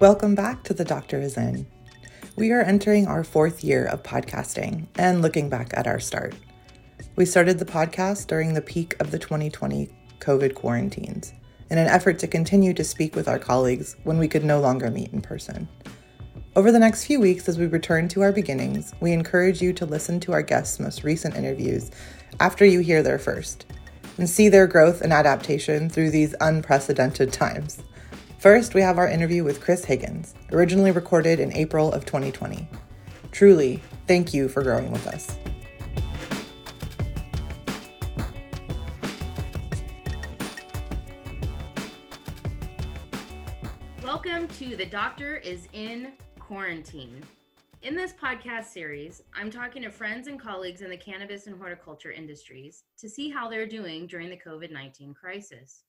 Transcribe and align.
Welcome 0.00 0.34
back 0.34 0.64
to 0.64 0.74
The 0.74 0.84
Doctor 0.84 1.20
Is 1.20 1.36
In. 1.36 1.68
We 2.34 2.50
are 2.50 2.62
entering 2.62 3.06
our 3.06 3.22
fourth 3.22 3.62
year 3.62 3.86
of 3.86 4.02
podcasting 4.02 4.88
and 4.96 5.22
looking 5.22 5.48
back 5.48 5.70
at 5.74 5.86
our 5.86 6.00
start. 6.00 6.34
We 7.14 7.24
started 7.24 7.60
the 7.60 7.64
podcast 7.64 8.26
during 8.26 8.54
the 8.54 8.60
peak 8.60 8.96
of 8.98 9.12
the 9.12 9.20
2020 9.20 9.88
COVID 10.18 10.56
quarantines 10.56 11.32
in 11.70 11.78
an 11.78 11.86
effort 11.86 12.18
to 12.18 12.26
continue 12.26 12.74
to 12.74 12.82
speak 12.82 13.14
with 13.14 13.28
our 13.28 13.38
colleagues 13.38 13.94
when 14.02 14.18
we 14.18 14.26
could 14.26 14.44
no 14.44 14.58
longer 14.58 14.90
meet 14.90 15.12
in 15.12 15.22
person. 15.22 15.68
Over 16.56 16.72
the 16.72 16.80
next 16.80 17.04
few 17.04 17.20
weeks, 17.20 17.48
as 17.48 17.56
we 17.56 17.66
return 17.66 18.08
to 18.08 18.22
our 18.22 18.32
beginnings, 18.32 18.92
we 19.00 19.12
encourage 19.12 19.62
you 19.62 19.72
to 19.74 19.86
listen 19.86 20.18
to 20.20 20.32
our 20.32 20.42
guests' 20.42 20.80
most 20.80 21.04
recent 21.04 21.36
interviews 21.36 21.92
after 22.40 22.64
you 22.64 22.80
hear 22.80 23.04
their 23.04 23.20
first 23.20 23.66
and 24.18 24.28
see 24.28 24.48
their 24.48 24.66
growth 24.66 25.02
and 25.02 25.12
adaptation 25.12 25.88
through 25.88 26.10
these 26.10 26.34
unprecedented 26.40 27.32
times. 27.32 27.78
First, 28.44 28.74
we 28.74 28.82
have 28.82 28.98
our 28.98 29.08
interview 29.08 29.42
with 29.42 29.62
Chris 29.62 29.86
Higgins, 29.86 30.34
originally 30.52 30.90
recorded 30.90 31.40
in 31.40 31.50
April 31.56 31.90
of 31.90 32.04
2020. 32.04 32.68
Truly, 33.32 33.82
thank 34.06 34.34
you 34.34 34.50
for 34.50 34.62
growing 34.62 34.92
with 34.92 35.06
us. 35.06 35.38
Welcome 44.02 44.48
to 44.48 44.76
The 44.76 44.84
Doctor 44.84 45.36
is 45.36 45.66
in 45.72 46.12
Quarantine. 46.38 47.22
In 47.80 47.96
this 47.96 48.12
podcast 48.12 48.66
series, 48.66 49.22
I'm 49.34 49.50
talking 49.50 49.80
to 49.84 49.90
friends 49.90 50.28
and 50.28 50.38
colleagues 50.38 50.82
in 50.82 50.90
the 50.90 50.98
cannabis 50.98 51.46
and 51.46 51.58
horticulture 51.58 52.12
industries 52.12 52.84
to 52.98 53.08
see 53.08 53.30
how 53.30 53.48
they're 53.48 53.64
doing 53.64 54.06
during 54.06 54.28
the 54.28 54.36
COVID 54.36 54.70
19 54.70 55.14
crisis. 55.14 55.84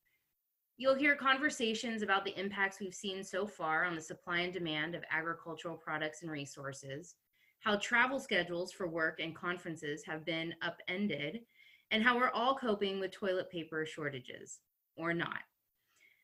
You'll 0.77 0.95
hear 0.95 1.15
conversations 1.15 2.01
about 2.01 2.25
the 2.25 2.37
impacts 2.37 2.81
we've 2.81 2.93
seen 2.93 3.23
so 3.23 3.47
far 3.47 3.85
on 3.85 3.95
the 3.95 4.01
supply 4.01 4.39
and 4.39 4.51
demand 4.51 4.93
of 4.93 5.05
agricultural 5.09 5.77
products 5.77 6.21
and 6.21 6.29
resources, 6.29 7.15
how 7.61 7.77
travel 7.77 8.19
schedules 8.19 8.73
for 8.73 8.85
work 8.85 9.21
and 9.21 9.33
conferences 9.33 10.03
have 10.05 10.25
been 10.25 10.53
upended, 10.61 11.39
and 11.91 12.03
how 12.03 12.17
we're 12.17 12.31
all 12.31 12.55
coping 12.55 12.99
with 12.99 13.11
toilet 13.11 13.49
paper 13.49 13.85
shortages, 13.85 14.59
or 14.97 15.13
not. 15.13 15.39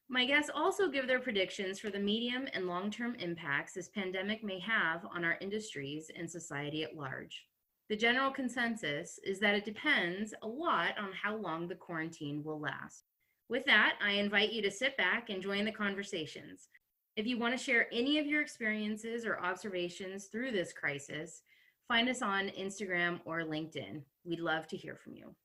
My 0.09 0.25
guests 0.25 0.51
also 0.53 0.89
give 0.89 1.07
their 1.07 1.21
predictions 1.21 1.79
for 1.79 1.89
the 1.89 1.99
medium 1.99 2.45
and 2.53 2.67
long 2.67 2.91
term 2.91 3.15
impacts 3.19 3.71
this 3.71 3.87
pandemic 3.87 4.43
may 4.43 4.59
have 4.59 5.05
on 5.15 5.23
our 5.23 5.37
industries 5.39 6.11
and 6.13 6.29
society 6.29 6.83
at 6.83 6.97
large. 6.97 7.45
The 7.87 7.95
general 7.95 8.31
consensus 8.31 9.17
is 9.23 9.39
that 9.39 9.55
it 9.55 9.63
depends 9.63 10.33
a 10.43 10.47
lot 10.47 10.97
on 10.99 11.13
how 11.13 11.37
long 11.37 11.69
the 11.69 11.75
quarantine 11.75 12.43
will 12.43 12.59
last. 12.59 13.10
With 13.51 13.65
that, 13.65 13.97
I 14.01 14.11
invite 14.11 14.53
you 14.53 14.61
to 14.61 14.71
sit 14.71 14.95
back 14.95 15.29
and 15.29 15.43
join 15.43 15.65
the 15.65 15.73
conversations. 15.73 16.69
If 17.17 17.27
you 17.27 17.37
want 17.37 17.51
to 17.51 17.61
share 17.61 17.89
any 17.91 18.17
of 18.17 18.25
your 18.25 18.41
experiences 18.41 19.25
or 19.25 19.41
observations 19.41 20.27
through 20.27 20.51
this 20.51 20.71
crisis, 20.71 21.41
find 21.85 22.07
us 22.07 22.21
on 22.21 22.47
Instagram 22.57 23.19
or 23.25 23.41
LinkedIn. 23.41 24.03
We'd 24.23 24.39
love 24.39 24.67
to 24.67 24.77
hear 24.77 24.95
from 24.95 25.15
you. 25.15 25.35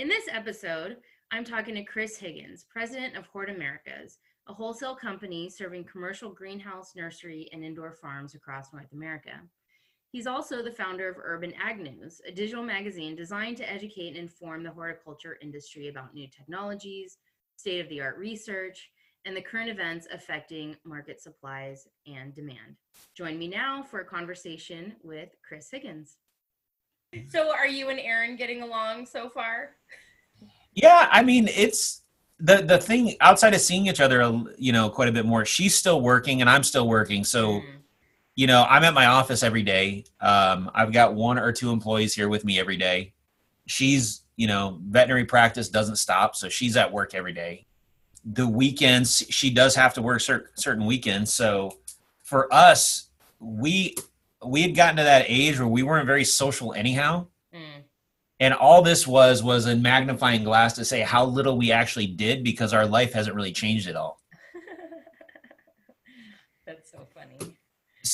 In 0.00 0.08
this 0.08 0.24
episode, 0.28 0.96
I'm 1.30 1.44
talking 1.44 1.76
to 1.76 1.84
Chris 1.84 2.16
Higgins, 2.16 2.66
president 2.68 3.16
of 3.16 3.26
Hort 3.26 3.48
Americas, 3.48 4.18
a 4.48 4.52
wholesale 4.52 4.96
company 4.96 5.48
serving 5.48 5.84
commercial 5.84 6.30
greenhouse, 6.30 6.96
nursery, 6.96 7.48
and 7.52 7.64
indoor 7.64 7.92
farms 7.92 8.34
across 8.34 8.72
North 8.72 8.92
America. 8.92 9.40
He's 10.14 10.28
also 10.28 10.62
the 10.62 10.70
founder 10.70 11.08
of 11.08 11.16
Urban 11.20 11.52
Ag 11.60 11.80
News, 11.80 12.20
a 12.24 12.30
digital 12.30 12.62
magazine 12.62 13.16
designed 13.16 13.56
to 13.56 13.68
educate 13.68 14.10
and 14.10 14.16
inform 14.16 14.62
the 14.62 14.70
horticulture 14.70 15.38
industry 15.42 15.88
about 15.88 16.14
new 16.14 16.28
technologies, 16.28 17.18
state 17.56 17.80
of 17.80 17.88
the 17.88 18.00
art 18.00 18.16
research, 18.16 18.92
and 19.24 19.36
the 19.36 19.40
current 19.40 19.68
events 19.68 20.06
affecting 20.12 20.76
market 20.84 21.20
supplies 21.20 21.88
and 22.06 22.32
demand. 22.32 22.76
Join 23.16 23.36
me 23.36 23.48
now 23.48 23.82
for 23.82 24.02
a 24.02 24.04
conversation 24.04 24.94
with 25.02 25.30
Chris 25.44 25.68
Higgins. 25.68 26.18
So, 27.28 27.52
are 27.52 27.66
you 27.66 27.88
and 27.88 27.98
Aaron 27.98 28.36
getting 28.36 28.62
along 28.62 29.06
so 29.06 29.28
far? 29.28 29.70
Yeah, 30.74 31.08
I 31.10 31.24
mean, 31.24 31.48
it's 31.48 32.02
the 32.38 32.58
the 32.58 32.78
thing 32.78 33.16
outside 33.20 33.52
of 33.52 33.60
seeing 33.60 33.88
each 33.88 34.00
other, 34.00 34.22
you 34.58 34.70
know, 34.70 34.90
quite 34.90 35.08
a 35.08 35.12
bit 35.12 35.26
more. 35.26 35.44
She's 35.44 35.74
still 35.74 36.00
working 36.00 36.40
and 36.40 36.48
I'm 36.48 36.62
still 36.62 36.86
working, 36.86 37.24
so. 37.24 37.54
Mm 37.54 37.64
you 38.36 38.46
know, 38.46 38.64
I'm 38.68 38.84
at 38.84 38.94
my 38.94 39.06
office 39.06 39.42
every 39.42 39.62
day. 39.62 40.04
Um, 40.20 40.70
I've 40.74 40.92
got 40.92 41.14
one 41.14 41.38
or 41.38 41.52
two 41.52 41.70
employees 41.70 42.14
here 42.14 42.28
with 42.28 42.44
me 42.44 42.58
every 42.58 42.76
day. 42.76 43.12
She's, 43.66 44.22
you 44.36 44.46
know, 44.46 44.80
veterinary 44.88 45.24
practice 45.24 45.68
doesn't 45.68 45.96
stop, 45.96 46.34
so 46.34 46.48
she's 46.48 46.76
at 46.76 46.92
work 46.92 47.14
every 47.14 47.32
day. 47.32 47.66
The 48.24 48.46
weekends, 48.46 49.24
she 49.30 49.50
does 49.50 49.74
have 49.76 49.94
to 49.94 50.02
work 50.02 50.20
cer- 50.20 50.50
certain 50.54 50.86
weekends. 50.86 51.32
So 51.32 51.78
for 52.22 52.52
us, 52.52 53.10
we 53.38 53.94
we 54.44 54.62
had 54.62 54.74
gotten 54.74 54.96
to 54.96 55.04
that 55.04 55.26
age 55.28 55.58
where 55.58 55.68
we 55.68 55.82
weren't 55.82 56.06
very 56.06 56.24
social 56.24 56.74
anyhow. 56.74 57.26
Mm. 57.54 57.82
And 58.40 58.54
all 58.54 58.82
this 58.82 59.06
was 59.06 59.42
was 59.42 59.66
a 59.66 59.76
magnifying 59.76 60.42
glass 60.42 60.74
to 60.74 60.84
say 60.84 61.00
how 61.00 61.24
little 61.24 61.56
we 61.56 61.70
actually 61.70 62.06
did 62.06 62.42
because 62.42 62.72
our 62.72 62.86
life 62.86 63.12
hasn't 63.12 63.36
really 63.36 63.52
changed 63.52 63.88
at 63.88 63.96
all. 63.96 64.20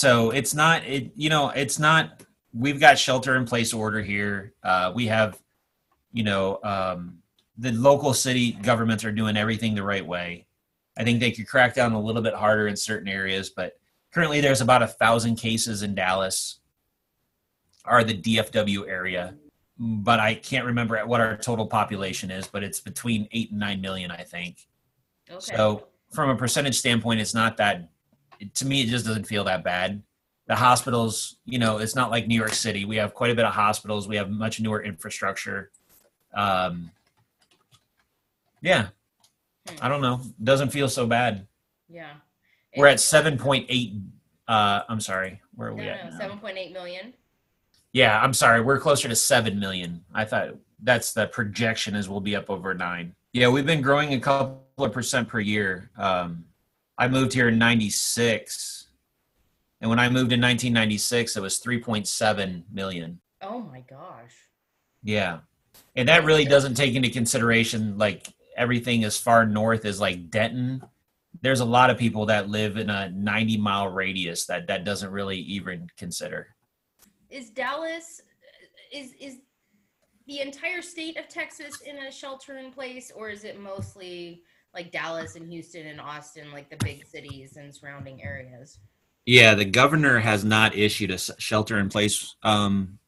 So 0.01 0.31
it's 0.31 0.55
not 0.55 0.83
it 0.87 1.13
you 1.15 1.29
know 1.29 1.51
it's 1.51 1.79
not 1.79 2.23
we've 2.55 2.81
got 2.81 2.99
shelter 2.99 3.37
in 3.37 3.45
place 3.45 3.75
order 3.75 4.01
here. 4.01 4.55
Uh, 4.63 4.91
we 4.95 5.07
have 5.07 5.39
you 6.11 6.25
know 6.25 6.59
um, 6.65 7.19
the 7.59 7.71
local 7.73 8.15
city 8.15 8.53
governments 8.53 9.05
are 9.05 9.13
doing 9.13 9.37
everything 9.37 9.75
the 9.75 9.83
right 9.83 10.07
way. 10.07 10.47
I 10.97 11.05
think 11.05 11.21
they 11.21 11.31
could 11.31 11.47
crack 11.47 11.75
down 11.75 11.93
a 11.93 12.01
little 12.01 12.23
bit 12.23 12.33
harder 12.33 12.67
in 12.69 12.77
certain 12.77 13.09
areas 13.09 13.51
but 13.51 13.75
currently 14.11 14.41
there's 14.41 14.63
about 14.63 14.83
a 14.83 14.87
thousand 14.87 15.37
cases 15.37 15.83
in 15.83 15.95
dallas 15.95 16.61
or 17.87 18.03
the 18.03 18.15
dfw 18.15 18.89
area. 18.89 19.35
But 19.79 20.19
i 20.19 20.35
can't 20.35 20.65
remember 20.65 20.99
what 21.07 21.21
our 21.21 21.37
total 21.37 21.67
population 21.67 22.31
is 22.31 22.47
but 22.47 22.63
it's 22.63 22.81
between 22.81 23.29
8 23.33 23.51
and 23.51 23.61
9 23.61 23.81
million 23.83 24.11
i 24.11 24.23
think. 24.23 24.67
Okay. 25.31 25.57
so 25.57 25.87
from 26.11 26.31
a 26.31 26.37
percentage 26.37 26.79
standpoint 26.79 27.21
it's 27.21 27.35
not 27.35 27.59
that 27.59 27.91
to 28.55 28.67
me, 28.67 28.83
it 28.83 28.89
just 28.89 29.07
doesn't 29.07 29.25
feel 29.25 29.45
that 29.45 29.65
bad. 29.65 30.03
The 30.47 30.57
hospitals, 30.57 31.37
you 31.45 31.59
know, 31.59 31.79
it's 31.79 31.95
not 31.95 32.11
like 32.11 32.27
New 32.27 32.35
York 32.35 32.55
City. 32.55 32.85
We 32.85 32.97
have 32.97 33.15
quite 33.15 33.31
a 33.31 33.35
bit 33.35 33.45
of 33.45 33.53
hospitals. 33.53 34.09
We 34.09 34.17
have 34.17 34.31
much 34.31 34.61
newer 34.61 34.83
infrastructure. 34.83 35.71
Um, 36.35 36.91
yeah, 38.61 38.89
I 39.81 39.89
don't 39.89 40.01
know. 40.01 40.21
Doesn't 40.43 40.71
feel 40.71 40.89
so 40.89 41.07
bad. 41.07 41.47
Yeah. 41.89 42.15
We're 42.77 42.89
at 42.89 42.99
7.8. 42.99 44.03
Uh, 44.49 44.83
I'm 44.89 45.01
sorry. 45.01 45.41
Where 45.55 45.69
are 45.69 45.75
we 45.75 45.85
no, 45.85 45.91
at? 45.91 46.13
No, 46.13 46.29
7.8 46.29 46.73
million. 46.73 47.15
Yeah, 47.93 48.21
I'm 48.21 48.35
sorry. 48.35 48.61
We're 48.61 48.79
closer 48.79 49.09
to 49.09 49.17
7 49.17 49.59
million. 49.59 50.05
I 50.15 50.25
thought 50.25 50.57
that's 50.83 51.13
the 51.13 51.27
projection 51.27 51.95
is 51.95 52.09
we'll 52.09 52.21
be 52.21 52.37
up 52.37 52.51
over 52.51 52.75
nine. 52.75 53.15
Yeah, 53.33 53.49
we've 53.49 53.67
been 53.67 53.83
growing 53.83 54.15
a 54.15 54.21
couple 54.21 54.63
of 54.79 54.93
percent 54.93 55.29
per 55.29 55.41
year. 55.41 55.91
Um, 55.97 56.45
I 57.01 57.09
moved 57.09 57.33
here 57.33 57.49
in 57.49 57.59
96. 57.59 58.89
And 59.81 59.89
when 59.89 59.99
I 59.99 60.11
moved 60.11 60.33
in 60.33 60.41
1996, 60.41 61.35
it 61.35 61.41
was 61.41 61.59
3.7 61.59 62.65
million. 62.71 63.21
Oh 63.41 63.61
my 63.61 63.81
gosh. 63.81 64.35
Yeah. 65.03 65.39
And 65.97 66.07
that 66.11 66.25
really 66.25 66.45
doesn't 66.45 66.75
take 66.75 66.95
into 66.95 67.09
consideration 67.09 67.97
like 67.97 68.29
everything 68.55 69.05
as 69.05 69.17
far 69.17 69.47
north 69.47 69.87
as 69.87 69.99
like 69.99 70.29
Denton. 70.29 70.83
There's 71.41 71.61
a 71.61 71.65
lot 71.65 71.89
of 71.89 71.97
people 71.97 72.27
that 72.27 72.51
live 72.51 72.77
in 72.77 72.91
a 72.91 73.09
90 73.09 73.57
mile 73.57 73.89
radius 73.89 74.45
that 74.45 74.67
that 74.67 74.85
doesn't 74.85 75.11
really 75.11 75.39
even 75.39 75.89
consider. 75.97 76.49
Is 77.31 77.49
Dallas 77.49 78.21
is 78.93 79.15
is 79.19 79.39
the 80.27 80.41
entire 80.41 80.83
state 80.83 81.17
of 81.17 81.29
Texas 81.29 81.81
in 81.81 81.97
a 81.97 82.13
shelter 82.13 82.59
in 82.59 82.71
place 82.71 83.11
or 83.11 83.31
is 83.31 83.45
it 83.45 83.59
mostly 83.59 84.43
like 84.75 84.93
Dallas 84.93 85.37
and 85.37 85.51
Houston 85.51 85.87
and 85.87 86.01
Austin, 86.01 86.53
like 86.53 86.71
the 86.71 86.77
big 86.85 87.07
cities 87.07 87.57
and 87.57 87.75
surrounding 87.75 88.23
areas. 88.23 88.79
Yeah, 89.27 89.55
the 89.55 89.65
governor 89.65 90.19
has 90.19 90.45
not 90.45 90.75
issued 90.75 91.11
a 91.11 91.19
shelter 91.19 91.79
in 91.79 91.89
place 91.89 92.37
um, 92.43 92.99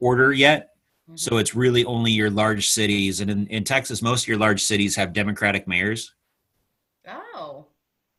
order 0.00 0.32
yet. 0.32 0.70
Mm-hmm. 1.08 1.16
So 1.16 1.38
it's 1.38 1.54
really 1.54 1.84
only 1.84 2.12
your 2.12 2.30
large 2.30 2.68
cities. 2.68 3.20
And 3.20 3.30
in, 3.30 3.46
in 3.48 3.64
Texas, 3.64 4.02
most 4.02 4.24
of 4.24 4.28
your 4.28 4.38
large 4.38 4.62
cities 4.62 4.96
have 4.96 5.12
Democratic 5.12 5.68
mayors. 5.68 6.14
Oh. 7.06 7.66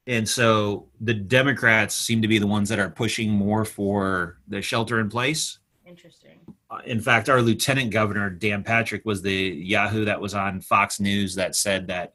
And 0.08 0.28
so 0.28 0.88
the 1.02 1.14
Democrats 1.14 1.94
seem 1.96 2.22
to 2.22 2.28
be 2.28 2.40
the 2.40 2.48
ones 2.48 2.70
that 2.70 2.80
are 2.80 2.90
pushing 2.90 3.30
more 3.30 3.66
for 3.66 4.40
the 4.48 4.62
shelter 4.62 5.00
in 5.00 5.10
place. 5.10 5.60
Interesting. 5.86 6.40
Uh, 6.72 6.80
in 6.86 7.00
fact, 7.00 7.30
our 7.30 7.42
lieutenant 7.42 7.92
governor, 7.92 8.30
Dan 8.30 8.64
Patrick, 8.64 9.04
was 9.06 9.22
the 9.22 9.34
Yahoo 9.34 10.06
that 10.06 10.22
was 10.22 10.34
on 10.34 10.62
Fox 10.62 11.00
News 11.00 11.36
that 11.36 11.56
said 11.56 11.88
that 11.88 12.14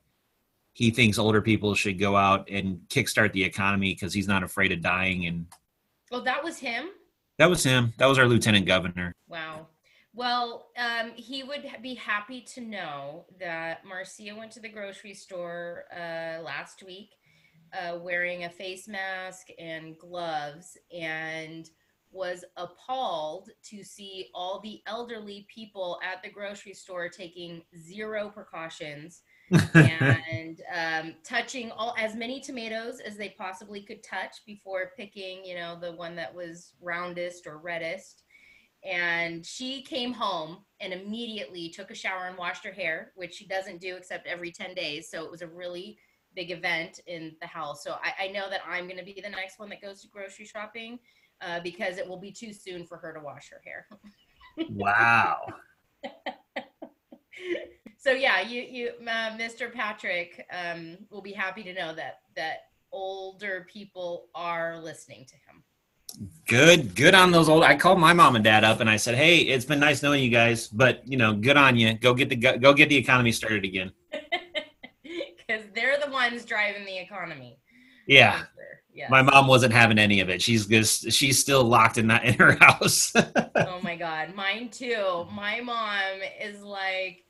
he 0.75 0.91
thinks 0.91 1.19
older 1.19 1.41
people 1.41 1.75
should 1.75 1.99
go 1.99 2.17
out 2.17 2.49
and 2.51 2.81
kickstart 2.89 3.33
the 3.33 3.43
economy 3.43 3.95
because 3.95 4.13
he's 4.13 4.29
not 4.29 4.43
afraid 4.43 4.73
of 4.73 4.83
dying. 4.83 5.27
And 5.27 5.47
well, 6.11 6.23
that 6.23 6.43
was 6.43 6.59
him. 6.59 6.89
That 7.39 7.49
was 7.49 7.63
him. 7.63 7.95
That 7.99 8.07
was 8.07 8.19
our 8.19 8.27
lieutenant 8.27 8.67
governor. 8.67 9.13
Wow. 9.29 9.69
Well, 10.13 10.69
um, 10.77 11.13
he 11.15 11.43
would 11.43 11.65
be 11.83 11.95
happy 11.95 12.41
to 12.55 12.61
know 12.61 13.25
that 13.41 13.85
Marcia 13.85 14.35
went 14.37 14.53
to 14.53 14.61
the 14.61 14.69
grocery 14.69 15.15
store 15.15 15.85
uh, 15.93 16.43
last 16.43 16.83
week 16.85 17.11
uh, 17.73 17.99
wearing 17.99 18.45
a 18.45 18.51
face 18.51 18.87
mask 18.87 19.49
and 19.59 19.99
gloves 19.99 20.77
and 20.97 21.71
was 22.13 22.45
appalled 22.57 23.51
to 23.65 23.83
see 23.83 24.29
all 24.35 24.61
the 24.61 24.81
elderly 24.87 25.47
people 25.53 25.99
at 26.03 26.23
the 26.23 26.31
grocery 26.31 26.75
store 26.75 27.09
taking 27.09 27.63
zero 27.77 28.29
precautions 28.29 29.23
and 29.75 30.61
um, 30.75 31.15
touching 31.23 31.71
all 31.71 31.95
as 31.99 32.15
many 32.15 32.41
tomatoes 32.41 33.01
as 33.01 33.17
they 33.17 33.31
possibly 33.31 33.83
could 33.83 34.03
touch 34.03 34.45
before 34.47 34.93
picking, 34.97 35.45
you 35.45 35.55
know, 35.55 35.79
the 35.79 35.93
one 35.93 36.17
that 36.17 36.35
was 36.35 36.73
roundest 36.81 37.47
or 37.47 37.59
reddest. 37.59 38.23
And 38.85 39.45
she 39.45 39.83
came 39.83 40.13
home 40.13 40.59
and 40.81 40.93
immediately 40.93 41.71
took 41.71 41.91
a 41.91 41.95
shower 41.95 42.27
and 42.27 42.37
washed 42.37 42.65
her 42.65 42.73
hair, 42.73 43.13
which 43.15 43.35
she 43.35 43.47
doesn't 43.47 43.81
do 43.81 43.97
except 43.97 44.27
every 44.27 44.51
10 44.51 44.75
days. 44.75 45.11
So 45.11 45.25
it 45.25 45.31
was 45.31 45.43
a 45.43 45.47
really 45.47 45.99
big 46.35 46.51
event 46.51 47.01
in 47.07 47.35
the 47.41 47.47
house. 47.47 47.83
So 47.83 47.97
I, 48.03 48.25
I 48.25 48.29
know 48.29 48.51
that 48.51 48.61
I'm 48.69 48.85
going 48.85 48.99
to 48.99 49.05
be 49.05 49.21
the 49.23 49.31
next 49.31 49.59
one 49.59 49.71
that 49.71 49.81
goes 49.81 50.03
to 50.03 50.09
grocery 50.09 50.45
shopping 50.45 50.99
uh, 51.41 51.61
because 51.61 51.99
it 51.99 52.07
will 52.07 52.19
be 52.19 52.33
too 52.33 52.53
soon 52.53 52.87
for 52.87 52.99
her 52.99 53.13
to 53.13 53.21
wash 53.21 53.51
her 53.51 53.63
hair. 53.65 53.87
wow. 54.71 55.41
so 58.05 58.13
yeah, 58.13 58.43
you 58.43 58.61
you 58.61 58.91
uh, 59.09 59.31
Mr. 59.39 59.73
Patrick 59.73 60.47
um, 60.53 60.99
will 61.11 61.23
be 61.23 61.33
happy 61.33 61.63
to 61.63 61.73
know 61.73 61.95
that 61.95 62.21
that 62.37 62.57
older 62.93 63.67
people 63.73 64.29
are 64.35 64.79
listening 64.79 65.25
to 65.25 65.35
him. 65.35 65.65
Good, 66.47 66.95
good 66.95 67.15
on 67.15 67.31
those 67.31 67.49
old. 67.49 67.65
I 67.65 67.77
called 67.77 67.99
my 67.99 68.13
mom 68.13 68.37
and 68.37 68.45
dad 68.45 68.63
up 68.63 68.81
and 68.81 68.91
I 68.91 68.99
said, 68.99 69.15
"Hey, 69.15 69.39
it's 69.39 69.65
been 69.65 69.81
nice 69.81 70.03
knowing 70.03 70.23
you 70.23 70.29
guys, 70.29 70.69
but 70.69 71.01
you 71.09 71.17
know, 71.17 71.33
good 71.33 71.57
on 71.57 71.77
you. 71.77 71.95
Go 71.95 72.13
get 72.13 72.29
the 72.29 72.37
go 72.37 72.75
get 72.75 72.91
the 72.91 72.97
economy 72.97 73.33
started 73.33 73.65
again." 73.65 73.91
Because 75.47 75.65
they're 75.75 75.99
the 76.03 76.11
ones 76.11 76.43
driving 76.47 76.87
the 76.87 76.97
economy. 76.97 77.59
Yeah. 78.09 78.45
Yes. 78.95 79.11
My 79.11 79.21
mom 79.21 79.47
wasn't 79.47 79.75
having 79.75 79.99
any 79.99 80.21
of 80.21 80.31
it. 80.31 80.41
She's 80.41 80.67
just 80.67 81.13
she's 81.13 81.39
still 81.39 81.65
locked 81.65 81.99
in 81.99 82.07
that 82.07 82.25
in 82.25 82.33
her 82.35 82.57
house. 82.59 83.13
oh 83.15 83.79
my 83.83 83.95
god, 83.95 84.35
mine 84.35 84.71
too. 84.71 85.27
My 85.31 85.61
mom 85.61 86.23
is 86.41 86.63
like 86.63 87.25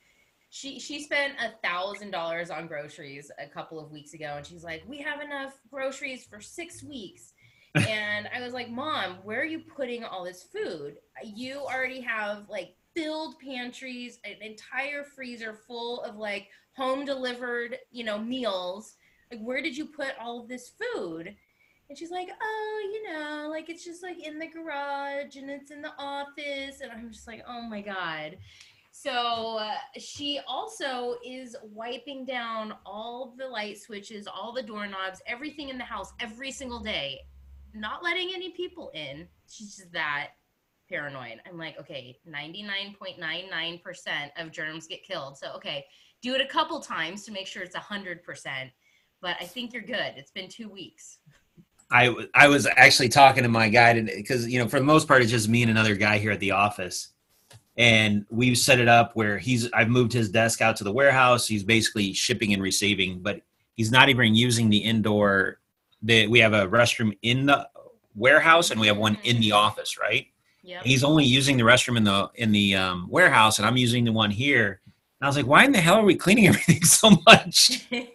she 0.55 0.79
she 0.79 1.03
spent 1.03 1.33
a 1.43 1.51
thousand 1.67 2.11
dollars 2.11 2.49
on 2.49 2.65
groceries 2.65 3.29
a 3.39 3.45
couple 3.45 3.77
of 3.77 3.91
weeks 3.91 4.13
ago 4.13 4.35
and 4.37 4.47
she's 4.47 4.63
like 4.63 4.81
we 4.87 4.97
have 4.99 5.19
enough 5.19 5.59
groceries 5.69 6.23
for 6.23 6.39
six 6.39 6.81
weeks. 6.81 7.33
And 7.89 8.29
i 8.33 8.39
was 8.39 8.53
like 8.53 8.69
mom 8.69 9.17
where 9.23 9.41
are 9.41 9.51
you 9.55 9.59
putting 9.59 10.05
all 10.05 10.23
this 10.23 10.43
food? 10.43 10.95
You 11.25 11.59
already 11.59 11.99
have 11.99 12.47
like 12.47 12.73
filled 12.95 13.37
pantries 13.39 14.19
an 14.23 14.35
entire 14.41 15.03
freezer 15.03 15.59
full 15.67 16.01
of 16.03 16.15
like 16.15 16.47
home 16.77 17.03
delivered 17.03 17.77
you 17.91 18.05
know 18.05 18.17
meals. 18.17 18.95
Like 19.29 19.41
where 19.41 19.61
did 19.61 19.75
you 19.75 19.87
put 19.87 20.13
all 20.21 20.39
of 20.41 20.47
this 20.47 20.71
food? 20.79 21.35
And 21.89 21.97
she's 21.97 22.11
like 22.11 22.29
oh 22.41 22.91
you 22.93 23.11
know 23.11 23.49
like 23.49 23.69
it's 23.69 23.83
just 23.83 24.01
like 24.01 24.25
in 24.25 24.39
the 24.39 24.47
garage 24.47 25.35
and 25.35 25.49
it's 25.49 25.69
in 25.69 25.81
the 25.81 25.91
office. 25.99 26.79
And 26.79 26.93
i'm 26.93 27.11
just 27.11 27.27
like 27.27 27.43
oh 27.45 27.63
my 27.63 27.81
god 27.81 28.37
so 28.97 29.57
uh, 29.57 29.73
she 29.97 30.39
also 30.47 31.15
is 31.23 31.53
wiping 31.61 32.23
down 32.23 32.73
all 32.85 33.35
the 33.37 33.45
light 33.45 33.77
switches, 33.77 34.25
all 34.25 34.53
the 34.53 34.63
doorknobs, 34.63 35.21
everything 35.27 35.67
in 35.67 35.77
the 35.77 35.83
house 35.83 36.13
every 36.21 36.49
single 36.49 36.79
day, 36.79 37.19
not 37.73 38.05
letting 38.05 38.31
any 38.33 38.51
people 38.51 38.91
in. 38.93 39.27
She's 39.49 39.75
just 39.75 39.91
that 39.91 40.29
paranoid. 40.87 41.41
I'm 41.45 41.57
like, 41.57 41.77
okay, 41.77 42.17
99.99% 42.25 43.81
of 44.37 44.53
germs 44.53 44.87
get 44.87 45.03
killed. 45.03 45.37
So, 45.37 45.51
okay, 45.57 45.85
do 46.21 46.33
it 46.33 46.39
a 46.39 46.47
couple 46.47 46.79
times 46.79 47.25
to 47.25 47.33
make 47.33 47.47
sure 47.47 47.63
it's 47.63 47.75
100%. 47.75 48.21
But 49.21 49.35
I 49.41 49.43
think 49.43 49.73
you're 49.73 49.83
good. 49.83 50.13
It's 50.15 50.31
been 50.31 50.47
two 50.47 50.69
weeks. 50.69 51.17
I, 51.91 52.15
I 52.33 52.47
was 52.47 52.65
actually 52.65 53.09
talking 53.09 53.43
to 53.43 53.49
my 53.49 53.67
guy 53.67 53.99
because, 53.99 54.47
you 54.47 54.57
know, 54.57 54.69
for 54.69 54.79
the 54.79 54.85
most 54.85 55.05
part, 55.05 55.21
it's 55.21 55.31
just 55.31 55.49
me 55.49 55.63
and 55.63 55.71
another 55.71 55.95
guy 55.95 56.17
here 56.17 56.31
at 56.31 56.39
the 56.39 56.51
office 56.51 57.09
and 57.77 58.25
we've 58.29 58.57
set 58.57 58.79
it 58.79 58.87
up 58.87 59.15
where 59.15 59.37
he's 59.37 59.71
I've 59.73 59.89
moved 59.89 60.13
his 60.13 60.29
desk 60.29 60.61
out 60.61 60.75
to 60.77 60.83
the 60.83 60.91
warehouse. 60.91 61.47
He's 61.47 61.63
basically 61.63 62.13
shipping 62.13 62.53
and 62.53 62.61
receiving, 62.61 63.19
but 63.19 63.41
he's 63.75 63.91
not 63.91 64.09
even 64.09 64.35
using 64.35 64.69
the 64.69 64.77
indoor. 64.77 65.59
The, 66.01 66.27
we 66.27 66.39
have 66.39 66.53
a 66.53 66.67
restroom 66.67 67.17
in 67.21 67.47
the 67.47 67.67
warehouse 68.15 68.71
and 68.71 68.79
we 68.79 68.87
have 68.87 68.97
one 68.97 69.17
in 69.23 69.39
the 69.41 69.51
office, 69.51 69.97
right? 69.97 70.27
Yeah. 70.63 70.81
He's 70.83 71.03
only 71.03 71.25
using 71.25 71.57
the 71.57 71.63
restroom 71.63 71.97
in 71.97 72.03
the 72.03 72.29
in 72.35 72.51
the 72.51 72.75
um, 72.75 73.07
warehouse, 73.09 73.59
and 73.59 73.67
I'm 73.67 73.77
using 73.77 74.03
the 74.03 74.11
one 74.11 74.31
here. 74.31 74.81
And 75.19 75.25
I 75.25 75.27
was 75.27 75.35
like, 75.35 75.45
why 75.45 75.63
in 75.63 75.71
the 75.71 75.81
hell 75.81 75.95
are 75.95 76.03
we 76.03 76.15
cleaning 76.15 76.47
everything 76.49 76.83
so 76.83 77.11
much? 77.25 77.87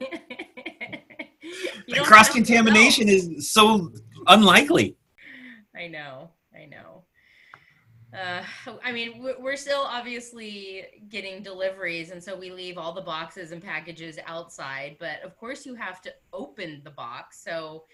cross 2.02 2.28
contamination 2.28 3.08
is 3.08 3.50
so 3.50 3.92
unlikely. 4.26 4.96
I 5.76 5.86
know 5.86 6.29
uh, 8.18 8.42
I 8.84 8.92
mean, 8.92 9.24
we're 9.38 9.56
still 9.56 9.82
obviously 9.82 10.84
getting 11.08 11.42
deliveries, 11.42 12.10
and 12.10 12.22
so 12.22 12.36
we 12.36 12.50
leave 12.50 12.78
all 12.78 12.92
the 12.92 13.00
boxes 13.00 13.52
and 13.52 13.62
packages 13.62 14.18
outside. 14.26 14.96
But 14.98 15.22
of 15.22 15.36
course, 15.36 15.64
you 15.64 15.74
have 15.74 16.00
to 16.02 16.12
open 16.32 16.82
the 16.84 16.90
box, 16.90 17.42
so 17.42 17.84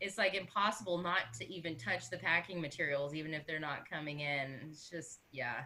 it's 0.00 0.18
like 0.18 0.34
impossible 0.34 0.98
not 0.98 1.32
to 1.38 1.50
even 1.52 1.76
touch 1.76 2.10
the 2.10 2.18
packing 2.18 2.60
materials, 2.60 3.14
even 3.14 3.32
if 3.32 3.46
they're 3.46 3.60
not 3.60 3.88
coming 3.88 4.20
in. 4.20 4.60
It's 4.68 4.88
just, 4.88 5.20
yeah, 5.32 5.62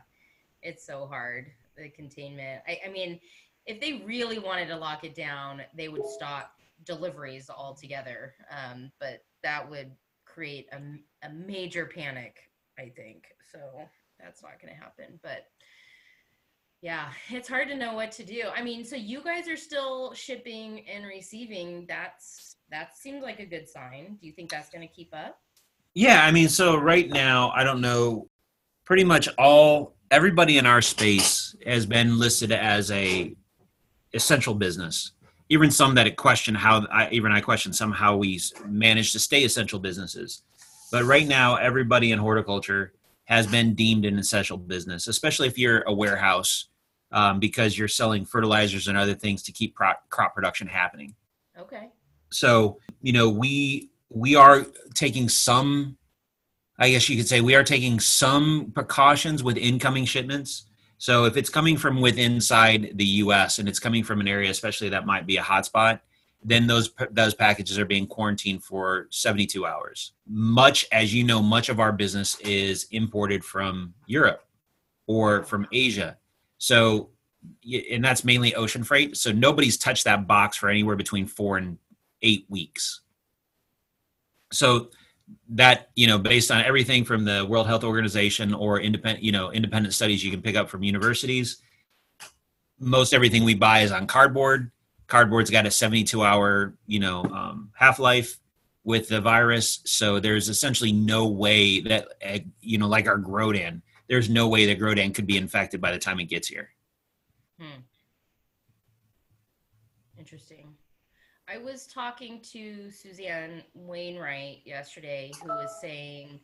it's 0.63 0.87
so 0.87 1.07
hard 1.07 1.47
the 1.77 1.89
containment. 1.89 2.63
I, 2.67 2.79
I 2.87 2.91
mean, 2.91 3.21
if 3.67 3.81
they 3.81 4.03
really 4.07 4.39
wanted 4.39 4.69
to 4.69 4.77
lock 4.77 5.05
it 5.05 5.15
down, 5.15 5.63
they 5.77 5.89
would 5.89 6.07
stop 6.07 6.53
deliveries 6.85 7.51
altogether. 7.51 8.35
Um, 8.51 8.91
but 9.01 9.25
that 9.43 9.69
would 9.69 9.93
create 10.25 10.69
a, 10.73 11.27
a 11.27 11.33
major 11.33 11.87
panic, 11.87 12.51
I 12.79 12.91
think. 12.95 13.25
So 13.51 13.59
that's 14.23 14.43
not 14.43 14.61
going 14.61 14.75
to 14.75 14.81
happen. 14.81 15.19
But 15.23 15.47
yeah, 16.83 17.09
it's 17.29 17.49
hard 17.49 17.69
to 17.69 17.77
know 17.77 17.95
what 17.95 18.13
to 18.13 18.25
do. 18.25 18.45
I 18.55 18.63
mean, 18.63 18.85
so 18.85 18.97
you 18.97 19.23
guys 19.23 19.49
are 19.49 19.57
still 19.57 20.15
shipping 20.15 20.87
and 20.89 21.05
receiving. 21.05 21.87
That's 21.89 22.57
that 22.71 22.97
seems 22.97 23.23
like 23.23 23.41
a 23.41 23.47
good 23.47 23.69
sign. 23.69 24.17
Do 24.21 24.27
you 24.27 24.33
think 24.33 24.51
that's 24.51 24.71
going 24.71 24.87
to 24.87 24.95
keep 24.95 25.11
up? 25.13 25.39
Yeah, 25.95 26.25
I 26.25 26.31
mean, 26.31 26.49
so 26.49 26.77
right 26.77 27.09
now, 27.09 27.51
I 27.51 27.65
don't 27.65 27.81
know. 27.81 28.29
Pretty 28.85 29.05
much 29.05 29.29
all 29.39 29.95
everybody 30.11 30.59
in 30.59 30.67
our 30.67 30.83
space 30.83 31.55
has 31.67 31.87
been 31.87 32.19
listed 32.19 32.51
as 32.51 32.91
a 32.91 33.35
essential 34.13 34.55
business. 34.55 35.13
Even 35.49 35.71
some 35.71 35.95
that 35.97 36.17
question 36.17 36.55
how 36.55 36.87
I 36.93 37.09
even 37.11 37.33
I 37.33 37.41
question 37.41 37.73
some 37.73 37.93
how 37.93 38.17
we 38.17 38.41
manage 38.67 39.13
to 39.13 39.19
stay 39.19 39.45
essential 39.45 39.79
businesses. 39.79 40.43
But 40.91 41.05
right 41.05 41.27
now, 41.27 41.57
everybody 41.57 42.13
in 42.13 42.19
horticulture 42.19 42.93
has 43.31 43.47
been 43.47 43.75
deemed 43.75 44.05
an 44.05 44.19
essential 44.19 44.59
business, 44.59 45.07
especially 45.07 45.47
if 45.47 45.57
you're 45.57 45.83
a 45.83 45.95
warehouse 45.95 46.67
um, 47.13 47.39
because 47.39 47.79
you're 47.79 47.89
selling 47.89 48.25
fertilizers 48.25 48.89
and 48.89 48.99
other 48.99 49.15
things 49.15 49.45
to 49.45 49.53
keep 49.53 49.75
crop, 49.75 50.03
crop 50.11 50.35
production 50.35 50.67
happening. 50.67 51.15
Okay. 51.57 51.89
So, 52.31 52.79
you 53.01 53.13
know, 53.13 53.31
we 53.31 53.91
we 54.09 54.35
are 54.35 54.67
taking 54.95 55.29
some 55.29 55.97
I 56.77 56.91
guess 56.91 57.09
you 57.09 57.17
could 57.17 57.29
say 57.29 57.41
we 57.41 57.55
are 57.55 57.63
taking 57.63 58.01
some 58.01 58.73
precautions 58.75 59.45
with 59.45 59.57
incoming 59.59 60.07
shipments. 60.07 60.67
So 60.99 61.27
if 61.27 61.37
it's 61.37 61.51
coming 61.51 61.77
from 61.77 62.01
within 62.01 62.33
inside 62.33 62.93
the 62.95 63.05
US 63.05 63.59
and 63.59 63.69
it's 63.69 63.79
coming 63.79 64.03
from 64.03 64.21
an 64.21 64.27
area 64.27 64.51
especially 64.51 64.89
that 64.89 65.07
might 65.07 65.27
be 65.27 65.37
a 65.37 65.43
hotspot, 65.43 66.01
then 66.43 66.67
those 66.67 66.91
those 67.11 67.35
packages 67.35 67.79
are 67.79 67.85
being 67.85 68.07
quarantined 68.07 68.65
for 68.65 69.09
72 69.11 69.67
hours. 69.67 70.13
Much 70.27 70.87
as 70.91 71.15
you 71.15 71.23
know, 71.23 71.43
much 71.43 71.69
of 71.69 71.81
our 71.81 71.93
business 71.93 72.39
is 72.41 72.87
imported 72.93 73.45
from 73.45 73.93
Europe 74.07 74.45
or 75.07 75.43
from 75.45 75.67
Asia. 75.73 76.17
So, 76.59 77.11
and 77.91 78.05
that's 78.05 78.25
mainly 78.25 78.55
ocean 78.55 78.85
freight. 78.85 79.17
So 79.17 79.33
nobody's 79.33 79.77
touched 79.77 80.05
that 80.05 80.27
box 80.27 80.57
for 80.57 80.69
anywhere 80.69 80.97
between 80.97 81.27
four 81.27 81.59
and 81.59 81.77
eight 82.23 82.47
weeks. 82.49 83.03
So 84.53 84.91
that 85.51 85.91
you 85.95 86.07
know, 86.07 86.19
based 86.19 86.51
on 86.51 86.65
everything 86.65 87.05
from 87.05 87.25
the 87.25 87.45
World 87.45 87.67
Health 87.67 87.85
Organization 87.85 88.55
or 88.55 88.81
independent, 88.81 89.23
you 89.23 89.33
know, 89.33 89.53
independent 89.53 89.95
studies 89.95 90.25
you 90.25 90.31
can 90.31 90.41
pick 90.41 90.57
up 90.57 90.71
from 90.71 90.83
universities, 90.83 91.59
most 92.79 93.13
everything 93.13 93.45
we 93.45 93.55
buy 93.55 93.81
is 93.81 93.93
on 93.93 94.07
cardboard 94.07 94.71
cardboard's 95.11 95.51
got 95.51 95.67
a 95.67 95.71
72 95.71 96.23
hour 96.23 96.75
you 96.87 97.01
know 97.01 97.25
um, 97.25 97.71
half 97.75 97.99
life 97.99 98.39
with 98.85 99.09
the 99.09 99.21
virus. 99.21 99.81
So 99.85 100.21
there's 100.21 100.49
essentially 100.49 100.93
no 100.93 101.29
way 101.29 101.81
that 101.81 102.09
uh, 102.27 102.39
you 102.61 102.79
know 102.79 102.89
like 102.89 103.07
our 103.07 103.19
grodan 103.19 103.83
there's 104.09 104.29
no 104.29 104.49
way 104.49 104.67
that 104.67 104.81
grodan 104.81 105.15
could 105.15 105.27
be 105.27 105.37
infected 105.37 105.81
by 105.81 105.93
the 105.93 105.99
time 105.99 106.19
it 106.19 106.25
gets 106.25 106.49
here. 106.49 106.71
Hmm. 107.61 107.83
interesting. 110.19 110.75
I 111.47 111.59
was 111.59 111.87
talking 111.87 112.41
to 112.53 112.91
suzanne 112.91 113.65
wainwright 113.75 114.63
yesterday 114.65 115.33
who 115.43 115.49
was 115.49 115.81
saying 115.81 116.41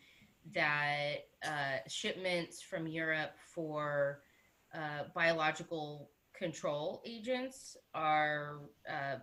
that 0.52 1.26
uh, 1.44 1.78
shipments 1.88 2.60
from 2.60 2.86
europe 2.86 3.32
for 3.54 4.22
uh, 4.74 5.04
biological 5.14 6.10
control 6.36 7.02
agents 7.04 7.76
are 7.94 8.60
uh, 8.88 9.16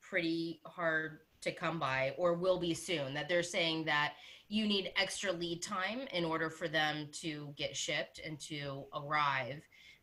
pretty 0.00 0.60
hard 0.64 1.20
to 1.42 1.52
come 1.52 1.78
by 1.78 2.14
or 2.18 2.34
will 2.34 2.58
be 2.58 2.74
soon 2.74 3.14
that 3.14 3.28
they're 3.28 3.42
saying 3.42 3.84
that 3.84 4.14
you 4.48 4.66
need 4.66 4.92
extra 4.96 5.32
lead 5.32 5.62
time 5.62 6.00
in 6.12 6.24
order 6.24 6.50
for 6.50 6.68
them 6.68 7.08
to 7.12 7.54
get 7.56 7.76
shipped 7.76 8.20
and 8.24 8.38
to 8.40 8.84
arrive. 8.94 9.62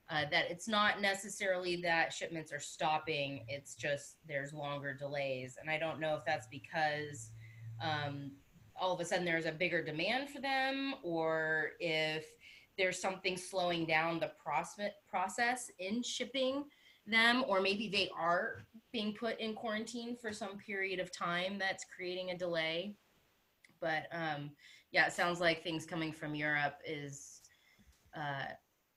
Uh, 0.09 0.23
that 0.31 0.49
it's 0.49 0.69
not 0.69 1.01
necessarily 1.01 1.81
that 1.81 2.13
shipments 2.13 2.53
are 2.53 2.61
stopping 2.61 3.43
it's 3.49 3.75
just 3.75 4.15
there's 4.25 4.53
longer 4.53 4.93
delays. 4.93 5.57
And 5.59 5.69
i 5.69 5.77
don't 5.77 5.99
know 5.99 6.15
if 6.15 6.23
that's 6.25 6.47
because 6.47 7.31
um, 7.81 8.31
all 8.79 8.93
of 8.93 8.99
a 8.99 9.05
sudden 9.05 9.25
there's 9.25 9.45
a 9.45 9.51
bigger 9.51 9.83
demand 9.83 10.29
for 10.29 10.39
them 10.39 10.95
or 11.03 11.71
if 11.79 12.25
there's 12.77 13.01
something 13.01 13.37
slowing 13.37 13.85
down 13.85 14.19
the 14.19 14.31
process 14.43 14.91
process 15.07 15.71
in 15.79 16.03
shipping 16.03 16.63
them 17.05 17.43
or 17.47 17.61
maybe 17.61 17.87
they 17.87 18.09
are 18.17 18.63
being 18.91 19.13
put 19.13 19.39
in 19.39 19.53
quarantine 19.53 20.15
for 20.15 20.31
some 20.31 20.57
period 20.57 20.99
of 20.99 21.11
time 21.11 21.57
that's 21.57 21.85
creating 21.95 22.31
a 22.31 22.37
delay 22.37 22.93
but 23.79 24.07
um, 24.11 24.51
yeah 24.91 25.07
it 25.07 25.13
sounds 25.13 25.39
like 25.39 25.63
things 25.63 25.85
coming 25.85 26.11
from 26.11 26.35
europe 26.35 26.75
is 26.85 27.41
uh, 28.15 28.45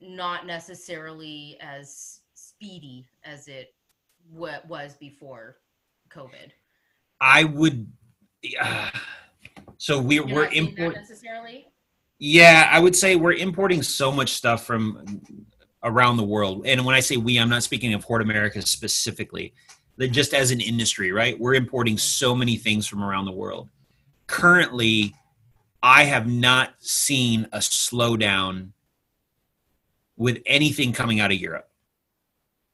not 0.00 0.46
necessarily 0.46 1.56
as 1.60 2.20
speedy 2.34 3.06
as 3.24 3.48
it 3.48 3.74
w- 4.32 4.52
was 4.66 4.96
before 4.96 5.58
COVID. 6.10 6.50
I 7.20 7.44
would. 7.44 7.86
Uh, 8.60 8.90
so 9.78 10.00
we, 10.00 10.16
You're 10.16 10.26
we're 10.26 10.44
importing. 10.46 10.92
necessarily. 10.92 11.66
Yeah, 12.22 12.68
I 12.70 12.78
would 12.78 12.94
say 12.94 13.16
we're 13.16 13.32
importing 13.32 13.82
so 13.82 14.12
much 14.12 14.34
stuff 14.34 14.66
from 14.66 15.22
around 15.82 16.18
the 16.18 16.22
world. 16.22 16.66
And 16.66 16.84
when 16.84 16.94
I 16.94 17.00
say 17.00 17.16
we, 17.16 17.38
I'm 17.38 17.48
not 17.48 17.62
speaking 17.62 17.94
of 17.94 18.04
Hort 18.04 18.20
America 18.20 18.60
specifically. 18.60 19.54
That 19.96 20.08
just 20.08 20.34
as 20.34 20.50
an 20.50 20.60
industry, 20.60 21.12
right? 21.12 21.38
We're 21.40 21.54
importing 21.54 21.94
mm-hmm. 21.94 22.26
so 22.26 22.34
many 22.34 22.56
things 22.56 22.86
from 22.86 23.02
around 23.02 23.24
the 23.24 23.32
world. 23.32 23.70
Currently, 24.26 25.14
I 25.82 26.04
have 26.04 26.26
not 26.26 26.74
seen 26.78 27.48
a 27.52 27.58
slowdown 27.58 28.72
with 30.16 30.42
anything 30.44 30.92
coming 30.92 31.20
out 31.20 31.32
of 31.32 31.38
Europe. 31.38 31.70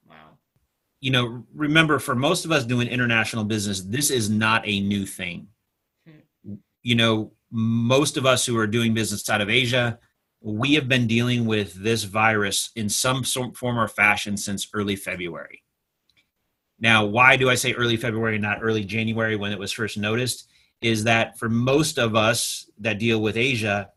Wow. 0.09 0.15
You 0.99 1.11
know, 1.11 1.45
remember 1.53 1.99
for 1.99 2.15
most 2.15 2.43
of 2.43 2.51
us 2.51 2.65
doing 2.65 2.89
international 2.89 3.45
business, 3.45 3.81
this 3.81 4.09
is 4.09 4.29
not 4.29 4.61
a 4.65 4.81
new 4.81 5.05
thing. 5.05 5.47
Hmm. 6.05 6.55
You 6.83 6.95
know, 6.95 7.31
most 7.51 8.17
of 8.17 8.25
us 8.25 8.45
who 8.45 8.57
are 8.57 8.67
doing 8.67 8.93
business 8.93 9.29
out 9.29 9.41
of 9.41 9.49
Asia, 9.49 9.99
we 10.41 10.75
have 10.75 10.87
been 10.87 11.07
dealing 11.07 11.45
with 11.45 11.73
this 11.73 12.03
virus 12.03 12.71
in 12.75 12.89
some 12.89 13.23
form 13.23 13.79
or 13.79 13.87
fashion 13.87 14.37
since 14.37 14.67
early 14.73 14.95
February. 14.95 15.63
Now, 16.79 17.05
why 17.05 17.37
do 17.37 17.49
I 17.49 17.55
say 17.55 17.73
early 17.73 17.97
February, 17.97 18.37
not 18.37 18.59
early 18.61 18.83
January 18.83 19.35
when 19.35 19.51
it 19.51 19.59
was 19.59 19.71
first 19.71 19.97
noticed? 19.97 20.47
Is 20.81 21.05
that 21.05 21.39
for 21.39 21.49
most 21.49 21.97
of 21.97 22.15
us 22.15 22.69
that 22.79 22.99
deal 22.99 23.19
with 23.19 23.35
Asia, 23.35 23.89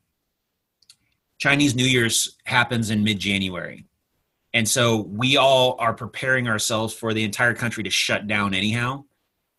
Chinese 1.38 1.75
New 1.75 1.85
Year's 1.85 2.37
happens 2.45 2.90
in 2.90 3.04
mid 3.04 3.19
January. 3.19 3.87
And 4.52 4.69
so 4.69 5.02
we 5.02 5.37
all 5.37 5.76
are 5.78 5.95
preparing 5.95 6.49
ourselves 6.49 6.92
for 6.92 7.14
the 7.14 7.23
entire 7.25 7.54
country 7.54 7.83
to 7.85 7.90
shut 7.90 8.26
down 8.26 8.54
anyhow 8.54 9.04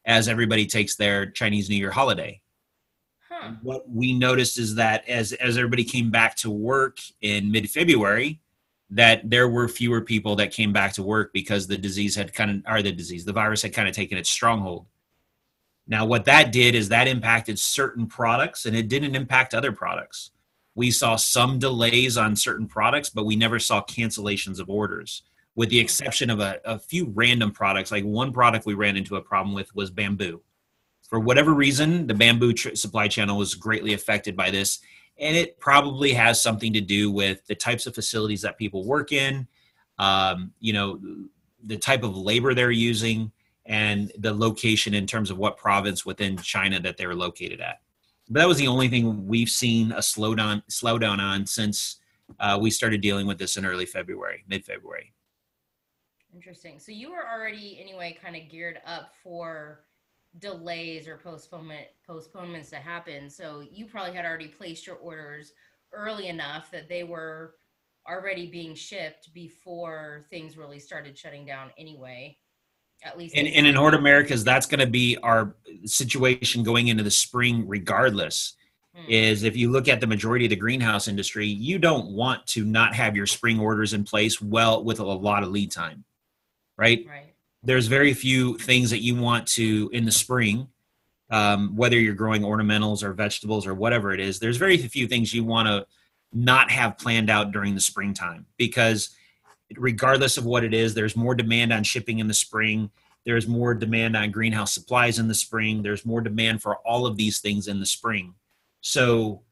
as 0.06 0.28
everybody 0.28 0.66
takes 0.66 0.96
their 0.96 1.30
Chinese 1.30 1.70
New 1.70 1.76
Year 1.76 1.92
holiday. 1.92 2.42
Huh. 3.42 3.52
What 3.62 3.90
we 3.90 4.14
noticed 4.14 4.60
is 4.60 4.76
that 4.76 5.08
as 5.08 5.34
as 5.34 5.58
everybody 5.58 5.84
came 5.84 6.12
back 6.12 6.36
to 6.38 6.50
work 6.50 7.00
in 7.22 7.52
mid 7.52 7.70
February, 7.70 8.40
that 8.90 9.30
there 9.30 9.50
were 9.50 9.68
fewer 9.68 10.02
people 10.02 10.36
that 10.38 10.52
came 10.52 10.72
back 10.72 10.94
to 10.94 11.04
work 11.04 11.34
because 11.34 11.68
the 11.68 11.78
disease 11.78 12.16
had 12.16 12.34
kind 12.34 12.52
of 12.52 12.74
or 12.74 12.82
the 12.82 12.92
disease, 12.92 13.26
the 13.26 13.34
virus 13.34 13.62
had 13.62 13.74
kind 13.74 13.88
of 13.88 13.96
taken 13.96 14.18
its 14.18 14.30
stronghold. 14.30 14.86
Now 15.88 16.06
what 16.06 16.26
that 16.26 16.52
did 16.52 16.76
is 16.76 16.90
that 16.90 17.08
impacted 17.08 17.58
certain 17.58 18.06
products 18.06 18.66
and 18.66 18.76
it 18.76 18.88
didn't 18.88 19.16
impact 19.16 19.54
other 19.54 19.72
products 19.72 20.32
we 20.76 20.92
saw 20.92 21.16
some 21.16 21.60
delays 21.60 22.18
on 22.18 22.36
certain 22.36 22.68
products, 22.68 23.10
but 23.10 23.26
we 23.26 23.36
never 23.36 23.60
saw 23.60 23.84
cancellations 23.84 24.60
of 24.60 24.70
orders, 24.70 25.24
with 25.56 25.70
the 25.70 25.80
exception 25.80 26.30
of 26.30 26.40
a, 26.40 26.60
a, 26.64 26.80
few 26.80 27.12
random 27.14 27.52
products. 27.52 27.92
Like 27.92 28.06
one 28.06 28.32
product 28.32 28.66
we 28.66 28.74
ran 28.74 28.96
into 28.96 29.18
a 29.18 29.22
problem 29.22 29.54
with 29.54 29.74
was 29.76 29.92
bamboo. 29.92 30.42
For 31.12 31.20
whatever 31.20 31.54
reason, 31.54 32.08
the 32.08 32.16
bamboo 32.16 32.54
tr- 32.54 32.74
supply 32.74 33.08
channel 33.08 33.38
was 33.38 33.54
greatly 33.54 33.94
affected 33.94 34.36
by 34.36 34.50
this. 34.50 34.80
And 35.20 35.38
it 35.38 35.60
probably 35.60 36.14
has 36.14 36.42
something 36.42 36.74
to 36.74 36.82
do 36.82 37.12
with 37.12 37.46
the 37.46 37.54
types 37.54 37.86
of 37.86 37.94
facilities 37.94 38.42
that 38.42 38.58
people 38.58 38.84
work 38.86 39.12
in, 39.12 39.48
um, 40.00 40.52
you 40.60 40.74
know, 40.74 41.00
the 41.64 41.78
type 41.78 42.02
of 42.02 42.18
labor 42.18 42.56
they're 42.56 42.72
using, 42.72 43.32
and 43.68 44.12
the 44.18 44.34
location 44.34 44.96
in 44.96 45.06
terms 45.06 45.30
of 45.30 45.38
what 45.38 45.58
province 45.58 46.04
within 46.04 46.38
China 46.38 46.80
that 46.80 46.98
they're 46.98 47.14
located 47.14 47.62
at 47.62 47.82
but 48.32 48.40
that 48.40 48.48
was 48.48 48.58
the 48.58 48.68
only 48.68 48.88
thing 48.88 49.28
we've 49.28 49.50
seen 49.50 49.92
a 49.92 49.98
slowdown 49.98 50.64
slowdown 50.70 51.20
on 51.20 51.46
since 51.46 51.98
uh, 52.40 52.58
we 52.60 52.72
started 52.72 53.02
dealing 53.02 53.28
with 53.28 53.38
this 53.38 53.58
in 53.58 53.66
early 53.66 53.86
February, 53.86 54.46
mid 54.48 54.64
February. 54.64 55.14
Interesting. 56.34 56.80
So 56.80 56.94
you 56.94 57.12
were 57.12 57.28
already 57.30 57.78
anyway 57.82 58.18
kind 58.24 58.38
of 58.38 58.50
geared 58.50 58.80
up 58.86 59.12
for 59.22 59.82
delays 60.40 61.08
or 61.08 61.18
postponement 61.18 61.88
postponements 62.08 62.70
to 62.70 62.78
happen. 62.78 63.30
So 63.30 63.64
you 63.70 63.86
probably 63.86 64.16
had 64.16 64.26
already 64.26 64.48
placed 64.48 64.88
your 64.88 64.98
orders 64.98 65.54
early 65.94 66.28
enough 66.28 66.72
that 66.72 66.88
they 66.88 67.04
were 67.04 67.56
already 68.10 68.48
being 68.48 68.74
shipped 68.74 69.34
before 69.34 70.26
things 70.30 70.58
really 70.58 70.80
started 70.80 71.18
shutting 71.18 71.46
down 71.46 71.72
anyway 71.78 72.38
at 73.04 73.18
least 73.18 73.36
and, 73.36 73.48
and 73.48 73.66
in 73.66 73.76
Hort 73.76 73.94
Americas, 73.94 74.44
that's 74.44 74.66
going 74.66 74.80
to 74.80 74.88
be 74.88 75.18
our 75.24 75.56
situation 75.86 76.64
going 76.64 76.88
into 76.90 77.04
the 77.04 77.12
spring, 77.12 77.68
regardless. 77.68 78.56
Hmm. 78.96 79.10
Is 79.10 79.44
if 79.44 79.56
you 79.56 79.72
look 79.72 79.88
at 79.88 80.02
the 80.02 80.08
majority 80.08 80.46
of 80.46 80.50
the 80.50 80.58
greenhouse 80.58 81.08
industry, 81.08 81.48
you 81.48 81.80
don't 81.80 82.12
want 82.12 82.46
to 82.48 82.66
not 82.66 82.94
have 82.94 83.16
your 83.16 83.26
spring 83.26 83.58
orders 83.58 83.94
in 83.94 84.04
place 84.04 84.42
well 84.42 84.84
with 84.84 85.00
a 85.00 85.04
lot 85.04 85.44
of 85.44 85.50
lead 85.50 85.72
time, 85.72 86.04
right? 86.78 87.06
Right. 87.08 87.31
There's 87.64 87.88
very 87.88 88.14
few 88.14 88.58
things 88.58 88.90
that 88.90 89.04
you 89.04 89.16
want 89.16 89.48
to 89.50 89.90
in 89.94 90.06
the 90.06 90.12
spring, 90.12 90.68
um, 91.30 91.76
whether 91.76 92.00
you're 92.00 92.16
growing 92.16 92.42
ornamentals 92.42 93.04
or 93.04 93.14
vegetables 93.14 93.68
or 93.68 93.74
whatever 93.74 94.14
it 94.14 94.20
is. 94.20 94.40
There's 94.40 94.58
very 94.58 94.78
few 94.78 95.08
things 95.08 95.34
you 95.34 95.44
want 95.44 95.68
to 95.68 95.86
not 96.34 96.72
have 96.72 96.98
planned 96.98 97.30
out 97.30 97.52
during 97.52 97.76
the 97.76 97.82
springtime 97.82 98.46
because 98.58 99.10
regardless 99.78 100.38
of 100.38 100.46
what 100.46 100.64
it 100.64 100.74
is 100.74 100.94
there's 100.94 101.16
more 101.16 101.36
demand 101.36 101.72
on 101.72 101.84
shipping 101.84 102.20
in 102.20 102.28
the 102.28 102.34
spring. 102.34 102.90
There's 103.26 103.48
more 103.48 103.74
demand 103.74 104.18
on 104.18 104.32
greenhouse 104.32 104.74
supplies 104.74 105.20
in 105.20 105.28
the 105.28 105.36
spring. 105.36 105.84
There's 105.84 106.06
more 106.06 106.22
demand 106.22 106.62
for 106.62 106.78
all 106.78 107.06
of 107.06 107.18
these 107.18 107.40
things 107.40 107.68
in 107.68 107.80
the 107.80 107.86
spring. 107.86 108.34
So 108.82 109.44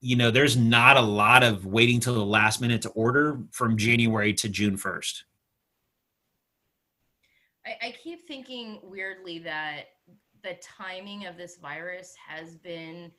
you 0.00 0.16
know 0.16 0.30
there's 0.30 0.56
not 0.56 0.96
a 0.96 1.02
lot 1.02 1.42
of 1.42 1.66
waiting 1.66 2.00
till 2.00 2.14
the 2.14 2.24
last 2.24 2.60
minute 2.60 2.82
to 2.82 2.88
order 2.90 3.40
from 3.50 3.76
january 3.76 4.32
to 4.32 4.48
june 4.48 4.76
1st 4.76 5.22
I, 7.68 7.88
I 7.88 7.94
keep 8.02 8.26
thinking 8.26 8.80
weirdly 8.82 9.38
that 9.40 9.86
the 10.42 10.56
timing 10.62 11.26
of 11.26 11.36
this 11.36 11.56
virus 11.56 12.14
has 12.26 12.56
been 12.56 13.10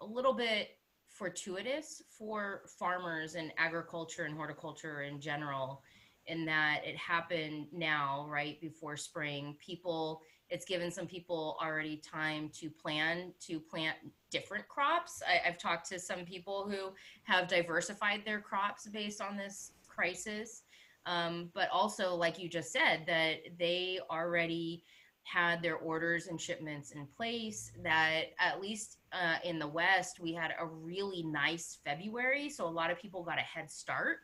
a 0.00 0.04
little 0.04 0.34
bit 0.34 0.70
fortuitous 1.08 2.02
for 2.10 2.62
farmers 2.78 3.36
and 3.36 3.52
agriculture 3.56 4.24
and 4.24 4.36
horticulture 4.36 5.02
in 5.02 5.20
general 5.20 5.82
in 6.26 6.44
that 6.46 6.80
it 6.84 6.96
happened 6.96 7.66
now 7.72 8.26
right 8.28 8.60
before 8.60 8.96
spring. 8.96 9.56
People 9.64 10.20
it's 10.50 10.66
given 10.66 10.90
some 10.90 11.06
people 11.06 11.56
already 11.62 11.96
time 11.96 12.50
to 12.50 12.68
plan 12.68 13.32
to 13.40 13.58
plant 13.58 13.96
different 14.30 14.68
crops. 14.68 15.22
I, 15.26 15.48
have 15.48 15.58
talked 15.58 15.88
to 15.88 15.98
some 15.98 16.26
people 16.26 16.68
who 16.68 16.92
have 17.22 17.48
diversified 17.48 18.22
their 18.26 18.40
crops 18.40 18.86
based 18.86 19.22
on 19.22 19.38
this 19.38 19.72
crisis 19.88 20.63
um, 21.06 21.50
but 21.54 21.68
also 21.70 22.14
like 22.14 22.38
you 22.38 22.48
just 22.48 22.72
said 22.72 23.04
that 23.06 23.36
they 23.58 23.98
already 24.10 24.82
had 25.22 25.62
their 25.62 25.76
orders 25.76 26.26
and 26.26 26.38
shipments 26.38 26.90
in 26.90 27.06
place 27.06 27.72
that 27.82 28.24
at 28.38 28.60
least 28.60 28.98
uh, 29.12 29.36
in 29.44 29.58
the 29.58 29.66
west 29.66 30.20
we 30.20 30.34
had 30.34 30.52
a 30.60 30.66
really 30.66 31.22
nice 31.22 31.78
february 31.84 32.50
so 32.50 32.66
a 32.66 32.68
lot 32.68 32.90
of 32.90 32.98
people 32.98 33.22
got 33.22 33.38
a 33.38 33.42
head 33.42 33.70
start 33.70 34.18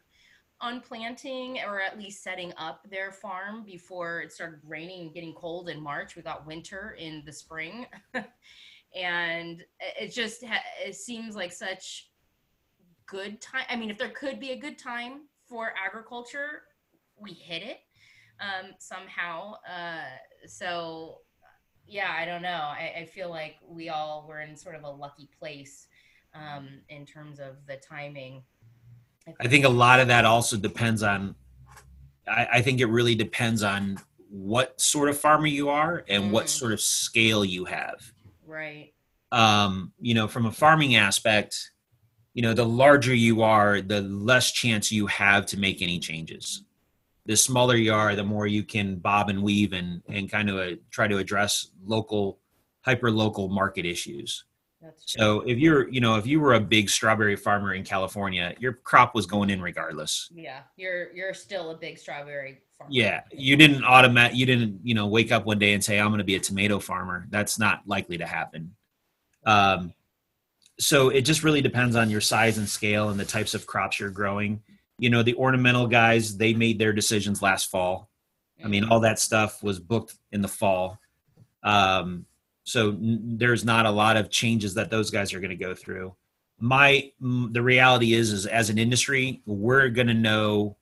on 0.61 0.81
planting 0.81 1.59
or 1.67 1.81
at 1.81 1.99
least 1.99 2.23
setting 2.23 2.53
up 2.59 2.87
their 2.91 3.11
farm 3.11 3.65
before 3.65 4.21
it 4.21 4.31
started 4.31 4.61
raining 4.67 5.01
and 5.03 5.15
getting 5.15 5.33
cold 5.33 5.71
in 5.71 5.81
march. 5.83 6.17
We 6.17 6.23
got 6.23 6.47
winter 6.47 6.97
in 6.99 7.23
the 7.25 7.33
spring. 7.33 7.87
And 8.93 9.65
it 9.79 10.13
just 10.13 10.43
it 10.85 10.97
seems 10.97 11.37
like 11.37 11.53
such 11.53 12.11
good 13.07 13.41
time 13.41 13.65
i 13.69 13.77
mean 13.77 13.91
if 13.91 13.99
there 13.99 14.09
could 14.09 14.39
be 14.41 14.51
a 14.51 14.57
good 14.57 14.79
time 14.79 15.23
for 15.49 15.73
agriculture 15.77 16.63
we 17.21 17.33
hit 17.33 17.63
it 17.63 17.79
um, 18.41 18.73
somehow. 18.79 19.55
Uh, 19.69 20.05
so, 20.47 21.19
yeah, 21.87 22.15
I 22.17 22.25
don't 22.25 22.43
know. 22.43 22.49
I, 22.49 22.95
I, 23.01 23.05
feel 23.05 23.31
like 23.31 23.57
we 23.67 23.89
all 23.89 24.27
were 24.29 24.41
in 24.41 24.57
sort 24.57 24.75
of 24.75 24.85
a 24.85 24.91
lucky 24.91 25.29
place 25.39 25.89
um, 26.35 26.69
in 26.89 27.05
terms 27.05 27.39
of 27.39 27.57
the 27.67 27.77
timing. 27.77 28.43
I 29.27 29.33
think, 29.33 29.37
I 29.41 29.49
think 29.49 29.65
a 29.65 29.71
lot 29.71 30.01
of 30.01 30.09
that 30.09 30.25
also 30.25 30.57
depends 30.57 31.03
on. 31.03 31.35
I, 32.27 32.49
I 32.55 32.63
think 32.63 32.81
it 32.81 32.87
really 32.87 33.15
depends 33.15 33.63
on 33.63 33.99
what 34.31 34.81
sort 34.81 35.09
of 35.09 35.19
farmer 35.19 35.47
you 35.49 35.69
are 35.69 36.05
and 36.09 36.31
what 36.31 36.47
Mm. 36.47 36.49
sort 36.49 36.73
of 36.73 36.81
scale 36.81 37.45
you 37.45 37.65
have. 37.65 38.13
Right. 38.47 38.95
Um, 39.33 39.93
you 40.01 40.15
know, 40.15 40.29
from 40.29 40.47
a 40.47 40.53
farming 40.53 40.97
aspect, 40.97 41.73
you 42.35 42.43
know, 42.43 42.55
the 42.55 42.65
larger 42.65 43.15
you 43.15 43.43
are, 43.43 43.81
the 43.81 44.01
less 44.03 44.53
chance 44.53 44.93
you 44.93 45.07
have 45.07 45.47
to 45.47 45.59
make 45.59 45.83
any 45.83 45.99
changes. 45.99 46.63
The 47.27 47.37
smaller 47.37 47.77
you 47.77 47.93
are, 47.93 48.17
the 48.17 48.25
more 48.25 48.47
you 48.47 48.65
can 48.65 48.97
bob 48.97 49.29
and 49.29 49.43
weave 49.43 49.73
and 49.73 50.03
and 50.09 50.31
kind 50.31 50.51
of 50.51 50.57
uh, 50.57 50.77
try 50.91 51.07
to 51.07 51.19
address 51.19 51.71
local, 51.85 52.41
hyper 52.83 53.11
local 53.11 53.49
market 53.49 53.87
issues. 53.87 54.45
That's. 54.81 55.13
So 55.13 55.43
if 55.43 55.59
you're, 55.59 55.89
you 55.91 56.01
know, 56.01 56.17
if 56.17 56.27
you 56.27 56.41
were 56.41 56.55
a 56.55 56.61
big 56.61 56.89
strawberry 56.89 57.37
farmer 57.37 57.75
in 57.75 57.85
California, 57.85 58.55
your 58.59 58.73
crop 58.73 59.15
was 59.15 59.27
going 59.27 59.51
in 59.51 59.61
regardless. 59.61 60.31
yeah, 60.35 60.61
you're 60.77 61.13
you're 61.13 61.35
still 61.35 61.71
a 61.71 61.77
big 61.77 61.99
strawberry 61.99 62.63
farmer. 62.79 62.91
Yeah, 62.93 63.21
you 63.31 63.57
didn't 63.57 63.85
automat, 63.85 64.35
you 64.35 64.47
didn't, 64.47 64.81
you 64.83 64.95
know, 64.95 65.07
wake 65.07 65.33
up 65.33 65.45
one 65.45 65.59
day 65.59 65.75
and 65.75 65.85
say, 65.85 66.01
"I'm 66.01 66.09
going 66.09 66.19
to 66.19 66.25
be 66.25 66.37
a 66.37 66.41
tomato 66.41 66.79
farmer." 66.79 67.27
That's 67.29 67.59
not 67.59 67.83
likely 67.87 68.17
to 68.19 68.27
happen. 68.27 68.75
Um, 69.45 69.93
so 70.79 71.11
it 71.11 71.23
just 71.23 71.45
really 71.45 71.61
depends 71.61 71.95
on 71.95 72.09
your 72.09 72.23
size 72.23 72.57
and 72.57 72.67
scale 72.67 73.11
and 73.11 73.21
the 73.21 73.25
types 73.27 73.53
of 73.53 73.67
crops 73.67 74.01
you're 74.01 74.09
growing. 74.09 74.63
You 75.01 75.11
know, 75.11 75.23
the 75.23 75.35
ornamental 75.35 75.87
guys, 75.87 76.37
they 76.37 76.53
made 76.53 76.79
their 76.79 76.93
decisions 76.93 77.41
last 77.43 77.71
fall. 77.71 78.11
I 78.63 78.69
mean, 78.69 78.85
all 78.85 79.01
that 79.01 79.19
stuff 79.19 79.63
was 79.63 79.81
booked 79.81 80.15
in 80.33 80.43
the 80.43 80.49
fall. 80.49 81.01
Um, 81.63 82.27
so 82.65 82.91
n- 82.91 83.39
there's 83.39 83.65
not 83.65 83.87
a 83.87 83.91
lot 83.91 84.19
of 84.19 84.31
changes 84.31 84.75
that 84.75 84.91
those 84.91 85.11
guys 85.11 85.33
are 85.33 85.41
going 85.41 85.51
to 85.51 85.57
go 85.57 85.75
through. 85.75 86.15
My 86.59 87.11
m- 87.23 87.51
the 87.53 87.63
reality 87.63 88.13
is, 88.13 88.31
is 88.31 88.45
as 88.47 88.69
an 88.69 88.79
industry, 88.79 89.41
we're 89.47 89.89
going 89.89 90.09
to 90.09 90.15
know 90.15 90.77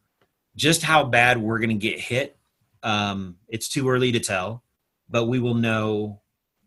just 0.56 0.82
how 0.82 1.04
bad 1.04 1.38
we're 1.38 1.60
going 1.60 1.70
to 1.70 1.76
get 1.76 2.00
hit. 2.00 2.36
Um, 2.82 3.36
it's 3.46 3.68
too 3.68 3.88
early 3.88 4.10
to 4.12 4.20
tell, 4.20 4.64
but 5.08 5.26
we 5.26 5.38
will 5.38 5.54
know 5.54 6.20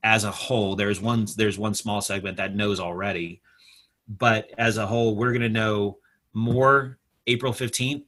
as 0.04 0.24
a 0.24 0.32
whole. 0.32 0.76
There's 0.78 1.02
one 1.02 1.28
there's 1.36 1.58
one 1.58 1.74
small 1.74 2.02
segment 2.02 2.38
that 2.38 2.56
knows 2.56 2.80
already, 2.80 3.42
but 4.08 4.50
as 4.58 4.78
a 4.78 4.88
whole, 4.88 5.16
we're 5.16 5.32
going 5.32 5.42
to 5.42 5.50
know 5.50 5.98
more 6.34 6.98
April 7.28 7.54
15th, 7.54 8.04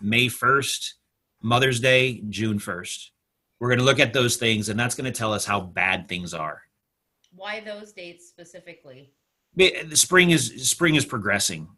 May 0.00 0.26
1st, 0.26 0.92
Mother's 1.42 1.80
Day, 1.80 2.22
June 2.28 2.58
1st. 2.58 3.10
We're 3.60 3.68
going 3.68 3.78
to 3.78 3.84
look 3.84 4.00
at 4.00 4.12
those 4.12 4.36
things, 4.36 4.68
and 4.68 4.78
that's 4.78 4.94
going 4.94 5.10
to 5.10 5.16
tell 5.16 5.32
us 5.32 5.44
how 5.44 5.60
bad 5.60 6.08
things 6.08 6.34
are. 6.34 6.62
Why 7.34 7.60
those 7.60 7.92
dates 7.92 8.28
specifically? 8.28 9.12
The 9.56 9.94
spring 9.94 10.30
is 10.30 10.68
spring 10.68 10.96
is 10.96 11.04
progressing, 11.04 11.68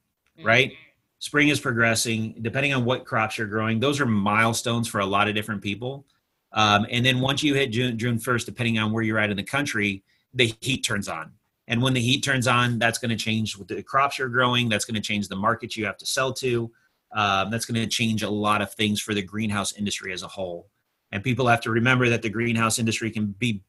right? 0.43 0.73
Spring 1.19 1.49
is 1.49 1.61
progressing. 1.61 2.37
Depending 2.41 2.73
on 2.75 2.85
what 2.85 3.05
crops 3.05 3.39
you're 3.39 3.47
growing, 3.47 3.81
those 3.81 4.01
are 4.01 4.07
milestones 4.07 4.89
for 4.89 5.01
a 5.01 5.07
lot 5.07 5.29
of 5.29 5.35
different 5.35 5.63
people. 5.63 6.07
Um, 6.53 6.87
and 6.91 7.05
then 7.05 7.21
once 7.21 7.43
you 7.43 7.55
hit 7.55 7.71
June 7.71 7.99
June 7.99 8.19
1st, 8.19 8.47
depending 8.47 8.79
on 8.79 8.93
where 8.93 9.03
you're 9.03 9.19
at 9.19 9.31
in 9.31 9.37
the 9.37 9.43
country, 9.43 10.03
the 10.33 10.55
heat 10.61 10.85
turns 10.85 11.09
on. 11.09 11.33
And 11.69 11.83
when 11.83 11.95
the 11.95 12.01
heat 12.01 12.23
turns 12.23 12.47
on, 12.47 12.79
that's 12.79 12.99
going 12.99 13.11
to 13.11 13.17
change 13.17 13.57
the 13.67 13.83
crops 13.83 14.19
you're 14.19 14.29
growing. 14.29 14.69
That's 14.69 14.85
going 14.85 14.95
to 14.95 15.01
change 15.01 15.29
the 15.29 15.37
markets 15.37 15.77
you 15.77 15.85
have 15.85 15.97
to 15.99 16.07
sell 16.07 16.33
to. 16.35 16.71
Um, 17.13 17.51
that's 17.51 17.65
going 17.65 17.81
to 17.81 17.87
change 17.87 18.23
a 18.23 18.31
lot 18.31 18.63
of 18.63 18.73
things 18.75 19.01
for 19.01 19.15
the 19.15 19.23
greenhouse 19.23 19.73
industry 19.73 20.13
as 20.13 20.23
a 20.23 20.29
whole. 20.29 20.69
And 21.13 21.23
people 21.23 21.47
have 21.47 21.61
to 21.63 21.71
remember 21.71 22.09
that 22.09 22.23
the 22.23 22.29
greenhouse 22.29 22.79
industry 22.79 23.11
can 23.11 23.27
be 23.39 23.63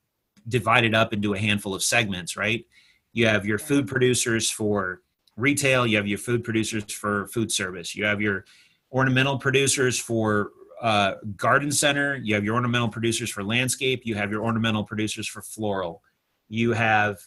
divided 0.48 0.94
up 0.94 1.14
into 1.14 1.34
a 1.34 1.40
handful 1.40 1.74
of 1.74 1.84
segments, 1.84 2.36
right? 2.36 2.66
You 3.14 3.28
have 3.28 3.46
your 3.46 3.60
food 3.60 3.88
producers 3.88 4.50
for 4.50 5.02
retail, 5.36 5.86
you 5.86 5.98
have 5.98 6.08
your 6.08 6.18
food 6.18 6.44
producers 6.44 6.92
for 6.92 7.28
food 7.28 7.52
service, 7.52 7.96
you 7.96 8.06
have 8.06 8.22
your 8.22 8.46
ornamental 8.92 9.38
producers 9.38 10.00
for 10.00 10.52
uh, 10.82 11.14
garden 11.36 11.72
center, 11.72 12.16
you 12.16 12.34
have 12.36 12.44
your 12.44 12.56
ornamental 12.56 12.90
producers 12.90 13.30
for 13.30 13.44
landscape, 13.44 14.02
you 14.06 14.16
have 14.16 14.32
your 14.32 14.44
ornamental 14.44 14.84
producers 14.84 15.28
for 15.28 15.42
floral, 15.42 16.02
you 16.50 16.74
have 16.74 17.20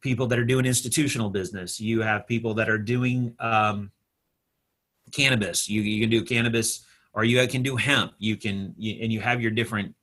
people 0.00 0.26
that 0.28 0.38
are 0.38 0.44
doing 0.44 0.66
institutional 0.66 1.30
business, 1.30 1.80
you 1.80 2.00
have 2.02 2.26
people 2.26 2.54
that 2.54 2.68
are 2.68 2.78
doing 2.78 3.34
um, 3.40 3.90
cannabis. 5.12 5.68
You, 5.68 5.82
you 5.82 6.00
can 6.00 6.10
do 6.10 6.24
cannabis 6.24 6.84
or 7.12 7.24
you 7.24 7.46
can 7.48 7.62
do 7.62 7.76
hemp. 7.76 8.12
You 8.18 8.36
can, 8.36 8.74
you, 8.76 9.02
and 9.02 9.12
you 9.12 9.20
have 9.20 9.40
your 9.40 9.50
different, 9.50 9.94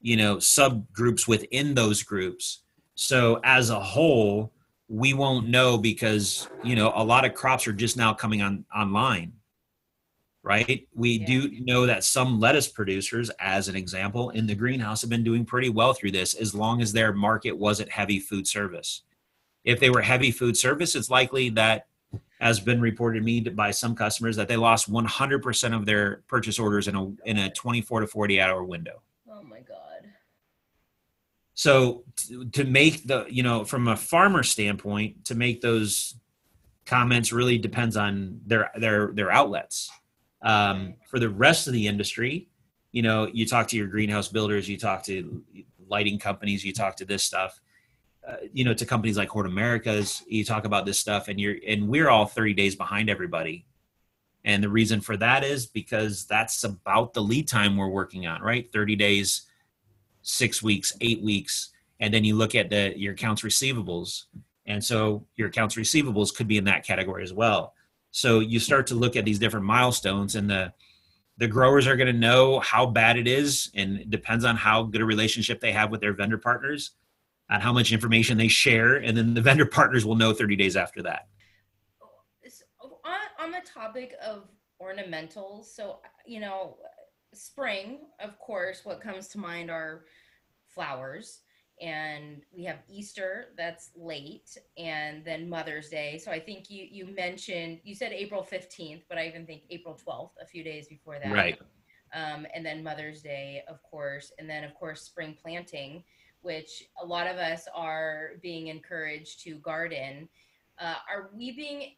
you 0.00 0.16
know, 0.16 0.36
subgroups 0.36 1.28
within 1.28 1.74
those 1.74 2.02
groups. 2.02 2.62
So 2.94 3.40
as 3.44 3.70
a 3.70 3.78
whole, 3.78 4.52
we 4.88 5.12
won't 5.12 5.48
know 5.48 5.76
because 5.76 6.48
you 6.64 6.74
know 6.74 6.92
a 6.94 7.04
lot 7.04 7.24
of 7.24 7.34
crops 7.34 7.68
are 7.68 7.72
just 7.72 7.96
now 7.96 8.14
coming 8.14 8.40
on 8.40 8.64
online 8.74 9.32
right 10.42 10.88
we 10.94 11.18
Yeah. 11.18 11.26
do 11.26 11.60
know 11.60 11.84
that 11.86 12.04
some 12.04 12.40
lettuce 12.40 12.68
producers 12.68 13.30
as 13.38 13.68
an 13.68 13.76
example 13.76 14.30
in 14.30 14.46
the 14.46 14.54
greenhouse 14.54 15.02
have 15.02 15.10
been 15.10 15.24
doing 15.24 15.44
pretty 15.44 15.68
well 15.68 15.92
through 15.92 16.12
this 16.12 16.34
as 16.34 16.54
long 16.54 16.80
as 16.80 16.92
their 16.92 17.12
market 17.12 17.52
wasn't 17.52 17.90
heavy 17.90 18.18
food 18.18 18.46
service 18.46 19.02
if 19.68 19.80
they 19.80 19.90
were 19.90 20.00
heavy 20.00 20.30
food 20.30 20.56
service 20.56 20.94
it's 20.94 21.10
likely 21.10 21.50
that 21.50 21.86
has 22.40 22.60
been 22.60 22.80
reported 22.80 23.18
to 23.18 23.24
me 23.24 23.40
by 23.40 23.70
some 23.70 23.94
customers 23.94 24.36
that 24.36 24.48
they 24.48 24.56
lost 24.56 24.90
100% 24.90 25.76
of 25.76 25.86
their 25.86 26.22
purchase 26.28 26.58
orders 26.58 26.88
in 26.88 26.94
a 26.94 27.04
in 27.24 27.38
a 27.38 27.50
24 27.50 28.00
to 28.00 28.06
40 28.06 28.40
hour 28.40 28.62
window. 28.62 29.02
Oh 29.30 29.42
my 29.42 29.60
god. 29.60 30.08
so 31.54 32.04
to, 32.16 32.44
to 32.50 32.64
make 32.64 33.06
the 33.06 33.26
you 33.28 33.42
know 33.42 33.64
from 33.64 33.88
a 33.88 33.96
farmer 33.96 34.42
standpoint 34.42 35.24
to 35.26 35.34
make 35.34 35.60
those 35.60 36.14
comments 36.86 37.32
really 37.32 37.58
depends 37.58 37.96
on 37.96 38.40
their 38.46 38.70
their 38.76 39.12
their 39.12 39.30
outlets. 39.30 39.90
Um, 40.40 40.94
for 41.10 41.18
the 41.18 41.28
rest 41.28 41.66
of 41.66 41.72
the 41.72 41.88
industry 41.88 42.48
you 42.92 43.02
know 43.02 43.28
you 43.32 43.44
talk 43.44 43.66
to 43.68 43.76
your 43.76 43.88
greenhouse 43.88 44.28
builders 44.28 44.68
you 44.68 44.78
talk 44.78 45.02
to 45.02 45.42
lighting 45.88 46.16
companies 46.16 46.64
you 46.64 46.72
talk 46.72 46.94
to 46.94 47.04
this 47.04 47.24
stuff 47.24 47.60
uh, 48.28 48.36
you 48.52 48.64
know 48.64 48.74
to 48.74 48.84
companies 48.84 49.16
like 49.16 49.28
hort 49.28 49.46
americas 49.46 50.22
you 50.26 50.44
talk 50.44 50.66
about 50.66 50.84
this 50.84 50.98
stuff 50.98 51.28
and 51.28 51.40
you're 51.40 51.56
and 51.66 51.88
we're 51.88 52.10
all 52.10 52.26
30 52.26 52.54
days 52.54 52.76
behind 52.76 53.08
everybody. 53.08 53.64
And 54.44 54.62
the 54.62 54.68
reason 54.68 55.00
for 55.00 55.16
that 55.16 55.44
is 55.44 55.66
because 55.66 56.24
that's 56.24 56.62
about 56.64 57.12
the 57.12 57.20
lead 57.20 57.48
time 57.48 57.76
we're 57.76 57.88
working 57.88 58.26
on 58.26 58.40
right? 58.40 58.70
30 58.72 58.96
days 58.96 59.42
six 60.22 60.62
weeks, 60.62 60.92
eight 61.00 61.22
weeks, 61.22 61.70
and 62.00 62.12
then 62.12 62.24
you 62.24 62.36
look 62.36 62.54
at 62.54 62.70
the 62.70 62.92
your 62.96 63.14
accounts 63.14 63.42
receivables, 63.42 64.24
and 64.66 64.84
so 64.84 65.26
your 65.36 65.48
accounts 65.48 65.74
receivables 65.74 66.34
could 66.34 66.46
be 66.46 66.58
in 66.58 66.64
that 66.64 66.86
category 66.86 67.22
as 67.22 67.32
well. 67.32 67.74
So 68.10 68.40
you 68.40 68.60
start 68.60 68.86
to 68.88 68.94
look 68.94 69.16
at 69.16 69.24
these 69.24 69.38
different 69.38 69.66
milestones, 69.66 70.34
and 70.34 70.48
the 70.48 70.72
the 71.38 71.48
growers 71.48 71.86
are 71.86 71.96
going 71.96 72.12
to 72.12 72.18
know 72.18 72.60
how 72.60 72.86
bad 72.86 73.16
it 73.16 73.26
is, 73.26 73.70
and 73.74 73.98
it 73.98 74.10
depends 74.10 74.44
on 74.44 74.56
how 74.56 74.82
good 74.82 75.00
a 75.00 75.04
relationship 75.04 75.60
they 75.60 75.72
have 75.72 75.90
with 75.90 76.00
their 76.00 76.12
vendor 76.12 76.38
partners, 76.38 76.92
and 77.50 77.62
how 77.62 77.72
much 77.72 77.92
information 77.92 78.36
they 78.36 78.48
share, 78.48 78.96
and 78.96 79.16
then 79.16 79.34
the 79.34 79.40
vendor 79.48 79.66
partners 79.66 80.04
will 80.04 80.16
know 80.16 80.32
30 80.32 80.56
days 80.56 80.76
after 80.76 81.02
that. 81.02 81.28
on, 83.04 83.46
on 83.46 83.50
the 83.50 83.60
topic 83.68 84.14
of 84.24 84.48
ornamentals 84.80 85.64
so 85.64 85.98
you 86.24 86.38
know 86.38 86.76
spring 87.34 87.98
of 88.20 88.38
course 88.38 88.82
what 88.84 89.00
comes 89.00 89.26
to 89.28 89.38
mind 89.38 89.70
are 89.70 90.04
flowers 90.68 91.40
and 91.80 92.42
we 92.56 92.64
have 92.64 92.78
easter 92.88 93.46
that's 93.56 93.90
late 93.96 94.56
and 94.76 95.24
then 95.24 95.48
mother's 95.48 95.88
day 95.88 96.16
so 96.16 96.30
i 96.30 96.38
think 96.38 96.70
you 96.70 96.86
you 96.90 97.06
mentioned 97.06 97.80
you 97.82 97.94
said 97.94 98.12
april 98.12 98.46
15th 98.50 99.02
but 99.08 99.18
i 99.18 99.26
even 99.26 99.44
think 99.46 99.62
april 99.70 99.98
12th 100.06 100.30
a 100.40 100.46
few 100.46 100.62
days 100.62 100.86
before 100.88 101.18
that 101.22 101.32
Right. 101.32 101.58
um, 102.14 102.46
and 102.54 102.64
then 102.64 102.82
Mother's 102.82 103.20
Day, 103.20 103.62
of 103.68 103.82
course, 103.82 104.32
and 104.38 104.48
then 104.48 104.64
of 104.64 104.74
course 104.74 105.02
spring 105.02 105.36
planting, 105.40 106.02
which 106.42 106.84
a 107.02 107.06
lot 107.06 107.26
of 107.26 107.36
us 107.36 107.66
are 107.74 108.32
being 108.42 108.68
encouraged 108.68 109.42
to 109.44 109.56
garden. 109.56 110.28
Uh, 110.80 110.94
are 111.12 111.30
we 111.34 111.52
being? 111.52 111.92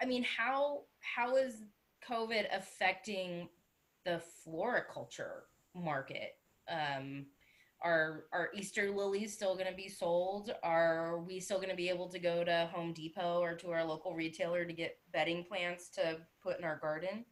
I 0.00 0.04
mean, 0.04 0.24
how 0.24 0.82
how 1.00 1.36
is 1.36 1.62
COVID 2.08 2.46
affecting 2.52 3.48
the 4.04 4.20
floriculture 4.44 5.44
market? 5.74 6.36
Um, 6.68 7.26
are 7.82 8.24
are 8.32 8.50
Easter 8.54 8.90
lilies 8.90 9.32
still 9.32 9.54
going 9.54 9.70
to 9.70 9.76
be 9.76 9.88
sold? 9.88 10.52
Are 10.62 11.18
we 11.18 11.40
still 11.40 11.58
going 11.58 11.70
to 11.70 11.76
be 11.76 11.88
able 11.88 12.08
to 12.08 12.18
go 12.18 12.44
to 12.44 12.70
Home 12.72 12.92
Depot 12.92 13.40
or 13.40 13.54
to 13.54 13.70
our 13.70 13.84
local 13.84 14.14
retailer 14.14 14.64
to 14.64 14.72
get 14.72 14.98
bedding 15.12 15.44
plants 15.44 15.88
to 15.90 16.18
put 16.42 16.58
in 16.58 16.64
our 16.64 16.78
garden? 16.78 17.24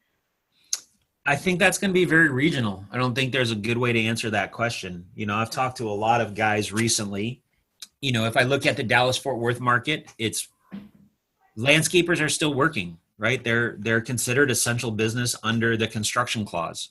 I 1.27 1.37
think 1.37 1.59
that's 1.59 1.79
going 1.79 1.91
to 1.91 1.95
be 1.95 2.05
very 2.05 2.29
regional. 2.29 2.85
I 2.93 2.99
don't 2.99 3.15
think 3.15 3.33
there's 3.33 3.51
a 3.51 3.57
good 3.57 3.79
way 3.79 3.93
to 3.93 4.01
answer 4.01 4.29
that 4.31 4.53
question. 4.53 5.07
You 5.15 5.25
know, 5.25 5.37
I've 5.37 5.51
talked 5.51 5.79
to 5.79 5.89
a 5.89 5.93
lot 5.93 6.21
of 6.21 6.35
guys 6.35 6.71
recently. 6.71 7.41
You 8.03 8.13
know, 8.13 8.27
if 8.27 8.37
I 8.37 8.43
look 8.43 8.67
at 8.67 8.77
the 8.77 8.83
Dallas 8.83 9.17
Fort 9.17 9.39
Worth 9.39 9.59
market, 9.59 10.13
it's 10.19 10.49
landscapers 11.57 12.21
are 12.21 12.29
still 12.29 12.53
working, 12.53 12.99
right? 13.17 13.43
They're 13.43 13.77
they're 13.79 14.03
considered 14.03 14.51
essential 14.51 14.91
business 14.91 15.35
under 15.43 15.79
the 15.79 15.89
construction 15.89 16.45
clause. 16.45 16.91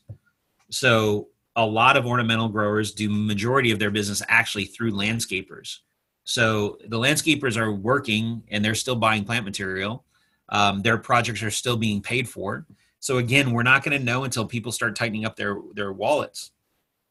So, 0.71 1.27
a 1.55 1.65
lot 1.65 1.97
of 1.97 2.07
ornamental 2.07 2.49
growers 2.49 2.91
do 2.91 3.09
majority 3.11 3.69
of 3.69 3.77
their 3.77 3.91
business 3.91 4.23
actually 4.27 4.65
through 4.65 4.93
landscapers. 4.93 5.79
So, 6.23 6.79
the 6.87 6.97
landscapers 6.97 7.55
are 7.55 7.71
working 7.71 8.41
and 8.49 8.65
they're 8.65 8.73
still 8.73 8.95
buying 8.95 9.25
plant 9.25 9.45
material. 9.45 10.03
Um, 10.49 10.81
their 10.81 10.97
projects 10.97 11.43
are 11.43 11.51
still 11.51 11.77
being 11.77 12.01
paid 12.01 12.27
for. 12.27 12.65
So 13.03 13.17
again, 13.17 13.51
we're 13.51 13.63
not 13.63 13.83
going 13.83 13.99
to 13.99 14.01
know 14.01 14.23
until 14.23 14.45
people 14.45 14.71
start 14.71 14.95
tightening 14.95 15.25
up 15.25 15.35
their 15.35 15.57
their 15.73 15.91
wallets. 15.91 16.51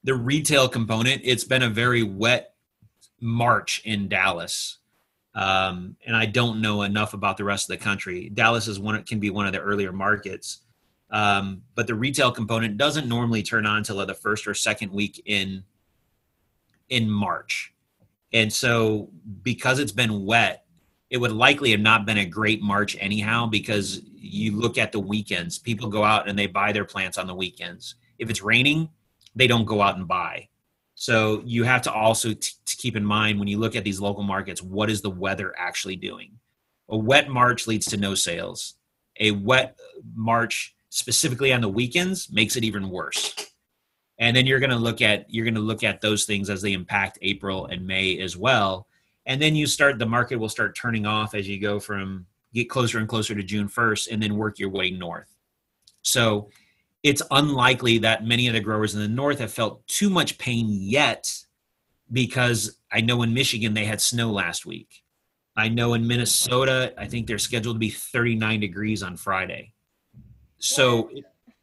the 0.02 0.14
retail 0.14 0.66
component, 0.66 1.20
it's 1.22 1.44
been 1.44 1.62
a 1.62 1.68
very 1.68 2.02
wet 2.02 2.54
March 3.20 3.82
in 3.84 4.08
Dallas. 4.08 4.78
Um, 5.34 5.96
and 6.06 6.16
I 6.16 6.24
don't 6.24 6.62
know 6.62 6.80
enough 6.80 7.12
about 7.12 7.36
the 7.36 7.44
rest 7.44 7.70
of 7.70 7.78
the 7.78 7.84
country. 7.84 8.30
Dallas 8.30 8.68
is 8.68 8.80
one 8.80 8.94
it 8.94 9.04
can 9.04 9.20
be 9.20 9.28
one 9.28 9.46
of 9.46 9.52
the 9.52 9.60
earlier 9.60 9.92
markets, 9.92 10.60
um, 11.10 11.60
but 11.74 11.86
the 11.86 11.94
retail 11.94 12.32
component 12.32 12.78
doesn't 12.78 13.06
normally 13.06 13.42
turn 13.42 13.66
on 13.66 13.76
until 13.76 14.04
the 14.06 14.14
first 14.14 14.46
or 14.46 14.54
second 14.54 14.92
week 14.92 15.20
in 15.26 15.62
in 16.88 17.10
March. 17.10 17.74
And 18.32 18.50
so, 18.50 19.10
because 19.42 19.78
it's 19.78 19.92
been 19.92 20.24
wet, 20.24 20.61
it 21.12 21.20
would 21.20 21.30
likely 21.30 21.72
have 21.72 21.80
not 21.80 22.06
been 22.06 22.16
a 22.16 22.24
great 22.24 22.62
March 22.62 22.96
anyhow. 22.98 23.46
Because 23.46 24.00
you 24.16 24.52
look 24.58 24.78
at 24.78 24.92
the 24.92 24.98
weekends, 24.98 25.58
people 25.58 25.90
go 25.90 26.02
out 26.02 26.26
and 26.26 26.38
they 26.38 26.46
buy 26.46 26.72
their 26.72 26.86
plants 26.86 27.18
on 27.18 27.26
the 27.26 27.34
weekends. 27.34 27.96
If 28.18 28.30
it's 28.30 28.42
raining, 28.42 28.88
they 29.36 29.46
don't 29.46 29.66
go 29.66 29.82
out 29.82 29.98
and 29.98 30.08
buy. 30.08 30.48
So 30.94 31.42
you 31.44 31.64
have 31.64 31.82
to 31.82 31.92
also 31.92 32.32
t- 32.32 32.52
to 32.64 32.76
keep 32.76 32.96
in 32.96 33.04
mind 33.04 33.38
when 33.38 33.46
you 33.46 33.58
look 33.58 33.76
at 33.76 33.84
these 33.84 34.00
local 34.00 34.22
markets, 34.22 34.62
what 34.62 34.88
is 34.88 35.02
the 35.02 35.10
weather 35.10 35.54
actually 35.58 35.96
doing? 35.96 36.38
A 36.88 36.96
wet 36.96 37.28
March 37.28 37.66
leads 37.66 37.86
to 37.86 37.98
no 37.98 38.14
sales. 38.14 38.74
A 39.20 39.32
wet 39.32 39.78
March, 40.14 40.74
specifically 40.88 41.52
on 41.52 41.60
the 41.60 41.68
weekends, 41.68 42.32
makes 42.32 42.56
it 42.56 42.64
even 42.64 42.88
worse. 42.88 43.34
And 44.18 44.34
then 44.34 44.46
you're 44.46 44.60
going 44.60 44.70
to 44.70 44.76
look 44.76 45.02
at 45.02 45.26
you're 45.28 45.44
going 45.44 45.56
to 45.56 45.60
look 45.60 45.84
at 45.84 46.00
those 46.00 46.24
things 46.24 46.48
as 46.48 46.62
they 46.62 46.72
impact 46.72 47.18
April 47.20 47.66
and 47.66 47.86
May 47.86 48.18
as 48.18 48.34
well. 48.34 48.86
And 49.26 49.40
then 49.40 49.54
you 49.54 49.66
start 49.66 49.98
the 49.98 50.06
market 50.06 50.36
will 50.36 50.48
start 50.48 50.76
turning 50.76 51.06
off 51.06 51.34
as 51.34 51.48
you 51.48 51.60
go 51.60 51.78
from 51.78 52.26
get 52.52 52.68
closer 52.68 52.98
and 52.98 53.08
closer 53.08 53.34
to 53.34 53.42
June 53.42 53.68
1st 53.68 54.08
and 54.10 54.22
then 54.22 54.36
work 54.36 54.58
your 54.58 54.70
way 54.70 54.90
north. 54.90 55.34
So 56.02 56.50
it's 57.02 57.22
unlikely 57.30 57.98
that 57.98 58.26
many 58.26 58.46
of 58.46 58.54
the 58.54 58.60
growers 58.60 58.94
in 58.94 59.00
the 59.00 59.08
north 59.08 59.38
have 59.38 59.52
felt 59.52 59.86
too 59.86 60.10
much 60.10 60.38
pain 60.38 60.66
yet 60.70 61.32
because 62.10 62.78
I 62.92 63.00
know 63.00 63.22
in 63.22 63.32
Michigan 63.34 63.74
they 63.74 63.84
had 63.84 64.00
snow 64.00 64.30
last 64.30 64.66
week. 64.66 65.02
I 65.56 65.68
know 65.68 65.94
in 65.94 66.06
Minnesota, 66.06 66.94
I 66.96 67.06
think 67.06 67.26
they're 67.26 67.38
scheduled 67.38 67.76
to 67.76 67.80
be 67.80 67.90
39 67.90 68.60
degrees 68.60 69.02
on 69.02 69.16
Friday. 69.16 69.72
So 70.58 71.10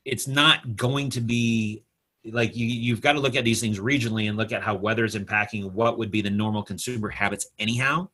it's 0.05 0.27
not 0.27 0.75
going 0.75 1.09
to 1.11 1.21
be 1.21 1.83
like 2.25 2.55
you 2.55 2.65
you've 2.65 3.01
got 3.01 3.13
to 3.13 3.19
look 3.19 3.36
at 3.36 3.45
these 3.45 3.62
things 3.62 3.79
regionally 3.79 4.27
and 4.27 4.38
look 4.38 4.51
at 4.51 4.62
how 4.62 4.75
weather 4.75 5.05
is 5.05 5.15
impacting 5.15 5.71
what 5.71 5.97
would 5.97 6.12
be 6.12 6.21
the 6.21 6.29
normal 6.29 6.62
consumer 6.62 7.10
habits 7.10 7.47
anyhow 7.60 8.08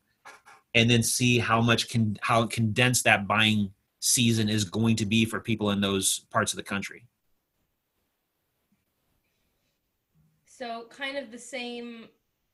and 0.75 0.89
then 0.89 1.01
see 1.01 1.39
how 1.39 1.59
much 1.61 1.89
can 1.89 2.17
how 2.21 2.45
condensed 2.45 3.03
that 3.03 3.27
buying 3.27 3.71
season 3.99 4.49
is 4.49 4.63
going 4.63 4.95
to 4.95 5.05
be 5.05 5.25
for 5.25 5.39
people 5.39 5.71
in 5.71 5.81
those 5.81 6.19
parts 6.31 6.53
of 6.53 6.57
the 6.57 6.63
country 6.63 7.07
So, 10.57 10.85
kind 10.89 11.17
of 11.17 11.31
the 11.31 11.37
same 11.37 12.05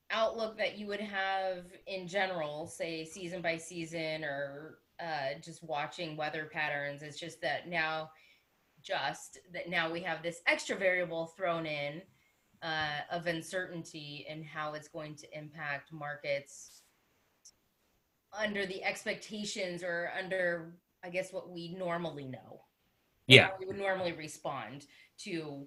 outlook 0.09 0.57
that 0.57 0.75
you 0.75 0.87
would 0.87 0.99
have 0.99 1.65
in 1.85 2.07
general, 2.07 2.65
say 2.65 3.05
season 3.05 3.43
by 3.43 3.57
season, 3.57 4.23
or 4.23 4.79
uh, 4.99 5.39
just 5.39 5.63
watching 5.63 6.17
weather 6.17 6.49
patterns. 6.51 7.03
It's 7.03 7.19
just 7.19 7.41
that 7.41 7.67
now, 7.67 8.09
just 8.83 9.39
that 9.53 9.69
now 9.69 9.91
we 9.91 10.01
have 10.01 10.23
this 10.23 10.41
extra 10.47 10.75
variable 10.75 11.27
thrown 11.37 11.65
in 11.65 12.01
uh, 12.63 13.01
of 13.11 13.27
uncertainty 13.27 14.25
and 14.29 14.45
how 14.45 14.73
it's 14.73 14.87
going 14.87 15.15
to 15.15 15.37
impact 15.37 15.91
markets 15.91 16.83
under 18.37 18.65
the 18.65 18.83
expectations 18.83 19.83
or 19.83 20.11
under, 20.17 20.73
I 21.03 21.09
guess, 21.09 21.33
what 21.33 21.49
we 21.49 21.75
normally 21.75 22.25
know. 22.25 22.61
Yeah. 23.27 23.49
we 23.59 23.65
would 23.65 23.77
normally 23.77 24.11
respond 24.11 24.85
to 25.19 25.65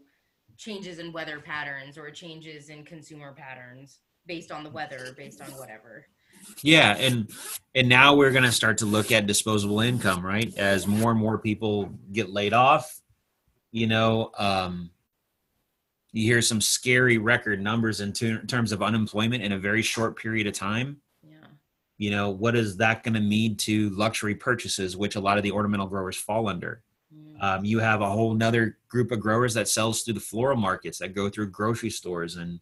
changes 0.57 0.99
in 0.99 1.13
weather 1.13 1.41
patterns 1.41 1.97
or 1.99 2.11
changes 2.11 2.69
in 2.69 2.85
consumer 2.85 3.33
patterns 3.33 4.01
based 4.27 4.53
on 4.53 4.65
the 4.65 4.71
weather, 4.71 5.15
based 5.17 5.41
on 5.41 5.49
whatever. 5.53 6.07
Yeah, 6.63 6.97
and 6.97 7.31
and 7.75 7.89
now 7.89 8.15
we're 8.15 8.33
going 8.33 8.45
to 8.45 8.53
start 8.53 8.79
to 8.79 8.87
look 8.87 9.13
at 9.13 9.27
disposable 9.27 9.81
income, 9.81 10.25
right? 10.25 10.53
As 10.57 10.87
more 10.87 11.11
and 11.11 11.21
more 11.21 11.39
people 11.39 11.91
get 12.13 12.31
laid 12.31 12.53
off, 12.53 13.01
you 13.75 13.89
know, 13.89 14.31
um, 14.39 14.89
you 16.13 16.23
hear 16.23 16.41
some 16.41 16.61
scary 16.61 17.19
record 17.19 17.61
numbers 17.61 18.01
in 18.01 18.13
ter- 18.13 18.41
terms 18.43 18.71
of 18.71 18.85
unemployment 18.85 19.43
in 19.43 19.51
a 19.51 19.59
very 19.59 19.83
short 19.83 20.17
period 20.17 20.47
of 20.47 20.55
time. 20.55 20.99
Yeah. 21.29 21.49
You 21.99 22.13
know, 22.13 22.31
what 22.31 22.55
is 22.55 22.77
that 22.77 23.03
going 23.03 23.15
to 23.15 23.21
mean 23.21 23.57
to 23.57 23.91
luxury 23.91 24.37
purchases, 24.37 24.97
which 24.97 25.17
a 25.17 25.21
lot 25.21 25.39
of 25.39 25.43
the 25.43 25.51
ornamental 25.51 25.89
growers 25.89 26.17
fall 26.17 26.49
under? 26.49 26.83
Mm. 27.13 27.43
Um, 27.43 27.65
you 27.65 27.81
have 27.81 28.01
a 28.01 28.09
whole 28.09 28.33
nother 28.33 28.79
group 28.89 29.11
of 29.11 29.19
growers 29.19 29.55
that 29.55 29.67
sells 29.67 30.03
through 30.03 30.15
the 30.15 30.21
floral 30.21 30.57
markets 30.57 30.99
that 30.99 31.13
go 31.13 31.29
through 31.29 31.51
grocery 31.51 31.91
stores 31.91 32.37
and 32.37 32.61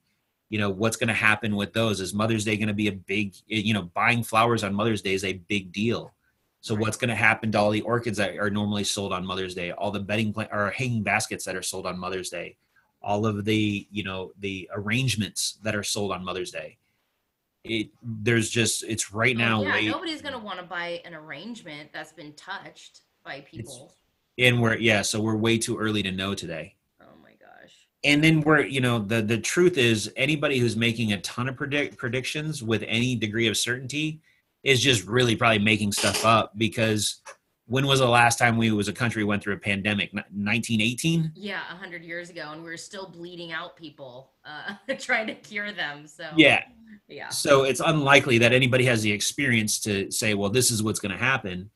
you 0.48 0.58
know 0.58 0.70
what's 0.70 0.96
going 0.96 1.08
to 1.08 1.14
happen 1.14 1.56
with 1.56 1.72
those 1.74 2.00
is 2.00 2.12
mother's 2.12 2.44
day 2.44 2.56
going 2.58 2.68
to 2.68 2.74
be 2.74 2.88
a 2.88 2.92
big 2.92 3.34
you 3.46 3.72
know 3.72 3.90
buying 3.94 4.22
flowers 4.22 4.62
on 4.62 4.74
mother's 4.74 5.00
day 5.00 5.14
is 5.14 5.24
a 5.24 5.34
big 5.48 5.72
deal 5.72 6.12
so 6.62 6.76
what's 6.76 6.96
going 6.96 7.08
to 7.08 7.14
happen 7.14 7.50
to 7.50 7.58
all 7.58 7.70
the 7.72 7.82
orchids 7.82 8.16
that 8.18 8.36
are 8.38 8.48
normally 8.48 8.84
sold 8.84 9.12
on 9.12 9.26
mother's 9.26 9.54
day 9.54 9.72
all 9.72 9.90
the 9.90 10.00
bedding 10.00 10.32
plant 10.32 10.48
or 10.52 10.70
hanging 10.70 11.02
baskets 11.02 11.44
that 11.44 11.56
are 11.56 11.62
sold 11.62 11.86
on 11.86 11.98
mother's 11.98 12.30
day 12.30 12.56
all 13.02 13.26
of 13.26 13.44
the 13.44 13.86
you 13.90 14.02
know 14.02 14.32
the 14.40 14.68
arrangements 14.72 15.58
that 15.62 15.74
are 15.74 15.82
sold 15.82 16.12
on 16.12 16.24
mother's 16.24 16.50
day 16.50 16.78
it 17.64 17.88
there's 18.02 18.48
just 18.48 18.82
it's 18.84 19.12
right 19.12 19.36
oh, 19.36 19.38
now 19.38 19.60
Oh, 19.60 19.64
yeah, 19.64 19.72
way 19.74 19.86
nobody's 19.88 20.22
gonna 20.22 20.38
want 20.38 20.58
to 20.58 20.64
buy 20.64 21.02
an 21.04 21.14
arrangement 21.14 21.90
that's 21.92 22.12
been 22.12 22.32
touched 22.32 23.02
by 23.24 23.40
people. 23.40 23.94
and 24.38 24.60
we're 24.60 24.76
yeah 24.76 25.02
so 25.02 25.20
we're 25.20 25.36
way 25.36 25.58
too 25.58 25.76
early 25.76 26.02
to 26.02 26.10
know 26.10 26.34
today 26.34 26.74
Oh 27.00 27.06
my 27.22 27.30
gosh. 27.30 27.88
and 28.04 28.22
then 28.22 28.40
we're 28.40 28.62
you 28.62 28.80
know 28.80 28.98
the 28.98 29.20
the 29.22 29.38
truth 29.38 29.78
is 29.78 30.12
anybody 30.16 30.58
who's 30.58 30.76
making 30.76 31.12
a 31.12 31.20
ton 31.20 31.48
of 31.48 31.56
predict 31.56 31.98
predictions 31.98 32.62
with 32.62 32.84
any 32.86 33.14
degree 33.14 33.46
of 33.48 33.56
certainty 33.56 34.20
is 34.62 34.80
just 34.80 35.06
really 35.06 35.36
probably 35.36 35.58
making 35.58 35.92
stuff 35.92 36.24
up 36.24 36.52
because 36.56 37.20
when 37.66 37.86
was 37.86 38.00
the 38.00 38.08
last 38.08 38.38
time 38.38 38.56
we 38.56 38.76
as 38.78 38.88
a 38.88 38.92
country 38.92 39.24
went 39.24 39.42
through 39.42 39.54
a 39.54 39.58
pandemic? 39.58 40.12
1918 40.12 41.32
Yeah, 41.34 41.60
a 41.70 41.76
hundred 41.76 42.04
years 42.04 42.30
ago, 42.30 42.50
and 42.52 42.62
we 42.62 42.70
are 42.70 42.76
still 42.76 43.06
bleeding 43.06 43.52
out 43.52 43.76
people, 43.76 44.32
uh, 44.44 44.74
trying 44.98 45.26
to 45.28 45.34
cure 45.34 45.72
them. 45.72 46.06
So. 46.06 46.28
Yeah. 46.36 46.64
Yeah, 47.08 47.28
so 47.28 47.64
it's 47.64 47.80
unlikely 47.80 48.38
that 48.38 48.52
anybody 48.52 48.84
has 48.84 49.02
the 49.02 49.12
experience 49.12 49.80
to 49.80 50.10
say 50.10 50.34
well 50.34 50.48
this 50.48 50.70
is 50.70 50.82
what's 50.82 51.00
going 51.00 51.12
to 51.12 51.22
happen. 51.22 51.70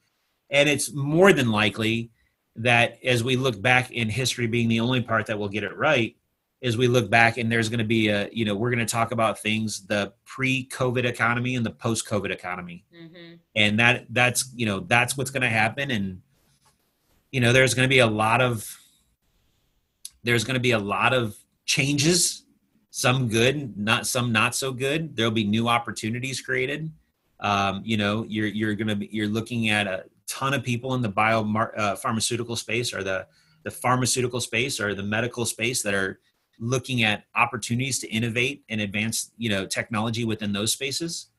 And 0.51 0.68
it's 0.68 0.92
more 0.92 1.33
than 1.33 1.51
likely 1.51 2.11
that 2.57 2.99
as 3.05 3.22
we 3.22 3.37
look 3.37 3.61
back 3.61 3.90
in 3.90 4.09
history 4.09 4.46
being 4.46 4.68
the 4.68 4.81
only 4.81 5.03
part 5.03 5.27
that 5.27 5.38
will 5.38 5.49
get 5.49 5.64
it 5.64 5.77
right 5.77 6.16
as 6.67 6.77
we 6.77 6.89
look 6.89 7.09
back 7.09 7.39
and 7.39 7.51
there's 7.51 7.71
going 7.71 7.79
to 7.79 7.85
be 7.85 8.09
a 8.09 8.29
you 8.33 8.45
know 8.45 8.55
we're 8.55 8.71
going 8.71 8.85
to 8.85 8.93
talk 8.93 9.13
about 9.13 9.39
things 9.39 9.87
the 9.87 10.13
pre-covid 10.27 11.05
economy 11.05 11.55
and 11.55 11.65
the 11.65 11.71
post-covid 11.71 12.31
economy. 12.31 12.85
Hmm 12.95 13.37
and 13.57 13.81
that 13.81 14.05
that's 14.11 14.53
you 14.55 14.67
know 14.67 14.81
that's 14.81 15.17
what's 15.17 15.31
going 15.31 15.43
to 15.43 15.49
happen 15.49 15.91
and 15.91 16.21
you 17.33 17.41
know 17.41 17.53
there's 17.53 17.75
going 17.75 17.89
to 17.89 17.93
be 17.93 18.01
a 18.01 18.07
lot 18.07 18.41
of 18.41 18.79
there's 20.23 20.45
going 20.45 20.55
to 20.55 20.61
be 20.61 20.73
a 20.73 20.79
lot 20.79 21.15
of 21.15 21.35
changes 21.65 22.45
some 22.91 23.29
good 23.29 23.77
not 23.77 24.07
some 24.07 24.33
not 24.33 24.55
so 24.55 24.73
good. 24.73 25.17
There'll 25.17 25.31
be 25.31 25.45
new 25.45 25.69
opportunities 25.69 26.41
created. 26.41 26.91
Um, 27.41 27.83
you 27.85 27.97
know 27.97 28.25
you're 28.29 28.47
you're 28.47 28.75
going 28.75 28.89
to 28.89 28.97
be 28.97 29.09
you're 29.13 29.29
looking 29.29 29.69
at 29.69 29.87
a 29.87 30.05
ton 30.27 30.55
of 30.55 30.63
people 30.63 30.95
in 30.95 31.03
the 31.03 31.09
bio 31.09 31.43
uh, 31.77 31.97
pharmaceutical 31.97 32.57
space 32.57 32.95
or 32.95 33.03
the 33.03 33.27
the 33.65 33.71
pharmaceutical 33.71 34.41
space 34.41 34.81
or 34.81 34.95
the 34.95 35.03
medical 35.03 35.45
space 35.45 35.83
that 35.83 35.93
are 35.93 36.21
looking 36.59 37.03
at 37.03 37.25
opportunities 37.35 37.99
to 37.99 38.09
innovate 38.09 38.64
and 38.69 38.81
advance 38.81 39.33
you 39.37 39.49
know 39.49 39.66
technology 39.66 40.25
within 40.25 40.53
those 40.53 40.73
spaces 40.73 41.31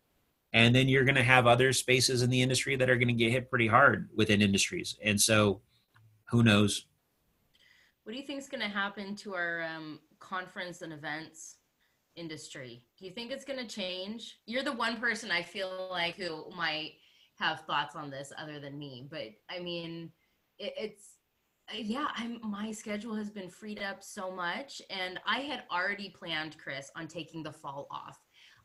and 0.53 0.73
then 0.73 0.87
you're 0.87 1.03
going 1.03 1.15
to 1.15 1.23
have 1.23 1.45
other 1.45 1.73
spaces 1.73 2.21
in 2.21 2.29
the 2.29 2.41
industry 2.41 2.75
that 2.75 2.89
are 2.89 2.95
going 2.95 3.07
to 3.07 3.13
get 3.13 3.31
hit 3.31 3.49
pretty 3.49 3.67
hard 3.67 4.09
within 4.15 4.41
industries 4.41 4.97
and 5.03 5.19
so 5.19 5.61
who 6.29 6.43
knows 6.43 6.85
What 8.03 8.13
do 8.13 8.19
you 8.19 8.25
think 8.25 8.39
is 8.39 8.49
going 8.49 8.61
to 8.61 8.69
happen 8.69 9.15
to 9.17 9.35
our 9.35 9.63
um, 9.63 9.99
conference 10.19 10.81
and 10.81 10.93
events 10.93 11.57
industry? 12.15 12.83
Do 12.97 13.05
you 13.05 13.11
think 13.11 13.31
it's 13.31 13.45
going 13.45 13.59
to 13.59 13.67
change? 13.67 14.39
You're 14.45 14.63
the 14.63 14.73
one 14.73 14.97
person 14.97 15.31
I 15.31 15.43
feel 15.43 15.87
like 15.91 16.15
who 16.15 16.49
might 16.55 16.93
have 17.39 17.61
thoughts 17.61 17.95
on 17.95 18.09
this 18.09 18.33
other 18.37 18.59
than 18.59 18.77
me, 18.77 19.07
but 19.09 19.27
I 19.49 19.59
mean, 19.59 20.11
it, 20.57 20.73
it's 20.77 21.16
yeah. 21.73 22.07
I'm 22.15 22.39
my 22.43 22.71
schedule 22.71 23.15
has 23.15 23.29
been 23.29 23.49
freed 23.49 23.81
up 23.81 24.03
so 24.03 24.31
much, 24.31 24.81
and 24.89 25.19
I 25.25 25.39
had 25.39 25.63
already 25.71 26.09
planned, 26.09 26.57
Chris, 26.57 26.91
on 26.95 27.07
taking 27.07 27.43
the 27.43 27.51
fall 27.51 27.87
off. 27.91 28.19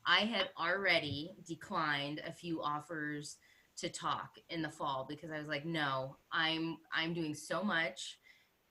I 0.07 0.21
had 0.21 0.51
already 0.59 1.37
declined 1.47 2.21
a 2.27 2.33
few 2.33 2.63
offers 2.63 3.37
to 3.77 3.89
talk 3.89 4.37
in 4.51 4.63
the 4.63 4.69
fall 4.69 5.07
because 5.09 5.31
I 5.31 5.39
was 5.39 5.49
like, 5.49 5.65
no, 5.65 6.17
I'm 6.33 6.79
I'm 6.95 7.13
doing 7.15 7.35
so 7.35 7.63
much 7.63 8.19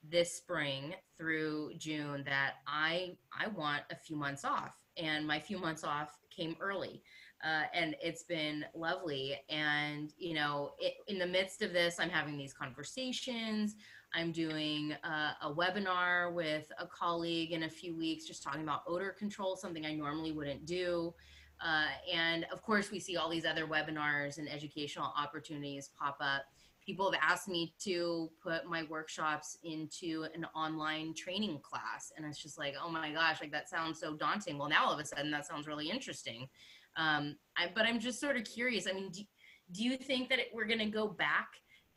this 0.04 0.34
spring 0.34 0.96
through 1.18 1.72
June 1.78 2.24
that 2.26 2.56
I 2.68 3.18
I 3.38 3.48
want 3.48 3.84
a 3.92 3.96
few 3.96 4.16
months 4.16 4.46
off, 4.46 4.76
and 4.98 5.26
my 5.26 5.40
few 5.40 5.58
months 5.58 5.84
off 5.84 6.18
came 6.30 6.56
early, 6.60 7.04
uh, 7.44 7.64
and 7.74 7.96
it's 8.02 8.24
been 8.24 8.66
lovely. 8.76 9.38
And 9.50 10.14
you 10.18 10.34
know, 10.34 10.72
it, 10.80 10.96
in 11.08 11.20
the 11.20 11.28
midst 11.28 11.62
of 11.62 11.74
this, 11.74 12.00
I'm 12.00 12.10
having 12.10 12.38
these 12.38 12.54
conversations. 12.54 13.76
I'm 14.14 14.32
doing 14.32 14.94
a, 15.04 15.48
a, 15.48 15.54
webinar 15.54 16.34
with 16.34 16.72
a 16.78 16.86
colleague 16.86 17.52
in 17.52 17.64
a 17.64 17.70
few 17.70 17.96
weeks, 17.96 18.26
just 18.26 18.44
talking 18.44 18.62
about 18.62 18.82
odor 18.88 19.12
control, 19.12 19.56
something 19.56 19.86
I 19.86 19.94
normally 19.94 20.32
wouldn't 20.32 20.66
do. 20.66 21.14
Uh, 21.64 21.86
and 22.12 22.46
of 22.52 22.62
course, 22.62 22.92
we 22.92 23.00
see 23.00 23.18
all 23.18 23.30
these 23.30 23.46
other 23.46 23.66
webinars 23.66 24.38
and 24.38 24.50
educational 24.50 25.14
opportunities 25.18 25.92
pop 25.98 26.18
up. 26.20 26.44
People 26.86 27.12
have 27.12 27.22
asked 27.24 27.48
me 27.48 27.74
to 27.84 28.30
put 28.42 28.66
my 28.66 28.84
workshops 28.90 29.58
into 29.64 30.26
an 30.34 30.46
online 30.56 31.14
training 31.14 31.60
class. 31.62 32.12
And 32.18 32.26
it's 32.26 32.42
just 32.42 32.58
like, 32.58 32.74
oh 32.84 32.90
my 32.90 33.12
gosh, 33.12 33.40
like 33.40 33.52
that 33.52 33.70
sounds 33.70 34.00
so 34.00 34.16
daunting. 34.16 34.58
Well, 34.58 34.70
now 34.70 34.86
all 34.86 34.94
of 34.94 35.00
a 35.00 35.06
sudden 35.06 35.30
that 35.32 35.46
sounds 35.46 35.68
really 35.68 35.90
interesting. 35.90 36.50
Um, 36.98 37.38
I, 37.56 37.70
but 37.74 37.86
I'm 37.86 38.00
just 38.00 38.20
sort 38.20 38.36
of 38.36 38.44
curious. 38.44 38.88
I 38.88 38.94
mean, 38.94 39.12
do, 39.12 39.22
do 39.72 39.84
you 39.84 39.96
think 39.96 40.30
that 40.30 40.40
it, 40.40 40.48
we're 40.54 40.66
going 40.66 40.80
to 40.80 40.86
go 40.86 41.08
back 41.08 41.50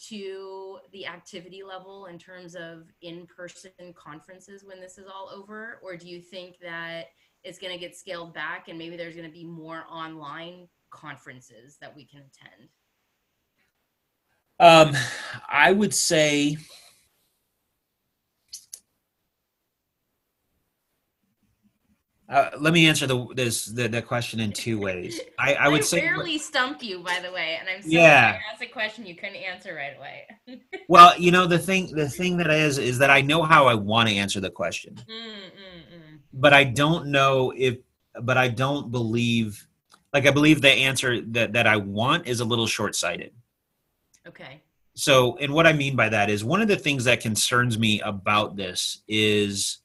to 0.09 0.79
the 0.93 1.07
activity 1.07 1.63
level 1.63 2.07
in 2.07 2.19
terms 2.19 2.55
of 2.55 2.85
in-person 3.03 3.71
conferences 3.95 4.65
when 4.65 4.81
this 4.81 4.99
is 4.99 5.07
all 5.07 5.31
over? 5.35 5.81
Or 5.83 5.97
do 5.97 6.09
you 6.09 6.21
think 6.21 6.57
that 6.61 7.07
it's 7.43 7.59
going 7.59 7.73
to 7.73 7.79
get 7.79 7.97
scaled 7.97 8.35
back 8.35 8.69
and 8.69 8.79
maybe 8.79 8.97
there's 8.97 9.15
going 9.15 9.29
to 9.29 9.33
be 9.33 9.45
more 9.45 9.85
online 9.91 10.69
conferences 10.91 11.77
that 11.81 11.95
we 11.95 12.05
can 12.05 12.21
attend? 12.21 12.69
Um, 14.61 14.97
i 15.49 15.73
would 15.73 15.93
say 15.93 16.57
Uh, 22.27 22.51
let 22.59 22.73
me 22.73 22.87
answer 22.87 23.07
the 23.07 23.27
this 23.35 23.67
the, 23.67 23.87
the 23.87 24.01
question 24.01 24.41
in 24.41 24.51
two 24.51 24.79
ways. 24.79 25.21
I, 25.39 25.55
I 25.55 25.69
would 25.69 25.81
I 25.81 25.85
say 25.85 26.01
rarely 26.03 26.39
stump 26.39 26.83
you, 26.83 27.01
by 27.01 27.21
the 27.21 27.31
way, 27.31 27.59
and 27.61 27.69
I'm 27.69 27.83
sorry 27.83 27.95
yeah. 27.95 28.39
Asked 28.51 28.63
a 28.63 28.67
question 28.67 29.05
you 29.05 29.15
couldn't 29.15 29.37
answer 29.37 29.75
right 29.75 29.97
away. 29.99 30.61
well, 30.89 31.13
you 31.19 31.31
know 31.31 31.47
the 31.47 31.59
thing 31.59 31.95
the 31.95 32.09
thing 32.09 32.39
that 32.39 32.51
is 32.51 32.79
is 32.79 32.99
that 32.99 33.11
I 33.11 33.21
know 33.21 33.43
how 33.43 33.67
I 33.67 33.75
want 33.75 34.09
to 34.09 34.15
answer 34.15 34.41
the 34.41 34.51
question, 34.51 34.95
mm, 34.95 35.15
mm, 35.15 35.97
mm. 35.97 36.19
but 36.33 36.55
I 36.55 36.65
don't 36.65 37.09
know 37.09 37.53
if 37.55 37.77
but 38.23 38.39
I 38.39 38.49
don't 38.49 38.91
believe 38.91 39.67
like 40.15 40.27
I 40.27 40.31
believe 40.31 40.63
the 40.63 40.71
answer 40.71 41.21
that 41.21 41.53
that 41.53 41.67
I 41.67 41.77
want 41.77 42.27
is 42.27 42.41
a 42.41 42.45
little 42.45 42.67
short 42.67 42.97
sighted. 42.97 43.33
Okay. 44.27 44.63
So, 44.95 45.37
and 45.39 45.53
what 45.53 45.67
I 45.67 45.73
mean 45.73 45.97
by 45.97 46.09
that 46.09 46.31
is 46.31 46.45
one 46.45 46.63
of 46.63 46.69
the 46.69 46.77
things 46.77 47.05
that 47.05 47.21
concerns 47.21 47.79
me 47.79 48.01
about 48.01 48.57
this 48.57 49.03
is 49.09 49.79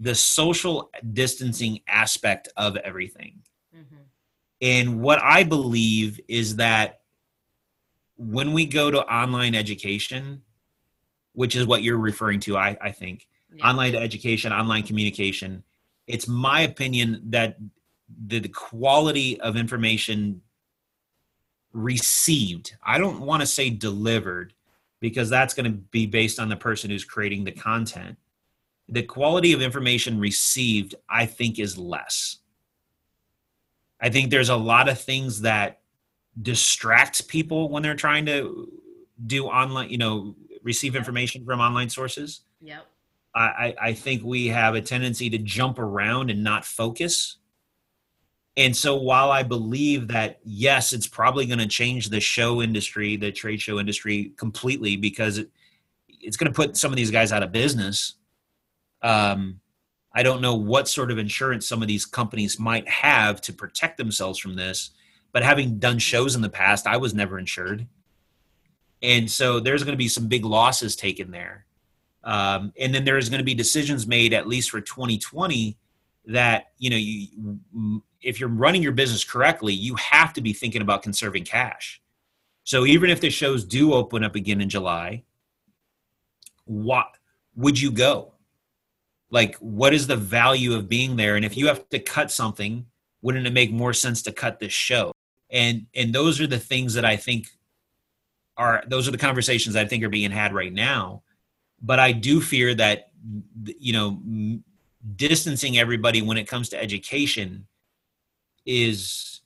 the 0.00 0.14
social 0.14 0.90
distancing 1.12 1.80
aspect 1.86 2.48
of 2.56 2.76
everything. 2.78 3.42
Mm-hmm. 3.76 4.02
And 4.62 5.00
what 5.00 5.22
I 5.22 5.44
believe 5.44 6.18
is 6.26 6.56
that 6.56 7.02
when 8.16 8.52
we 8.52 8.64
go 8.64 8.90
to 8.90 9.00
online 9.00 9.54
education, 9.54 10.42
which 11.32 11.54
is 11.54 11.66
what 11.66 11.82
you're 11.82 11.98
referring 11.98 12.40
to, 12.40 12.56
I, 12.56 12.76
I 12.80 12.92
think, 12.92 13.28
yeah. 13.54 13.68
online 13.68 13.94
education, 13.94 14.52
online 14.52 14.82
communication, 14.82 15.62
it's 16.06 16.26
my 16.26 16.62
opinion 16.62 17.20
that 17.26 17.58
the, 18.26 18.40
the 18.40 18.48
quality 18.48 19.40
of 19.40 19.56
information 19.56 20.42
received, 21.72 22.74
I 22.82 22.98
don't 22.98 23.20
want 23.20 23.40
to 23.42 23.46
say 23.46 23.70
delivered, 23.70 24.54
because 24.98 25.30
that's 25.30 25.54
going 25.54 25.70
to 25.70 25.78
be 25.78 26.06
based 26.06 26.40
on 26.40 26.48
the 26.48 26.56
person 26.56 26.90
who's 26.90 27.04
creating 27.04 27.44
the 27.44 27.52
content 27.52 28.18
the 28.90 29.02
quality 29.02 29.52
of 29.52 29.62
information 29.62 30.18
received, 30.18 30.96
I 31.08 31.26
think, 31.26 31.58
is 31.58 31.78
less. 31.78 32.38
I 34.00 34.10
think 34.10 34.30
there's 34.30 34.48
a 34.48 34.56
lot 34.56 34.88
of 34.88 35.00
things 35.00 35.42
that 35.42 35.80
distract 36.42 37.28
people 37.28 37.68
when 37.68 37.82
they're 37.82 37.94
trying 37.94 38.26
to 38.26 38.68
do 39.26 39.46
online, 39.46 39.90
you 39.90 39.98
know, 39.98 40.34
receive 40.62 40.96
information 40.96 41.44
from 41.44 41.60
online 41.60 41.88
sources. 41.88 42.42
Yep. 42.60 42.86
I, 43.32 43.74
I 43.80 43.92
think 43.92 44.24
we 44.24 44.48
have 44.48 44.74
a 44.74 44.80
tendency 44.80 45.30
to 45.30 45.38
jump 45.38 45.78
around 45.78 46.30
and 46.30 46.42
not 46.42 46.64
focus. 46.64 47.36
And 48.56 48.76
so 48.76 48.96
while 48.96 49.30
I 49.30 49.44
believe 49.44 50.08
that, 50.08 50.40
yes, 50.44 50.92
it's 50.92 51.06
probably 51.06 51.46
going 51.46 51.60
to 51.60 51.68
change 51.68 52.08
the 52.08 52.18
show 52.18 52.60
industry, 52.60 53.16
the 53.16 53.30
trade 53.30 53.60
show 53.60 53.78
industry 53.78 54.32
completely 54.36 54.96
because 54.96 55.38
it, 55.38 55.48
it's 56.08 56.36
going 56.36 56.52
to 56.52 56.56
put 56.56 56.76
some 56.76 56.90
of 56.90 56.96
these 56.96 57.12
guys 57.12 57.30
out 57.30 57.44
of 57.44 57.52
business 57.52 58.16
um, 59.02 59.60
I 60.12 60.22
don't 60.22 60.40
know 60.40 60.54
what 60.54 60.88
sort 60.88 61.10
of 61.10 61.18
insurance 61.18 61.66
some 61.66 61.82
of 61.82 61.88
these 61.88 62.04
companies 62.04 62.58
might 62.58 62.88
have 62.88 63.40
to 63.42 63.52
protect 63.52 63.96
themselves 63.96 64.38
from 64.38 64.56
this, 64.56 64.90
but 65.32 65.42
having 65.42 65.78
done 65.78 65.98
shows 65.98 66.34
in 66.34 66.42
the 66.42 66.48
past, 66.48 66.86
I 66.86 66.96
was 66.96 67.14
never 67.14 67.38
insured. 67.38 67.86
And 69.02 69.30
so 69.30 69.60
there's 69.60 69.82
going 69.82 69.94
to 69.94 69.98
be 69.98 70.08
some 70.08 70.26
big 70.26 70.44
losses 70.44 70.96
taken 70.96 71.30
there. 71.30 71.66
Um, 72.24 72.72
and 72.78 72.94
then 72.94 73.04
there's 73.04 73.30
going 73.30 73.38
to 73.38 73.44
be 73.44 73.54
decisions 73.54 74.06
made, 74.06 74.34
at 74.34 74.46
least 74.46 74.70
for 74.70 74.80
2020, 74.80 75.78
that, 76.26 76.72
you 76.78 76.90
know, 76.90 76.96
you, 76.96 78.02
if 78.20 78.38
you're 78.38 78.48
running 78.48 78.82
your 78.82 78.92
business 78.92 79.24
correctly, 79.24 79.72
you 79.72 79.94
have 79.94 80.32
to 80.34 80.40
be 80.40 80.52
thinking 80.52 80.82
about 80.82 81.02
conserving 81.02 81.44
cash. 81.44 82.02
So 82.64 82.84
even 82.84 83.10
if 83.10 83.20
the 83.20 83.30
shows 83.30 83.64
do 83.64 83.94
open 83.94 84.22
up 84.22 84.34
again 84.34 84.60
in 84.60 84.68
July, 84.68 85.24
what 86.64 87.16
would 87.56 87.80
you 87.80 87.90
go? 87.90 88.29
Like 89.30 89.56
what 89.56 89.94
is 89.94 90.06
the 90.06 90.16
value 90.16 90.74
of 90.74 90.88
being 90.88 91.16
there? 91.16 91.36
And 91.36 91.44
if 91.44 91.56
you 91.56 91.68
have 91.68 91.88
to 91.90 91.98
cut 91.98 92.30
something 92.30 92.86
wouldn't 93.22 93.46
it 93.46 93.52
make 93.52 93.72
more 93.72 93.92
sense 93.92 94.22
to 94.22 94.32
cut 94.32 94.58
this 94.58 94.72
show? 94.72 95.12
And 95.50 95.86
and 95.94 96.14
those 96.14 96.40
are 96.40 96.46
the 96.46 96.58
things 96.58 96.94
that 96.94 97.04
i 97.04 97.16
think 97.16 97.48
are 98.56 98.82
those 98.86 99.08
are 99.08 99.10
the 99.10 99.18
conversations 99.18 99.74
i 99.74 99.84
think 99.84 100.04
are 100.04 100.08
being 100.08 100.30
had 100.30 100.54
right 100.54 100.72
now. 100.72 101.22
But 101.82 101.98
i 101.98 102.12
do 102.12 102.40
fear 102.40 102.74
that 102.74 103.08
you 103.64 103.92
know 103.92 104.60
distancing 105.16 105.78
everybody 105.78 106.22
when 106.22 106.36
it 106.36 106.46
comes 106.46 106.68
to 106.70 106.80
education 106.80 107.66
is 108.64 109.40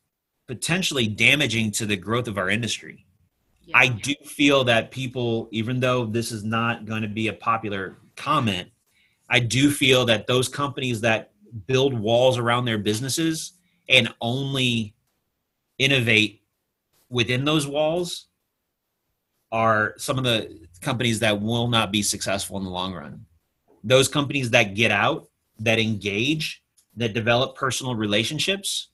potentially 0.47 1.07
damaging 1.07 1.71
to 1.71 1.87
the 1.87 1.97
growth 1.97 2.29
of 2.29 2.37
our 2.37 2.51
industry. 2.51 3.07
Yeah. 3.63 3.79
i 3.79 3.89
do 3.89 4.15
feel 4.27 4.65
that 4.65 4.91
people 4.91 5.49
even 5.51 5.81
though 5.81 6.05
this 6.05 6.33
is 6.33 6.45
not 6.45 6.85
going 6.85 7.01
to 7.01 7.09
be 7.09 7.29
a 7.29 7.33
popular 7.33 7.97
comment 8.15 8.69
I 9.29 9.41
do 9.41 9.71
feel 9.71 10.05
that 10.07 10.27
those 10.27 10.49
companies 10.49 11.01
that 11.01 11.33
build 11.67 11.95
walls 11.95 12.39
around 12.39 12.65
their 12.65 12.79
businesses 12.79 13.55
and 13.89 14.13
only 14.21 14.95
innovate 15.79 16.43
within 17.09 17.45
those 17.45 17.67
walls 17.67 18.27
are 19.53 19.95
some 19.97 20.19
of 20.19 20.25
the 20.25 20.67
companies 20.81 21.21
that 21.21 21.41
will 21.41 21.69
not 21.69 21.93
be 21.93 22.03
successful 22.03 22.57
in 22.59 22.65
the 22.65 22.71
long 22.71 22.93
run. 22.93 23.25
Those 23.83 24.09
companies 24.09 24.51
that 24.51 24.75
get 24.75 24.91
out, 24.91 25.29
that 25.61 25.79
engage, 25.79 26.63
that 26.97 27.13
develop 27.13 27.55
personal 27.55 27.95
relationships, 27.95 28.89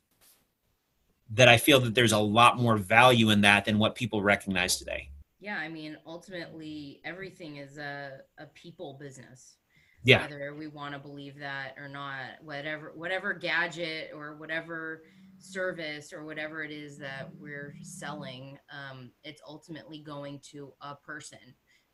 that 1.32 1.48
I 1.48 1.56
feel 1.56 1.80
that 1.80 1.94
there's 1.94 2.12
a 2.12 2.18
lot 2.18 2.58
more 2.58 2.76
value 2.76 3.30
in 3.30 3.40
that 3.42 3.64
than 3.64 3.78
what 3.78 3.94
people 3.94 4.22
recognize 4.22 4.76
today. 4.76 5.10
Yeah, 5.38 5.56
I 5.56 5.68
mean, 5.68 5.96
ultimately, 6.06 7.00
everything 7.04 7.56
is 7.56 7.78
a, 7.78 8.20
a 8.38 8.46
people 8.46 8.98
business 9.00 9.56
yeah. 10.02 10.22
whether 10.22 10.54
we 10.54 10.66
want 10.66 10.94
to 10.94 10.98
believe 10.98 11.38
that 11.38 11.74
or 11.78 11.88
not 11.88 12.42
whatever 12.42 12.92
whatever 12.94 13.32
gadget 13.32 14.10
or 14.14 14.36
whatever 14.36 15.02
service 15.38 16.12
or 16.12 16.24
whatever 16.24 16.62
it 16.62 16.70
is 16.70 16.98
that 16.98 17.28
we're 17.38 17.74
selling 17.82 18.58
um, 18.72 19.10
it's 19.24 19.42
ultimately 19.46 20.00
going 20.00 20.40
to 20.42 20.72
a 20.82 20.94
person 20.94 21.38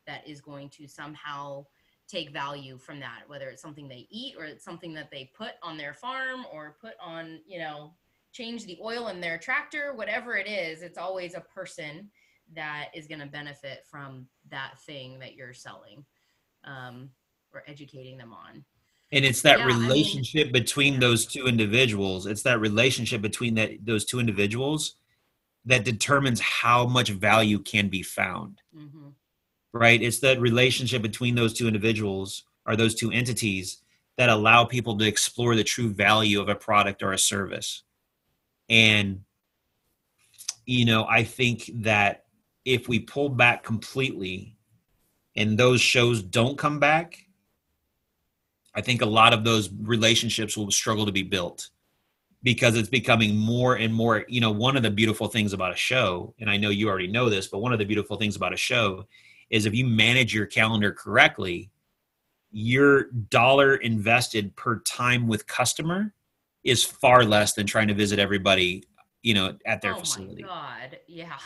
that 0.05 0.27
is 0.27 0.41
going 0.41 0.69
to 0.69 0.87
somehow 0.87 1.65
take 2.07 2.31
value 2.31 2.77
from 2.77 2.99
that 2.99 3.21
whether 3.27 3.49
it's 3.49 3.61
something 3.61 3.87
they 3.87 4.07
eat 4.09 4.35
or 4.37 4.45
it's 4.45 4.63
something 4.63 4.93
that 4.93 5.11
they 5.11 5.29
put 5.37 5.53
on 5.61 5.77
their 5.77 5.93
farm 5.93 6.45
or 6.51 6.77
put 6.81 6.93
on 7.01 7.39
you 7.45 7.59
know 7.59 7.93
change 8.33 8.65
the 8.65 8.77
oil 8.83 9.07
in 9.07 9.19
their 9.19 9.37
tractor 9.37 9.93
whatever 9.95 10.35
it 10.35 10.47
is 10.47 10.81
it's 10.81 10.97
always 10.97 11.33
a 11.33 11.41
person 11.41 12.09
that 12.55 12.89
is 12.93 13.07
going 13.07 13.19
to 13.19 13.27
benefit 13.27 13.85
from 13.89 14.27
that 14.49 14.79
thing 14.85 15.19
that 15.19 15.35
you're 15.35 15.53
selling. 15.53 16.05
Um, 16.63 17.09
or 17.53 17.63
educating 17.67 18.17
them 18.17 18.33
on. 18.33 18.63
And 19.11 19.23
it's 19.23 19.41
that 19.43 19.59
yeah, 19.59 19.65
relationship 19.65 20.41
I 20.41 20.43
mean, 20.45 20.53
between 20.53 20.99
those 20.99 21.25
two 21.25 21.47
individuals 21.47 22.25
it's 22.25 22.43
that 22.43 22.59
relationship 22.59 23.21
between 23.21 23.55
that 23.55 23.85
those 23.85 24.03
two 24.03 24.19
individuals 24.19 24.95
that 25.65 25.85
determines 25.85 26.39
how 26.41 26.85
much 26.85 27.09
value 27.09 27.59
can 27.59 27.89
be 27.89 28.03
found. 28.03 28.61
Mm-hmm. 28.75 29.09
right? 29.73 30.01
It's 30.01 30.19
that 30.19 30.39
relationship 30.39 31.01
between 31.01 31.35
those 31.35 31.53
two 31.53 31.67
individuals 31.67 32.43
or 32.65 32.75
those 32.75 32.95
two 32.95 33.11
entities 33.11 33.81
that 34.17 34.29
allow 34.29 34.65
people 34.65 34.97
to 34.97 35.05
explore 35.05 35.55
the 35.55 35.63
true 35.63 35.89
value 35.93 36.41
of 36.41 36.49
a 36.49 36.55
product 36.55 37.03
or 37.03 37.13
a 37.13 37.17
service. 37.17 37.83
And 38.69 39.21
you 40.67 40.85
know 40.85 41.07
i 41.09 41.23
think 41.23 41.71
that 41.73 42.25
if 42.63 42.87
we 42.87 42.99
pull 42.99 43.29
back 43.29 43.63
completely 43.63 44.55
and 45.35 45.57
those 45.57 45.81
shows 45.81 46.21
don't 46.21 46.57
come 46.57 46.79
back 46.79 47.25
I 48.77 48.81
think 48.81 49.01
a 49.01 49.07
lot 49.07 49.33
of 49.33 49.43
those 49.43 49.71
relationships 49.81 50.55
will 50.55 50.69
struggle 50.69 51.07
to 51.07 51.11
be 51.11 51.23
built 51.23 51.71
because 52.43 52.77
it's 52.77 52.89
becoming 52.89 53.35
more 53.35 53.75
and 53.75 53.91
more. 53.91 54.23
You 54.27 54.39
know, 54.39 54.51
one 54.51 54.77
of 54.77 54.83
the 54.83 54.91
beautiful 54.91 55.27
things 55.27 55.51
about 55.51 55.73
a 55.73 55.75
show, 55.75 56.35
and 56.39 56.47
I 56.47 56.57
know 56.57 56.69
you 56.69 56.87
already 56.87 57.07
know 57.07 57.27
this, 57.27 57.47
but 57.47 57.57
one 57.57 57.73
of 57.73 57.79
the 57.79 57.85
beautiful 57.85 58.17
things 58.17 58.35
about 58.35 58.53
a 58.53 58.57
show 58.57 59.07
is 59.49 59.65
if 59.65 59.73
you 59.73 59.83
manage 59.83 60.31
your 60.31 60.45
calendar 60.45 60.91
correctly, 60.91 61.71
your 62.51 63.05
dollar 63.29 63.77
invested 63.77 64.55
per 64.55 64.77
time 64.81 65.27
with 65.27 65.47
customer 65.47 66.13
is 66.63 66.83
far 66.83 67.25
less 67.25 67.53
than 67.53 67.65
trying 67.65 67.87
to 67.87 67.95
visit 67.95 68.19
everybody, 68.19 68.83
you 69.23 69.33
know, 69.33 69.57
at 69.65 69.81
their 69.81 69.95
oh 69.95 69.99
facility. 69.99 70.43
my 70.43 70.49
god, 70.49 70.99
yeah. 71.07 71.39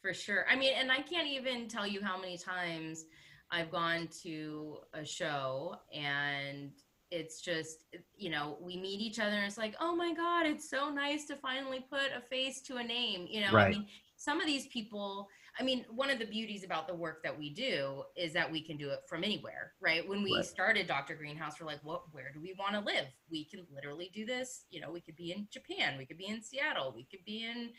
For 0.00 0.14
sure. 0.14 0.46
I 0.48 0.54
mean, 0.54 0.74
and 0.78 0.92
I 0.92 1.00
can't 1.00 1.26
even 1.26 1.66
tell 1.66 1.88
you 1.88 2.04
how 2.04 2.20
many 2.20 2.38
times 2.38 3.06
I've 3.50 3.70
gone 3.70 4.08
to 4.22 4.78
a 4.92 5.04
show 5.04 5.76
and 5.94 6.72
it's 7.12 7.40
just 7.40 7.84
you 8.16 8.30
know 8.30 8.58
we 8.60 8.76
meet 8.76 9.00
each 9.00 9.20
other 9.20 9.30
and 9.36 9.46
it's 9.46 9.56
like 9.58 9.76
oh 9.80 9.94
my 9.94 10.12
god 10.12 10.44
it's 10.44 10.68
so 10.68 10.90
nice 10.90 11.24
to 11.26 11.36
finally 11.36 11.86
put 11.88 12.10
a 12.16 12.20
face 12.20 12.60
to 12.60 12.78
a 12.78 12.82
name 12.82 13.28
you 13.30 13.40
know 13.40 13.52
Right. 13.52 13.66
i 13.66 13.70
mean 13.70 13.86
some 14.16 14.40
of 14.40 14.46
these 14.46 14.66
people 14.66 15.28
i 15.60 15.62
mean 15.62 15.84
one 15.88 16.10
of 16.10 16.18
the 16.18 16.24
beauties 16.24 16.64
about 16.64 16.88
the 16.88 16.94
work 16.94 17.22
that 17.22 17.38
we 17.38 17.50
do 17.54 18.02
is 18.16 18.32
that 18.32 18.50
we 18.50 18.60
can 18.60 18.76
do 18.76 18.90
it 18.90 18.98
from 19.08 19.22
anywhere 19.22 19.74
right 19.80 20.06
when 20.08 20.20
we 20.24 20.34
Right. 20.34 20.44
started 20.44 20.88
dr 20.88 21.14
greenhouse 21.14 21.60
we're 21.60 21.66
like 21.68 21.84
what 21.84 22.02
where 22.12 22.32
do 22.34 22.40
we 22.40 22.56
want 22.58 22.72
to 22.74 22.80
live 22.80 23.06
we 23.30 23.44
can 23.44 23.64
literally 23.72 24.10
do 24.12 24.26
this 24.26 24.64
you 24.70 24.80
know 24.80 24.90
we 24.90 25.00
could 25.00 25.14
be 25.16 25.30
in 25.30 25.46
japan 25.52 25.96
we 25.98 26.06
could 26.06 26.18
be 26.18 26.26
in 26.26 26.42
seattle 26.42 26.92
we 26.94 27.04
could 27.04 27.24
be 27.24 27.44
in 27.44 27.70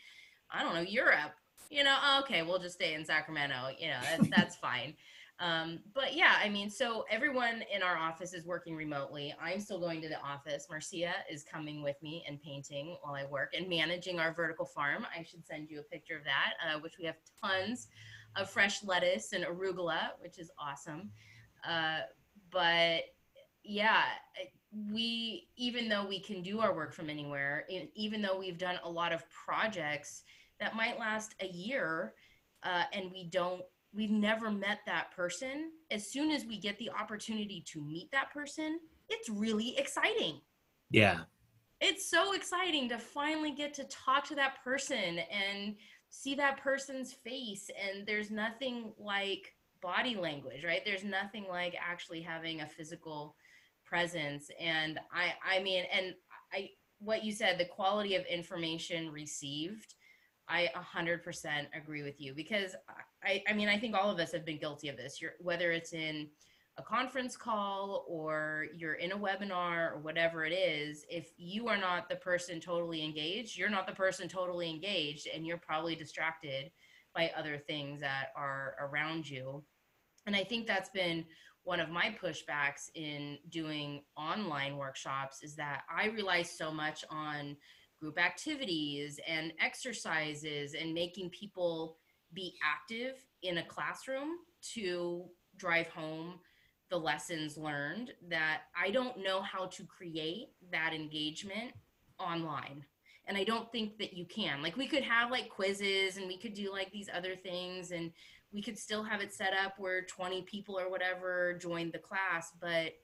i 0.50 0.62
don't 0.62 0.74
know 0.74 0.80
europe 0.80 1.32
you 1.68 1.84
know 1.84 1.98
oh, 2.02 2.20
okay 2.20 2.42
we'll 2.42 2.58
just 2.58 2.76
stay 2.76 2.94
in 2.94 3.04
sacramento 3.04 3.68
you 3.78 3.88
know 3.88 4.00
that's, 4.02 4.30
that's 4.30 4.56
fine 4.62 4.94
um, 5.40 5.78
but 5.94 6.14
yeah, 6.14 6.34
I 6.42 6.48
mean, 6.48 6.68
so 6.68 7.04
everyone 7.10 7.62
in 7.72 7.82
our 7.82 7.96
office 7.96 8.34
is 8.34 8.44
working 8.44 8.74
remotely. 8.74 9.34
I'm 9.40 9.60
still 9.60 9.78
going 9.78 10.00
to 10.02 10.08
the 10.08 10.20
office. 10.20 10.66
Marcia 10.68 11.12
is 11.30 11.44
coming 11.44 11.82
with 11.82 11.96
me 12.02 12.24
and 12.26 12.42
painting 12.42 12.96
while 13.02 13.14
I 13.14 13.24
work 13.24 13.54
and 13.56 13.68
managing 13.68 14.18
our 14.18 14.34
vertical 14.34 14.64
farm. 14.64 15.06
I 15.16 15.22
should 15.22 15.46
send 15.46 15.70
you 15.70 15.78
a 15.78 15.84
picture 15.84 16.16
of 16.16 16.24
that, 16.24 16.54
uh, 16.66 16.80
which 16.80 16.98
we 16.98 17.04
have 17.04 17.16
tons 17.40 17.86
of 18.36 18.50
fresh 18.50 18.82
lettuce 18.82 19.32
and 19.32 19.44
arugula, 19.44 20.10
which 20.20 20.38
is 20.38 20.50
awesome. 20.58 21.10
Uh, 21.66 22.00
but 22.50 23.02
yeah, 23.62 24.02
we, 24.72 25.48
even 25.56 25.88
though 25.88 26.04
we 26.04 26.18
can 26.18 26.42
do 26.42 26.60
our 26.60 26.74
work 26.74 26.92
from 26.92 27.08
anywhere, 27.08 27.64
even 27.94 28.22
though 28.22 28.38
we've 28.38 28.58
done 28.58 28.80
a 28.82 28.90
lot 28.90 29.12
of 29.12 29.22
projects 29.30 30.24
that 30.58 30.74
might 30.74 30.98
last 30.98 31.36
a 31.40 31.46
year, 31.46 32.14
uh, 32.64 32.84
and 32.92 33.12
we 33.12 33.24
don't 33.30 33.62
we've 33.94 34.10
never 34.10 34.50
met 34.50 34.80
that 34.86 35.10
person 35.14 35.70
as 35.90 36.06
soon 36.06 36.30
as 36.30 36.44
we 36.44 36.58
get 36.58 36.78
the 36.78 36.90
opportunity 36.90 37.64
to 37.66 37.80
meet 37.80 38.10
that 38.12 38.32
person 38.32 38.78
it's 39.08 39.30
really 39.30 39.76
exciting. 39.78 40.40
Yeah. 40.90 41.20
it's 41.80 42.10
so 42.10 42.32
exciting 42.32 42.88
to 42.88 42.98
finally 42.98 43.52
get 43.52 43.74
to 43.74 43.84
talk 43.84 44.26
to 44.28 44.34
that 44.34 44.62
person 44.64 45.18
and 45.18 45.76
see 46.08 46.34
that 46.34 46.62
person's 46.62 47.12
face 47.12 47.70
and 47.82 48.06
there's 48.06 48.30
nothing 48.30 48.92
like 48.98 49.54
body 49.82 50.16
language 50.16 50.64
right? 50.64 50.82
There's 50.84 51.04
nothing 51.04 51.46
like 51.48 51.74
actually 51.78 52.22
having 52.22 52.60
a 52.60 52.66
physical 52.66 53.36
presence. 53.84 54.50
And 54.60 54.98
i 55.12 55.32
i 55.46 55.62
mean 55.62 55.84
and 55.92 56.14
i 56.52 56.70
what 57.00 57.24
you 57.24 57.32
said 57.32 57.58
the 57.58 57.64
quality 57.64 58.14
of 58.16 58.24
information 58.26 59.10
received 59.10 59.94
I 60.48 60.70
100% 60.74 61.20
agree 61.76 62.02
with 62.02 62.20
you 62.20 62.34
because 62.34 62.74
I, 63.24 63.42
I 63.48 63.52
mean, 63.52 63.68
I 63.68 63.78
think 63.78 63.96
all 63.96 64.10
of 64.10 64.18
us 64.18 64.32
have 64.32 64.44
been 64.44 64.58
guilty 64.58 64.88
of 64.88 64.96
this. 64.96 65.20
You're, 65.20 65.32
whether 65.40 65.72
it's 65.72 65.92
in 65.92 66.28
a 66.78 66.82
conference 66.82 67.36
call 67.36 68.04
or 68.08 68.66
you're 68.76 68.94
in 68.94 69.12
a 69.12 69.18
webinar 69.18 69.92
or 69.92 69.98
whatever 69.98 70.44
it 70.44 70.52
is, 70.52 71.04
if 71.10 71.32
you 71.36 71.66
are 71.66 71.76
not 71.76 72.08
the 72.08 72.16
person 72.16 72.60
totally 72.60 73.04
engaged, 73.04 73.58
you're 73.58 73.68
not 73.68 73.86
the 73.86 73.92
person 73.92 74.28
totally 74.28 74.70
engaged, 74.70 75.26
and 75.34 75.44
you're 75.46 75.58
probably 75.58 75.96
distracted 75.96 76.70
by 77.14 77.32
other 77.36 77.58
things 77.58 78.00
that 78.00 78.28
are 78.36 78.76
around 78.80 79.28
you. 79.28 79.64
And 80.26 80.36
I 80.36 80.44
think 80.44 80.66
that's 80.66 80.90
been 80.90 81.24
one 81.64 81.80
of 81.80 81.90
my 81.90 82.16
pushbacks 82.22 82.90
in 82.94 83.38
doing 83.50 84.02
online 84.16 84.76
workshops 84.76 85.42
is 85.42 85.56
that 85.56 85.82
I 85.94 86.06
rely 86.06 86.42
so 86.42 86.70
much 86.70 87.04
on 87.10 87.56
group 88.00 88.20
activities 88.20 89.18
and 89.26 89.52
exercises 89.60 90.74
and 90.74 90.94
making 90.94 91.30
people 91.30 91.96
be 92.34 92.54
active 92.64 93.16
in 93.42 93.58
a 93.58 93.64
classroom 93.64 94.38
to 94.74 95.24
drive 95.56 95.88
home 95.88 96.34
the 96.90 96.96
lessons 96.96 97.58
learned 97.58 98.12
that 98.28 98.62
I 98.80 98.90
don't 98.90 99.22
know 99.22 99.42
how 99.42 99.66
to 99.66 99.84
create 99.84 100.48
that 100.72 100.94
engagement 100.94 101.72
online. 102.18 102.84
And 103.26 103.36
I 103.36 103.44
don't 103.44 103.70
think 103.70 103.98
that 103.98 104.14
you 104.14 104.24
can. 104.24 104.62
Like 104.62 104.78
we 104.78 104.86
could 104.86 105.02
have 105.02 105.30
like 105.30 105.50
quizzes 105.50 106.16
and 106.16 106.26
we 106.26 106.38
could 106.38 106.54
do 106.54 106.72
like 106.72 106.90
these 106.90 107.10
other 107.12 107.36
things 107.36 107.90
and 107.90 108.10
we 108.52 108.62
could 108.62 108.78
still 108.78 109.02
have 109.02 109.20
it 109.20 109.34
set 109.34 109.52
up 109.52 109.74
where 109.78 110.02
20 110.06 110.42
people 110.42 110.78
or 110.78 110.90
whatever 110.90 111.58
joined 111.60 111.92
the 111.92 111.98
class, 111.98 112.52
but 112.58 112.94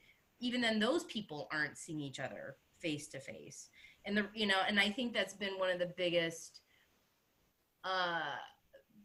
even 0.41 0.63
then 0.63 0.79
those 0.79 1.05
people 1.05 1.47
aren't 1.53 1.77
seeing 1.77 2.01
each 2.01 2.21
other 2.21 2.57
face 2.81 3.09
to 3.09 3.21
face 3.21 3.69
and 4.05 4.17
the 4.17 4.27
you 4.35 4.47
know 4.47 4.61
and 4.67 4.79
i 4.79 4.91
think 4.91 5.13
that's 5.13 5.35
been 5.35 5.59
one 5.59 5.71
of 5.71 5.79
the 5.79 5.93
biggest 5.97 6.61
uh 7.85 8.37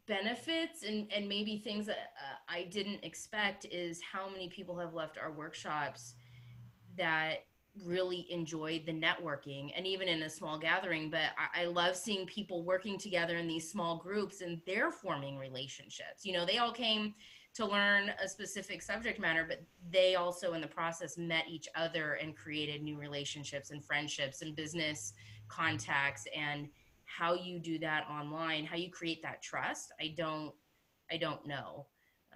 benefits 0.09 0.83
and 0.83 1.07
and 1.15 1.29
maybe 1.29 1.57
things 1.57 1.85
that 1.85 2.13
uh, 2.17 2.35
i 2.49 2.63
didn't 2.63 3.01
expect 3.03 3.65
is 3.71 4.01
how 4.01 4.27
many 4.27 4.49
people 4.49 4.77
have 4.77 4.93
left 4.93 5.17
our 5.17 5.31
workshops 5.31 6.15
that 6.97 7.45
really 7.85 8.25
enjoyed 8.29 8.85
the 8.85 8.91
networking 8.91 9.71
and 9.77 9.85
even 9.87 10.07
in 10.07 10.23
a 10.23 10.29
small 10.29 10.57
gathering 10.57 11.09
but 11.09 11.21
I, 11.37 11.61
I 11.61 11.65
love 11.65 11.95
seeing 11.95 12.25
people 12.25 12.63
working 12.63 12.97
together 12.97 13.37
in 13.37 13.47
these 13.47 13.71
small 13.71 13.97
groups 13.97 14.41
and 14.41 14.59
they're 14.65 14.91
forming 14.91 15.37
relationships. 15.37 16.25
You 16.25 16.33
know 16.33 16.45
they 16.45 16.57
all 16.57 16.73
came 16.73 17.13
to 17.55 17.65
learn 17.65 18.11
a 18.23 18.27
specific 18.27 18.81
subject 18.81 19.19
matter, 19.19 19.45
but 19.47 19.61
they 19.91 20.15
also 20.15 20.53
in 20.53 20.61
the 20.61 20.67
process 20.67 21.17
met 21.17 21.45
each 21.49 21.67
other 21.75 22.13
and 22.13 22.35
created 22.35 22.83
new 22.83 22.97
relationships 22.97 23.71
and 23.71 23.83
friendships 23.83 24.41
and 24.41 24.55
business 24.55 25.13
contacts 25.47 26.25
and 26.35 26.69
how 27.17 27.33
you 27.33 27.59
do 27.59 27.79
that 27.79 28.05
online, 28.09 28.65
how 28.65 28.75
you 28.75 28.89
create 28.89 29.21
that 29.23 29.41
trust. 29.41 29.91
I 29.99 30.13
don't, 30.17 30.53
I 31.11 31.17
don't 31.17 31.45
know. 31.47 31.87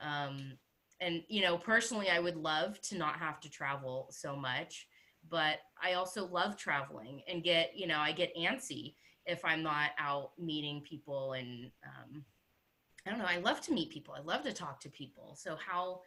Um, 0.01 0.57
and 0.99 1.23
you 1.27 1.41
know, 1.41 1.57
personally, 1.57 2.09
I 2.09 2.19
would 2.19 2.37
love 2.37 2.79
to 2.81 2.97
not 2.97 3.17
have 3.19 3.39
to 3.41 3.49
travel 3.49 4.07
so 4.11 4.35
much, 4.35 4.87
but 5.29 5.59
I 5.81 5.93
also 5.93 6.27
love 6.27 6.57
traveling 6.57 7.21
and 7.27 7.43
get, 7.43 7.71
you 7.75 7.87
know, 7.87 7.99
I 7.99 8.11
get 8.11 8.35
antsy 8.35 8.95
if 9.25 9.43
I'm 9.45 9.63
not 9.63 9.91
out 9.99 10.31
meeting 10.37 10.81
people 10.87 11.33
and, 11.33 11.71
um, 11.85 12.25
I 13.05 13.09
don't 13.09 13.19
know. 13.19 13.25
I 13.25 13.37
love 13.37 13.59
to 13.61 13.73
meet 13.73 13.89
people. 13.89 14.13
I 14.17 14.21
love 14.21 14.43
to 14.43 14.53
talk 14.53 14.79
to 14.81 14.89
people. 14.89 15.35
So 15.37 15.57
how 15.57 16.01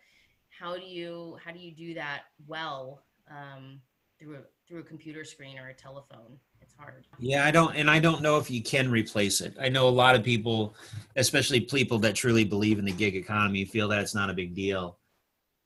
how 0.49 0.77
do 0.77 0.87
you 0.87 1.37
how 1.45 1.53
do 1.53 1.59
you 1.59 1.73
do 1.73 1.95
that 1.95 2.23
well 2.47 3.03
um, 3.31 3.81
through 4.19 4.39
through 4.67 4.81
a 4.81 4.85
computer 4.85 5.25
screen 5.25 5.59
or 5.59 5.69
a 5.69 5.75
telephone? 5.75 6.39
It's 6.61 6.75
hard. 6.79 7.07
Yeah, 7.19 7.47
I 7.47 7.51
don't, 7.51 7.75
and 7.77 7.91
I 7.91 7.99
don't 7.99 8.23
know 8.23 8.39
if 8.39 8.51
you 8.51 8.63
can 8.63 8.91
replace 8.91 9.41
it. 9.41 9.57
I 9.61 9.69
know 9.69 9.89
a 9.89 9.91
lot 9.91 10.15
of 10.15 10.25
people, 10.25 10.75
especially 11.17 11.61
people 11.61 11.99
that 12.01 12.15
truly 12.15 12.45
believe 12.45 12.79
in 12.79 12.85
the 12.85 12.93
gig 12.93 13.17
economy, 13.17 13.65
feel 13.65 13.89
that 13.89 14.01
it's 14.01 14.15
not 14.15 14.31
a 14.31 14.35
big 14.35 14.55
deal. 14.55 14.99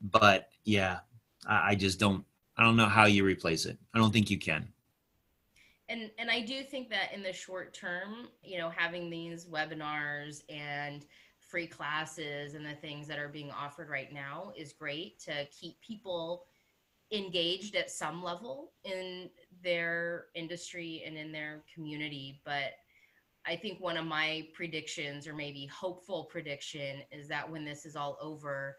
But 0.01 0.49
yeah, 0.65 0.99
I, 1.47 1.71
I 1.71 1.75
just 1.75 1.99
don't. 1.99 2.25
I 2.57 2.63
don't 2.63 2.77
know 2.77 2.87
how 2.87 3.07
you 3.07 3.25
replace 3.25 3.65
it. 3.65 3.79
I 3.95 3.99
don't 3.99 4.13
think 4.13 4.31
you 4.31 4.39
can. 4.39 4.69
And 5.89 6.11
and 6.19 6.31
I 6.31 6.41
do 6.41 6.63
think 6.63 6.91
that 6.91 7.13
in 7.15 7.23
the 7.23 7.33
short 7.33 7.73
term, 7.73 8.29
you 8.43 8.59
know, 8.59 8.71
having 8.71 9.11
these 9.11 9.47
webinars 9.47 10.43
and 10.49 11.05
free 11.41 11.67
classes 11.67 12.55
and 12.55 12.65
the 12.65 12.75
things 12.75 13.09
that 13.09 13.19
are 13.19 13.29
being 13.29 13.51
offered 13.51 13.89
right 13.89 14.13
now 14.13 14.53
is 14.57 14.73
great 14.73 15.19
to 15.21 15.47
keep 15.47 15.81
people 15.81 16.45
engaged 17.13 17.75
at 17.75 17.91
some 17.91 18.23
level 18.23 18.73
in 18.85 19.29
their 19.63 20.27
industry 20.35 21.03
and 21.07 21.17
in 21.17 21.33
their 21.33 21.63
community 21.73 22.41
but 22.45 22.73
i 23.47 23.57
think 23.57 23.81
one 23.81 23.97
of 23.97 24.07
my 24.07 24.47
predictions 24.55 25.27
or 25.27 25.35
maybe 25.35 25.67
hopeful 25.67 26.25
prediction 26.25 27.01
is 27.11 27.27
that 27.27 27.51
when 27.51 27.65
this 27.65 27.85
is 27.85 27.97
all 27.97 28.17
over 28.21 28.77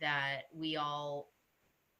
that 0.00 0.42
we 0.54 0.76
all 0.76 1.30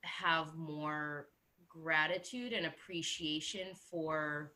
have 0.02 0.54
more 0.54 1.28
gratitude 1.68 2.52
and 2.52 2.66
appreciation 2.66 3.68
for 3.90 4.52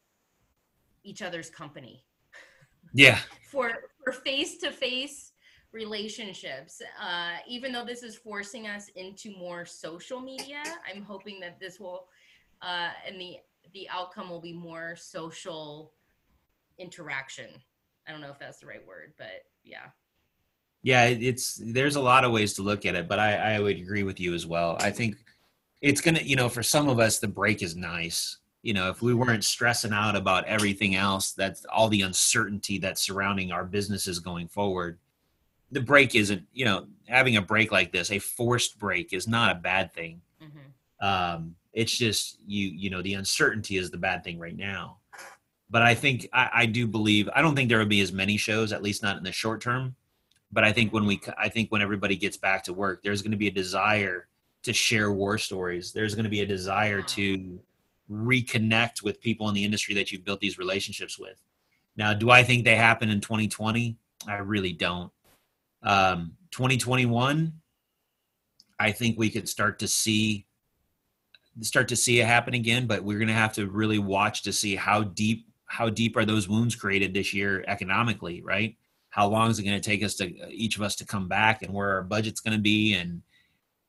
each 1.05 1.23
other's 1.23 1.51
company. 1.51 2.05
Yeah, 2.93 3.19
for 3.51 3.73
for 4.05 4.13
face 4.13 4.59
to 4.59 4.71
face 4.71 5.33
relationships 5.73 6.81
uh, 7.03 7.37
even 7.47 7.73
though 7.73 7.85
this 7.85 8.03
is 8.03 8.17
forcing 8.17 8.67
us 8.67 8.89
into 8.97 9.31
more 9.37 9.65
social 9.67 10.21
media 10.21 10.63
i'm 10.89 11.03
hoping 11.03 11.39
that 11.41 11.59
this 11.61 11.79
will 11.79 12.07
uh, 12.63 12.91
and 13.07 13.21
the 13.21 13.37
the 13.75 13.89
outcome 13.91 14.31
will 14.31 14.41
be 14.41 14.53
more 14.53 14.97
social 14.97 15.93
interaction 16.79 17.51
i 18.07 18.13
don't 18.13 18.21
know 18.21 18.31
if 18.31 18.39
that's 18.39 18.59
the 18.61 18.67
right 18.67 18.87
word 18.87 19.13
but 19.19 19.45
yeah 19.65 19.89
yeah. 20.83 21.05
It's 21.05 21.61
there's 21.63 21.97
a 21.97 22.01
lot 22.01 22.25
of 22.25 22.33
ways 22.33 22.55
to 22.55 22.63
look 22.63 22.87
at 22.87 22.95
it, 22.95 23.09
but 23.09 23.19
I, 23.19 23.55
I 23.55 23.61
would 23.61 23.77
agree 23.77 24.03
with 24.03 24.21
you 24.21 24.35
as 24.35 24.47
well. 24.47 24.77
I 24.81 24.91
think 24.91 25.17
it's 25.81 26.01
gonna, 26.01 26.21
you 26.23 26.37
know, 26.37 26.49
for 26.49 26.63
some 26.63 26.89
of 26.89 26.99
us, 26.99 27.19
the 27.19 27.29
break 27.29 27.63
is 27.63 27.77
nice. 27.77 28.39
You 28.63 28.75
know, 28.75 28.91
if 28.91 29.03
we 29.03 29.15
weren't 29.15 29.45
stressing 29.45 29.93
out 29.93 30.17
about 30.17 30.45
everything 30.47 30.95
else, 30.95 31.33
that's 31.33 31.65
all 31.67 31.89
the 31.89 32.03
uncertainty 32.03 32.79
that's 32.79 33.03
surrounding 33.03 33.53
our 33.53 33.65
businesses 33.65 34.19
going 34.19 34.49
forward. 34.49 34.99
The 35.71 35.81
break 35.81 36.15
isn't 36.15 36.43
you 36.53 36.65
know 36.65 36.87
having 37.07 37.37
a 37.37 37.43
break 37.43 37.73
like 37.73 37.93
this 37.93 38.11
a 38.11 38.19
forced 38.19 38.79
break 38.79 39.13
is 39.13 39.27
not 39.27 39.53
a 39.55 39.61
bad 39.61 39.93
thing. 39.93 40.21
Mm-hmm. 40.43 41.07
um, 41.07 41.55
it's 41.73 41.97
just 41.97 42.39
you 42.47 42.69
you 42.69 42.91
know 42.91 43.03
the 43.03 43.15
uncertainty 43.15 43.77
is 43.77 43.91
the 43.91 43.99
bad 43.99 44.25
thing 44.25 44.39
right 44.39 44.57
now. 44.57 44.99
But 45.71 45.83
i 45.83 45.95
think 45.95 46.29
I, 46.33 46.51
I 46.55 46.67
do 46.67 46.87
believe 46.87 47.29
i 47.35 47.43
don't 47.43 47.55
think 47.55 47.69
there 47.69 47.79
will 47.79 47.87
be 47.87 48.01
as 48.01 48.13
many 48.13 48.37
shows 48.37 48.73
at 48.73 48.83
least 48.83 49.03
not 49.03 49.19
in 49.19 49.23
the 49.23 49.33
short 49.33 49.61
term. 49.61 49.95
But 50.51 50.65
i 50.65 50.73
think 50.73 50.93
when 50.93 51.05
we 51.05 51.21
i 51.37 51.49
think 51.49 51.71
when 51.71 51.83
everybody 51.83 52.17
gets 52.17 52.37
back 52.37 52.65
to 52.65 52.73
work 52.73 53.03
there's 53.03 53.21
going 53.21 53.33
to 53.33 53.39
be 53.39 53.49
a 53.49 53.53
desire 53.53 54.29
to 54.63 54.73
share 54.73 55.13
war 55.13 55.39
stories. 55.39 55.93
There's 55.93 56.15
going 56.15 56.25
to 56.25 56.31
be 56.31 56.41
a 56.41 56.47
desire 56.47 57.01
to 57.01 57.61
reconnect 58.11 59.03
with 59.03 59.21
people 59.21 59.49
in 59.49 59.55
the 59.55 59.65
industry 59.65 59.95
that 59.95 60.11
you've 60.11 60.25
built 60.25 60.41
these 60.41 60.59
relationships 60.59 61.19
with. 61.19 61.39
Now 61.97 62.15
do 62.15 62.31
i 62.31 62.43
think 62.43 62.65
they 62.65 62.77
happen 62.77 63.11
in 63.11 63.21
2020 63.21 63.97
i 64.27 64.37
really 64.37 64.73
don't 64.73 65.13
um, 65.89 66.35
2021, 66.53 67.53
I 68.79 68.93
think 68.93 69.19
we 69.19 69.31
could 69.31 69.49
start 69.49 69.81
to 69.81 69.89
see 69.89 70.47
start 71.63 71.89
to 71.89 71.97
see 71.97 72.21
it 72.21 72.27
happen 72.27 72.55
again, 72.55 72.87
but 72.87 73.03
we're 73.03 73.19
going 73.19 73.27
to 73.27 73.35
have 73.35 73.53
to 73.53 73.67
really 73.67 73.99
watch 73.99 74.43
to 74.43 74.53
see 74.53 74.77
how 74.77 75.03
deep 75.03 75.49
how 75.67 75.89
deep 75.89 76.17
are 76.17 76.25
those 76.25 76.49
wounds 76.49 76.77
created 76.77 77.13
this 77.13 77.35
year 77.35 77.65
economically, 77.67 78.41
right? 78.43 78.77
How 79.11 79.27
long 79.27 79.51
is 79.51 79.59
it 79.59 79.65
going 79.65 79.81
to 79.81 79.91
take 79.91 80.05
us 80.05 80.15
to 80.17 80.27
each 80.51 80.77
of 80.77 80.83
us 80.83 80.95
to 80.97 81.07
come 81.07 81.27
back, 81.27 81.63
and 81.63 81.75
where 81.75 81.91
our 81.95 82.03
budget's 82.03 82.41
going 82.41 82.57
to 82.57 82.63
be, 82.63 82.95
and 82.95 83.23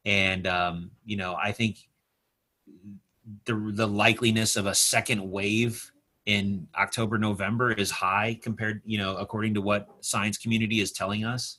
and 0.05 0.47
um, 0.47 0.91
you 1.05 1.17
know, 1.17 1.35
I 1.35 1.51
think 1.51 1.77
the 3.45 3.53
the 3.73 3.87
likeliness 3.87 4.57
of 4.57 4.65
a 4.65 4.73
second 4.73 5.29
wave 5.29 5.91
in 6.25 6.67
October 6.77 7.17
November 7.17 7.71
is 7.71 7.91
high 7.91 8.39
compared, 8.41 8.81
you 8.85 8.97
know, 8.97 9.15
according 9.17 9.53
to 9.55 9.61
what 9.61 9.87
science 10.01 10.37
community 10.37 10.79
is 10.79 10.91
telling 10.91 11.25
us. 11.25 11.58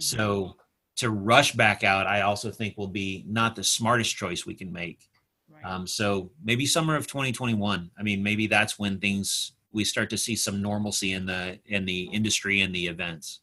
So 0.00 0.56
to 0.96 1.10
rush 1.10 1.52
back 1.52 1.84
out, 1.84 2.06
I 2.06 2.22
also 2.22 2.50
think 2.50 2.76
will 2.76 2.88
be 2.88 3.24
not 3.28 3.56
the 3.56 3.64
smartest 3.64 4.16
choice 4.16 4.46
we 4.46 4.54
can 4.54 4.72
make. 4.72 5.08
Right. 5.50 5.64
Um, 5.64 5.86
so 5.86 6.30
maybe 6.42 6.66
summer 6.66 6.96
of 6.96 7.06
2021. 7.06 7.90
I 7.98 8.02
mean, 8.02 8.22
maybe 8.22 8.46
that's 8.46 8.78
when 8.78 8.98
things 8.98 9.52
we 9.72 9.84
start 9.84 10.10
to 10.10 10.18
see 10.18 10.36
some 10.36 10.62
normalcy 10.62 11.12
in 11.12 11.26
the 11.26 11.58
in 11.66 11.84
the 11.84 12.04
industry 12.12 12.62
and 12.62 12.74
the 12.74 12.86
events. 12.86 13.40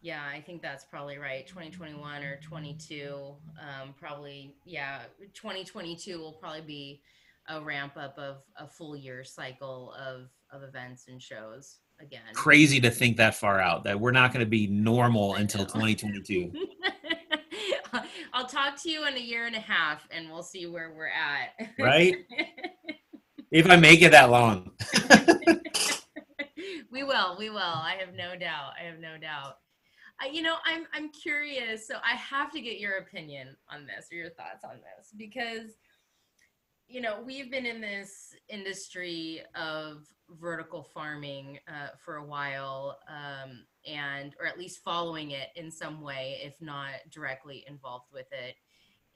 Yeah, 0.00 0.22
I 0.24 0.40
think 0.40 0.62
that's 0.62 0.84
probably 0.84 1.18
right. 1.18 1.44
2021 1.48 2.22
or 2.22 2.38
22, 2.40 3.34
um, 3.60 3.94
probably. 3.98 4.54
Yeah, 4.64 5.00
2022 5.34 6.18
will 6.18 6.34
probably 6.34 6.60
be 6.60 7.02
a 7.48 7.60
ramp 7.60 7.96
up 7.96 8.16
of 8.16 8.36
a 8.56 8.68
full 8.68 8.94
year 8.94 9.24
cycle 9.24 9.92
of 9.94 10.28
of 10.52 10.62
events 10.62 11.08
and 11.08 11.20
shows 11.20 11.78
again. 12.00 12.22
Crazy 12.32 12.80
to 12.80 12.90
think 12.90 13.16
that 13.16 13.34
far 13.34 13.60
out 13.60 13.84
that 13.84 13.98
we're 13.98 14.12
not 14.12 14.32
going 14.32 14.44
to 14.44 14.50
be 14.50 14.66
normal 14.66 15.34
until 15.34 15.64
2022. 15.64 16.52
I'll 18.32 18.46
talk 18.46 18.80
to 18.82 18.90
you 18.90 19.06
in 19.06 19.14
a 19.14 19.20
year 19.20 19.46
and 19.46 19.56
a 19.56 19.60
half 19.60 20.06
and 20.10 20.30
we'll 20.30 20.42
see 20.42 20.66
where 20.66 20.92
we're 20.94 21.06
at. 21.08 21.70
right? 21.78 22.16
if 23.50 23.70
I 23.70 23.76
make 23.76 24.02
it 24.02 24.12
that 24.12 24.30
long. 24.30 24.72
we 26.90 27.02
will. 27.02 27.36
We 27.38 27.50
will. 27.50 27.58
I 27.58 27.96
have 27.98 28.14
no 28.14 28.36
doubt. 28.36 28.72
I 28.80 28.84
have 28.84 28.98
no 28.98 29.16
doubt. 29.18 29.58
I, 30.20 30.28
you 30.28 30.42
know, 30.42 30.56
I'm 30.64 30.86
I'm 30.94 31.10
curious. 31.10 31.86
So 31.86 31.96
I 32.02 32.16
have 32.16 32.50
to 32.52 32.60
get 32.60 32.78
your 32.78 32.98
opinion 32.98 33.56
on 33.70 33.86
this 33.86 34.08
or 34.10 34.16
your 34.16 34.30
thoughts 34.30 34.64
on 34.64 34.76
this 34.76 35.12
because 35.16 35.76
you 36.88 37.00
know, 37.00 37.20
we've 37.24 37.50
been 37.50 37.66
in 37.66 37.80
this 37.80 38.34
industry 38.48 39.42
of 39.54 40.06
vertical 40.30 40.82
farming 40.82 41.58
uh, 41.68 41.88
for 42.04 42.16
a 42.16 42.24
while, 42.24 42.98
um, 43.08 43.64
and 43.86 44.34
or 44.40 44.46
at 44.46 44.58
least 44.58 44.82
following 44.84 45.32
it 45.32 45.48
in 45.56 45.70
some 45.70 46.00
way, 46.00 46.40
if 46.42 46.54
not 46.60 46.94
directly 47.10 47.64
involved 47.68 48.06
with 48.12 48.26
it. 48.32 48.56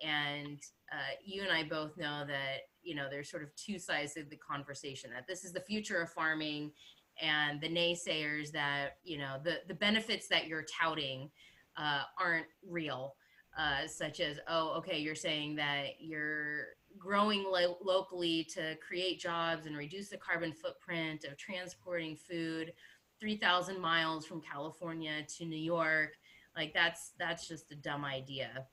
And 0.02 0.58
uh, 0.92 1.14
you 1.24 1.42
and 1.42 1.52
I 1.52 1.64
both 1.64 1.96
know 1.96 2.24
that 2.26 2.68
you 2.82 2.94
know 2.94 3.08
there's 3.10 3.30
sort 3.30 3.42
of 3.42 3.54
two 3.56 3.78
sides 3.78 4.16
of 4.16 4.30
the 4.30 4.36
conversation. 4.36 5.10
That 5.14 5.26
this 5.26 5.44
is 5.44 5.52
the 5.52 5.60
future 5.60 6.00
of 6.00 6.10
farming, 6.10 6.72
and 7.20 7.60
the 7.60 7.68
naysayers 7.68 8.52
that 8.52 8.98
you 9.04 9.18
know 9.18 9.36
the 9.42 9.58
the 9.68 9.74
benefits 9.74 10.28
that 10.28 10.46
you're 10.46 10.64
touting 10.80 11.30
uh, 11.76 12.02
aren't 12.18 12.46
real. 12.66 13.14
Uh, 13.58 13.86
such 13.86 14.20
as, 14.20 14.38
oh, 14.48 14.74
okay, 14.78 14.98
you're 14.98 15.14
saying 15.14 15.56
that 15.56 16.00
you're 16.00 16.68
growing 16.98 17.44
lo- 17.44 17.78
locally 17.82 18.44
to 18.44 18.76
create 18.76 19.18
jobs 19.18 19.66
and 19.66 19.76
reduce 19.76 20.08
the 20.08 20.16
carbon 20.16 20.52
footprint 20.52 21.24
of 21.24 21.36
transporting 21.36 22.16
food 22.16 22.72
3000 23.20 23.78
miles 23.78 24.26
from 24.26 24.40
california 24.40 25.22
to 25.28 25.44
new 25.44 25.56
york 25.56 26.14
like 26.56 26.74
that's 26.74 27.12
that's 27.18 27.48
just 27.48 27.70
a 27.72 27.76
dumb 27.76 28.04
idea. 28.04 28.66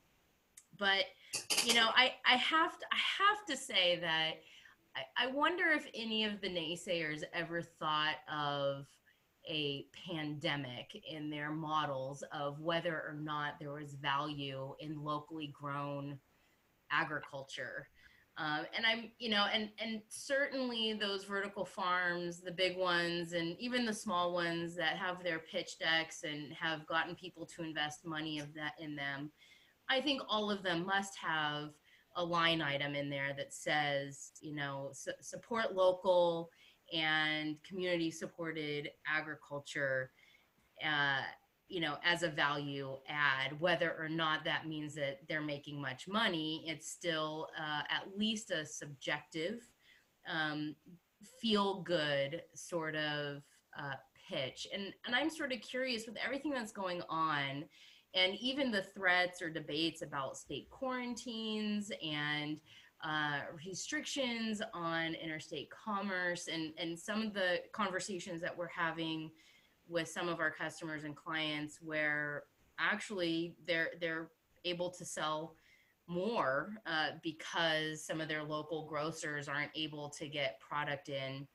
But 0.78 1.06
you 1.66 1.74
know 1.74 1.90
i 1.96 2.14
i 2.26 2.36
have 2.36 2.80
to 2.80 2.86
i 2.92 3.24
have 3.24 3.46
to 3.48 3.58
say 3.58 4.00
that 4.00 4.36
I, 4.96 5.26
I 5.26 5.28
wonder 5.28 5.66
if 5.68 5.88
any 5.94 6.24
of 6.24 6.42
the 6.42 6.48
naysayers 6.48 7.24
ever 7.34 7.62
thought 7.62 8.16
of 8.32 8.88
a 9.48 9.86
pandemic 10.10 11.02
in 11.10 11.30
their 11.30 11.52
models 11.52 12.24
of 12.32 12.60
whether 12.60 12.96
or 12.96 13.16
not 13.20 13.60
there 13.60 13.74
was 13.74 13.94
value 13.94 14.76
in 14.80 15.04
locally 15.04 15.54
grown 15.60 16.20
agriculture 16.92 17.88
um, 18.40 18.68
and 18.76 18.86
I'm, 18.86 19.10
you 19.18 19.30
know, 19.30 19.48
and 19.52 19.70
and 19.84 20.02
certainly 20.10 20.94
those 20.94 21.24
vertical 21.24 21.66
farms, 21.66 22.40
the 22.40 22.52
big 22.52 22.78
ones, 22.78 23.34
and 23.34 23.58
even 23.60 23.84
the 23.84 23.94
small 23.94 24.32
ones 24.32 24.76
that 24.76 24.96
have 24.98 25.24
their 25.24 25.40
pitch 25.40 25.80
decks 25.80 26.24
and 26.24 26.54
have 26.54 26.86
gotten 26.86 27.16
people 27.16 27.48
to 27.48 27.64
invest 27.64 28.06
money 28.06 28.38
of 28.38 28.54
that 28.54 28.74
in 28.80 28.96
them. 28.96 29.32
I 29.90 30.02
think 30.02 30.22
all 30.30 30.52
of 30.52 30.62
them 30.62 30.86
must 30.86 31.18
have 31.18 31.72
a 32.16 32.24
line 32.24 32.62
item 32.62 32.94
in 32.94 33.10
there 33.10 33.34
that 33.38 33.54
says, 33.54 34.32
you 34.40 34.54
know, 34.54 34.92
su- 34.94 35.12
support 35.20 35.74
local 35.74 36.52
and 36.94 37.58
community 37.64 38.12
supported 38.12 38.92
agriculture. 39.08 40.12
Uh, 40.84 41.22
you 41.70 41.82
know 41.82 41.96
as 42.04 42.24
a 42.24 42.30
value 42.30 42.96
add 43.10 43.60
whether 43.60 43.96
or 44.00 44.08
not 44.08 44.44
that 44.46 44.68
means 44.68 44.96
that 44.96 45.20
they're 45.28 45.42
making 45.42 45.82
much 45.82 46.08
money 46.08 46.64
it's 46.66 46.90
still 46.90 47.50
uh, 47.60 47.82
at 47.90 48.18
least 48.18 48.52
a 48.52 48.66
subjective 48.66 49.68
um, 50.32 50.76
feel 51.42 51.82
good 51.82 52.42
sort 52.54 52.96
of 52.96 53.42
uh, 53.78 53.96
pitch 54.30 54.68
and 54.74 54.94
and 55.06 55.16
i'm 55.16 55.30
sort 55.30 55.52
of 55.52 55.60
curious 55.62 56.06
with 56.06 56.18
everything 56.24 56.52
that's 56.52 56.72
going 56.72 57.02
on 57.10 57.66
and 58.14 58.36
even 58.36 58.72
the 58.72 58.82
threats 58.82 59.42
or 59.42 59.50
debates 59.50 60.02
about 60.02 60.38
state 60.38 60.70
quarantines 60.70 61.92
and 62.02 62.58
uh, 63.04 63.42
restrictions 63.66 64.62
on 64.74 65.14
interstate 65.14 65.70
commerce 65.70 66.48
and 66.52 66.74
and 66.78 66.98
some 66.98 67.22
of 67.22 67.34
the 67.34 67.62
conversations 67.72 68.42
that 68.42 68.58
we're 68.58 68.68
having 68.68 69.30
with 69.88 70.08
some 70.08 70.28
of 70.28 70.40
our 70.40 70.52
customers 70.52 71.04
and 71.04 71.16
clients 71.16 71.80
where 71.82 72.44
actually 72.80 73.56
they're 73.66 73.92
they're 74.02 74.30
able 74.66 74.90
to 74.90 75.06
sell 75.06 75.56
more 76.08 76.74
uh, 76.86 77.10
because 77.22 78.04
some 78.04 78.20
of 78.20 78.28
their 78.28 78.44
local 78.44 78.88
grocers 78.88 79.48
aren't 79.48 79.72
able 79.76 80.10
to 80.10 80.28
get 80.28 80.60
product 80.60 81.10
in 81.10 81.48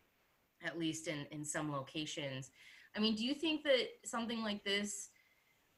at 0.65 0.79
least 0.79 1.09
in 1.09 1.27
in 1.33 1.45
some 1.45 1.73
locations. 1.73 2.51
I 2.95 3.01
mean 3.01 3.17
do 3.17 3.25
you 3.25 3.35
think 3.35 3.65
that 3.65 3.89
something 4.05 4.43
like 4.43 4.63
this 4.63 5.11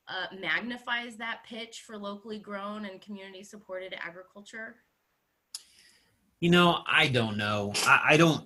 uh, 0.08 0.26
magnifies 0.38 1.16
that 1.16 1.42
pitch 1.46 1.84
for 1.86 1.96
locally 1.96 2.38
grown 2.38 2.84
and 2.84 3.00
community 3.00 3.42
supported 3.42 3.94
agriculture 3.98 4.76
you 6.44 6.50
know 6.50 6.82
i 6.86 7.08
don't 7.08 7.36
know 7.36 7.72
I, 7.86 8.00
I 8.10 8.16
don't 8.16 8.44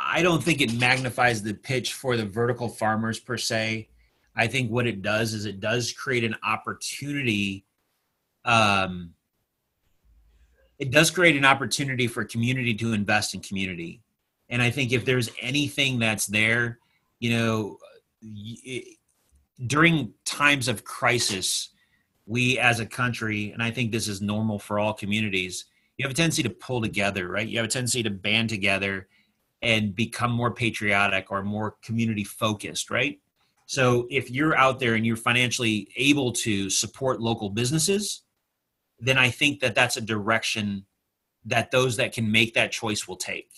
I 0.00 0.22
don't 0.22 0.42
think 0.42 0.62
it 0.62 0.72
magnifies 0.72 1.42
the 1.42 1.52
pitch 1.52 1.92
for 1.92 2.16
the 2.16 2.24
vertical 2.24 2.68
farmers 2.68 3.20
per 3.20 3.36
se. 3.36 3.90
I 4.34 4.46
think 4.46 4.70
what 4.70 4.86
it 4.86 5.02
does 5.02 5.34
is 5.34 5.44
it 5.44 5.60
does 5.60 5.92
create 5.92 6.24
an 6.24 6.36
opportunity. 6.42 7.66
Um, 8.46 9.12
it 10.78 10.90
does 10.90 11.10
create 11.10 11.36
an 11.36 11.44
opportunity 11.44 12.06
for 12.06 12.24
community 12.24 12.74
to 12.74 12.94
invest 12.94 13.34
in 13.34 13.40
community. 13.40 14.00
And 14.48 14.62
I 14.62 14.70
think 14.70 14.92
if 14.92 15.04
there's 15.04 15.30
anything 15.40 15.98
that's 15.98 16.26
there, 16.26 16.78
you 17.18 17.30
know, 17.30 17.76
it, 18.22 18.96
during 19.66 20.14
times 20.24 20.66
of 20.66 20.82
crisis, 20.82 21.68
we 22.26 22.58
as 22.58 22.80
a 22.80 22.86
country, 22.86 23.50
and 23.50 23.62
I 23.62 23.70
think 23.70 23.92
this 23.92 24.08
is 24.08 24.22
normal 24.22 24.58
for 24.58 24.78
all 24.78 24.94
communities, 24.94 25.66
you 26.00 26.04
have 26.04 26.12
a 26.12 26.14
tendency 26.14 26.42
to 26.42 26.48
pull 26.48 26.80
together, 26.80 27.28
right? 27.28 27.46
You 27.46 27.58
have 27.58 27.66
a 27.66 27.68
tendency 27.68 28.02
to 28.02 28.08
band 28.08 28.48
together 28.48 29.06
and 29.60 29.94
become 29.94 30.32
more 30.32 30.50
patriotic 30.50 31.30
or 31.30 31.42
more 31.42 31.76
community 31.82 32.24
focused, 32.24 32.90
right? 32.90 33.20
So 33.66 34.06
if 34.08 34.30
you're 34.30 34.56
out 34.56 34.80
there 34.80 34.94
and 34.94 35.04
you're 35.04 35.16
financially 35.16 35.88
able 35.96 36.32
to 36.32 36.70
support 36.70 37.20
local 37.20 37.50
businesses, 37.50 38.22
then 38.98 39.18
I 39.18 39.28
think 39.28 39.60
that 39.60 39.74
that's 39.74 39.98
a 39.98 40.00
direction 40.00 40.86
that 41.44 41.70
those 41.70 41.98
that 41.98 42.14
can 42.14 42.32
make 42.32 42.54
that 42.54 42.72
choice 42.72 43.06
will 43.06 43.16
take. 43.16 43.50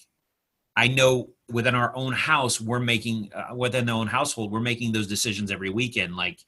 I 0.74 0.88
know 0.88 1.30
within 1.49 1.76
our 1.76 1.95
own 1.95 2.12
house, 2.12 2.61
we're 2.61 2.80
making 2.80 3.30
uh, 3.32 3.55
within 3.55 3.88
our 3.88 4.01
own 4.01 4.09
household, 4.09 4.51
we're 4.51 4.59
making 4.59 4.90
those 4.90 5.07
decisions 5.07 5.53
every 5.53 5.70
weekend. 5.70 6.16
Like, 6.16 6.40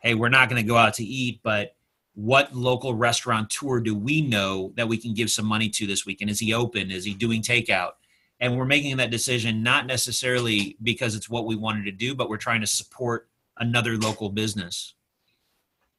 hey, 0.00 0.14
we're 0.14 0.28
not 0.28 0.50
going 0.50 0.60
to 0.60 0.68
go 0.68 0.76
out 0.76 0.92
to 0.94 1.04
eat, 1.04 1.40
but 1.42 1.74
what 2.18 2.52
local 2.52 2.94
restaurateur 2.94 3.78
do 3.78 3.94
we 3.94 4.20
know 4.20 4.72
that 4.74 4.88
we 4.88 4.96
can 4.96 5.14
give 5.14 5.30
some 5.30 5.46
money 5.46 5.68
to 5.68 5.86
this 5.86 6.04
weekend? 6.04 6.28
Is 6.28 6.40
he 6.40 6.52
open? 6.52 6.90
Is 6.90 7.04
he 7.04 7.14
doing 7.14 7.42
takeout? 7.42 7.92
And 8.40 8.58
we're 8.58 8.64
making 8.64 8.96
that 8.96 9.12
decision 9.12 9.62
not 9.62 9.86
necessarily 9.86 10.76
because 10.82 11.14
it's 11.14 11.30
what 11.30 11.46
we 11.46 11.54
wanted 11.54 11.84
to 11.84 11.92
do, 11.92 12.16
but 12.16 12.28
we're 12.28 12.36
trying 12.36 12.60
to 12.60 12.66
support 12.66 13.28
another 13.58 13.96
local 13.96 14.30
business. 14.30 14.94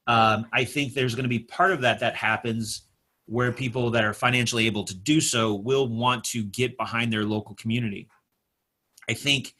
Um, 0.07 0.45
I 0.51 0.65
think 0.65 0.93
there's 0.93 1.15
going 1.15 1.23
to 1.23 1.29
be 1.29 1.39
part 1.39 1.71
of 1.71 1.79
that 1.81 2.01
that 2.01 2.17
happens 2.17 2.81
where 3.25 3.53
people 3.53 3.89
that 3.91 4.03
are 4.03 4.13
financially 4.13 4.65
able 4.65 4.83
to 4.83 4.95
do 4.95 5.21
so 5.21 5.53
will 5.53 5.87
want 5.87 6.25
to 6.25 6.43
get 6.43 6.75
behind 6.75 7.13
their 7.13 7.23
local 7.23 7.55
community. 7.55 8.09
I 9.09 9.13
think 9.13 9.55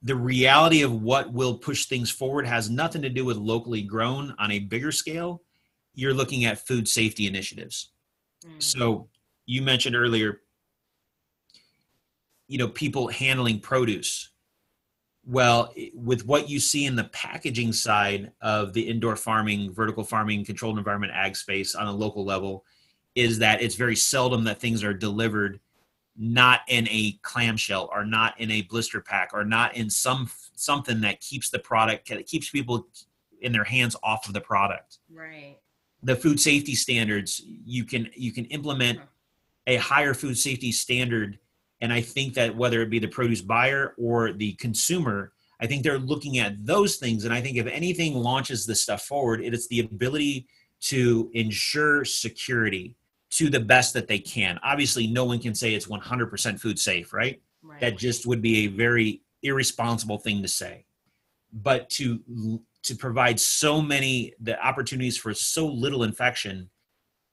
the 0.00 0.16
reality 0.16 0.80
of 0.80 1.02
what 1.02 1.30
will 1.30 1.58
push 1.58 1.84
things 1.84 2.10
forward 2.10 2.46
has 2.46 2.70
nothing 2.70 3.02
to 3.02 3.10
do 3.10 3.26
with 3.26 3.36
locally 3.36 3.82
grown 3.82 4.34
on 4.38 4.50
a 4.50 4.60
bigger 4.60 4.90
scale. 4.90 5.42
You're 5.94 6.14
looking 6.14 6.44
at 6.44 6.66
food 6.66 6.88
safety 6.88 7.26
initiatives. 7.26 7.90
Mm. 8.46 8.62
So 8.62 9.08
you 9.46 9.62
mentioned 9.62 9.96
earlier, 9.96 10.40
you 12.48 12.58
know, 12.58 12.68
people 12.68 13.08
handling 13.08 13.60
produce. 13.60 14.30
Well, 15.26 15.72
with 15.94 16.26
what 16.26 16.50
you 16.50 16.60
see 16.60 16.84
in 16.84 16.96
the 16.96 17.04
packaging 17.04 17.72
side 17.72 18.32
of 18.42 18.74
the 18.74 18.82
indoor 18.82 19.16
farming, 19.16 19.72
vertical 19.72 20.04
farming, 20.04 20.44
controlled 20.44 20.76
environment 20.76 21.12
ag 21.14 21.34
space 21.34 21.74
on 21.74 21.86
a 21.86 21.92
local 21.92 22.24
level, 22.24 22.64
is 23.14 23.38
that 23.38 23.62
it's 23.62 23.76
very 23.76 23.96
seldom 23.96 24.44
that 24.44 24.60
things 24.60 24.84
are 24.84 24.92
delivered 24.92 25.60
not 26.16 26.60
in 26.68 26.86
a 26.88 27.18
clamshell 27.22 27.88
or 27.92 28.04
not 28.04 28.38
in 28.38 28.50
a 28.50 28.62
blister 28.62 29.00
pack 29.00 29.30
or 29.32 29.44
not 29.44 29.74
in 29.76 29.90
some 29.90 30.30
something 30.54 31.00
that 31.00 31.20
keeps 31.20 31.50
the 31.50 31.58
product 31.58 32.08
that 32.08 32.26
keeps 32.26 32.50
people 32.50 32.86
in 33.40 33.52
their 33.52 33.64
hands 33.64 33.96
off 34.02 34.28
of 34.28 34.32
the 34.32 34.40
product 34.40 34.98
right 35.12 35.56
the 36.04 36.16
food 36.16 36.38
safety 36.38 36.74
standards 36.74 37.42
you 37.44 37.84
can 37.84 38.08
you 38.14 38.32
can 38.32 38.44
implement 38.46 39.00
a 39.66 39.76
higher 39.76 40.14
food 40.14 40.38
safety 40.38 40.70
standard 40.70 41.38
and 41.80 41.92
i 41.92 42.00
think 42.00 42.34
that 42.34 42.54
whether 42.54 42.82
it 42.82 42.90
be 42.90 42.98
the 42.98 43.08
produce 43.08 43.42
buyer 43.42 43.94
or 43.98 44.32
the 44.32 44.52
consumer 44.54 45.32
i 45.60 45.66
think 45.66 45.82
they're 45.82 45.98
looking 45.98 46.38
at 46.38 46.64
those 46.64 46.96
things 46.96 47.24
and 47.24 47.34
i 47.34 47.40
think 47.40 47.56
if 47.56 47.66
anything 47.66 48.14
launches 48.14 48.66
this 48.66 48.82
stuff 48.82 49.02
forward 49.02 49.40
it 49.42 49.54
is 49.54 49.66
the 49.68 49.80
ability 49.80 50.46
to 50.80 51.30
ensure 51.32 52.04
security 52.04 52.94
to 53.34 53.50
the 53.50 53.60
best 53.60 53.94
that 53.94 54.06
they 54.06 54.18
can. 54.18 54.60
Obviously, 54.62 55.06
no 55.06 55.24
one 55.24 55.40
can 55.40 55.54
say 55.54 55.74
it's 55.74 55.86
100% 55.86 56.60
food 56.60 56.78
safe, 56.78 57.12
right? 57.12 57.42
right? 57.62 57.80
That 57.80 57.98
just 57.98 58.26
would 58.26 58.40
be 58.40 58.64
a 58.64 58.68
very 58.68 59.22
irresponsible 59.42 60.18
thing 60.18 60.42
to 60.42 60.48
say. 60.48 60.84
But 61.52 61.90
to 61.90 62.20
to 62.84 62.94
provide 62.94 63.40
so 63.40 63.80
many 63.82 64.34
the 64.40 64.62
opportunities 64.64 65.16
for 65.16 65.34
so 65.34 65.66
little 65.66 66.04
infection, 66.04 66.70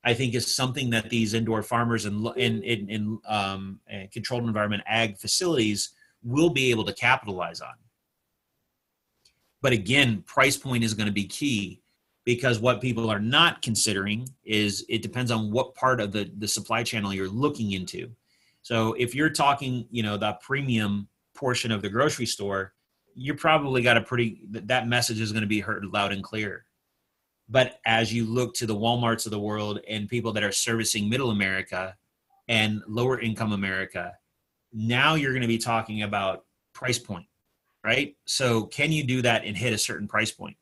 I 0.04 0.14
think 0.14 0.34
is 0.34 0.56
something 0.56 0.90
that 0.92 1.10
these 1.10 1.34
indoor 1.34 1.62
farmers 1.62 2.06
and 2.06 2.26
in, 2.38 2.64
in, 2.64 2.90
in 2.90 3.20
um, 3.28 3.80
controlled 4.12 4.46
environment 4.46 4.84
ag 4.88 5.18
facilities 5.18 5.92
will 6.24 6.50
be 6.50 6.72
able 6.72 6.86
to 6.86 6.94
capitalize 6.94 7.62
on. 7.62 7.74
But 9.62 9.74
again, 9.74 10.24
price 10.26 10.58
point 10.58 10.84
is 10.84 10.94
going 10.94 11.08
to 11.08 11.14
be 11.14 11.26
key 11.26 11.82
because 12.24 12.60
what 12.60 12.82
people 12.82 13.10
are 13.10 13.20
not 13.20 13.62
considering 13.62 14.28
is 14.44 14.86
it 14.90 15.02
depends 15.02 15.32
on 15.32 15.52
what 15.52 15.76
part 15.76 16.00
of 16.00 16.12
the, 16.12 16.32
the 16.38 16.48
supply 16.48 16.84
channel 16.84 17.14
you're 17.14 17.28
looking 17.28 17.72
into. 17.74 18.10
So 18.62 18.94
if 18.94 19.14
you're 19.16 19.30
talking, 19.30 19.88
you 19.92 20.04
know, 20.04 20.18
the 20.18 20.38
premium 20.42 21.08
portion 21.36 21.72
of 21.72 21.82
the 21.82 21.90
grocery 21.90 22.28
store, 22.28 22.74
you're 23.16 23.36
probably 23.36 23.82
got 23.82 23.98
a 23.98 24.02
pretty 24.02 24.42
that 24.50 24.88
message 24.88 25.20
is 25.20 25.32
going 25.32 25.42
to 25.42 25.48
be 25.48 25.60
heard 25.60 25.86
loud 25.86 26.12
and 26.12 26.24
clear. 26.24 26.66
But 27.50 27.80
as 27.86 28.14
you 28.14 28.26
look 28.26 28.54
to 28.56 28.66
the 28.66 28.76
Walmarts 28.76 29.26
of 29.26 29.32
the 29.32 29.40
world 29.40 29.82
and 29.88 30.08
people 30.08 30.32
that 30.34 30.44
are 30.44 30.52
servicing 30.52 31.10
middle 31.10 31.32
America 31.32 31.96
and 32.48 32.82
lower 32.88 33.20
income 33.20 33.52
America, 33.52 34.14
now 34.72 35.16
you're 35.16 35.34
going 35.34 35.42
to 35.42 35.48
be 35.48 35.58
talking 35.58 36.04
about 36.04 36.46
price 36.74 36.98
point, 36.98 37.26
right? 37.84 38.16
So 38.26 38.64
can 38.64 38.92
you 38.92 39.04
do 39.04 39.22
that 39.24 39.44
and 39.44 39.58
hit 39.58 39.74
a 39.74 39.78
certain 39.78 40.08
price 40.08 40.32
point? 40.32 40.56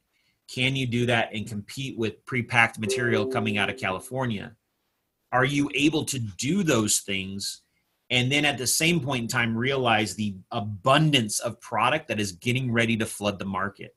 Can 0.51 0.75
you 0.75 0.87
do 0.87 1.05
that 1.05 1.29
and 1.31 1.47
compete 1.47 1.97
with 1.97 2.25
pre-packed 2.25 2.79
material 2.79 3.27
coming 3.27 3.59
out 3.59 3.69
of 3.69 3.77
California? 3.77 4.55
Are 5.31 5.45
you 5.45 5.69
able 5.75 6.05
to 6.05 6.17
do 6.17 6.63
those 6.63 6.99
things 6.99 7.61
and 8.09 8.31
then 8.31 8.45
at 8.45 8.57
the 8.57 8.67
same 8.67 8.99
point 8.99 9.23
in 9.23 9.27
time 9.27 9.55
realize 9.55 10.15
the 10.15 10.35
abundance 10.51 11.39
of 11.39 11.61
product 11.61 12.07
that 12.07 12.19
is 12.19 12.31
getting 12.33 12.71
ready 12.71 12.97
to 12.97 13.05
flood 13.05 13.39
the 13.39 13.45
market? 13.45 13.95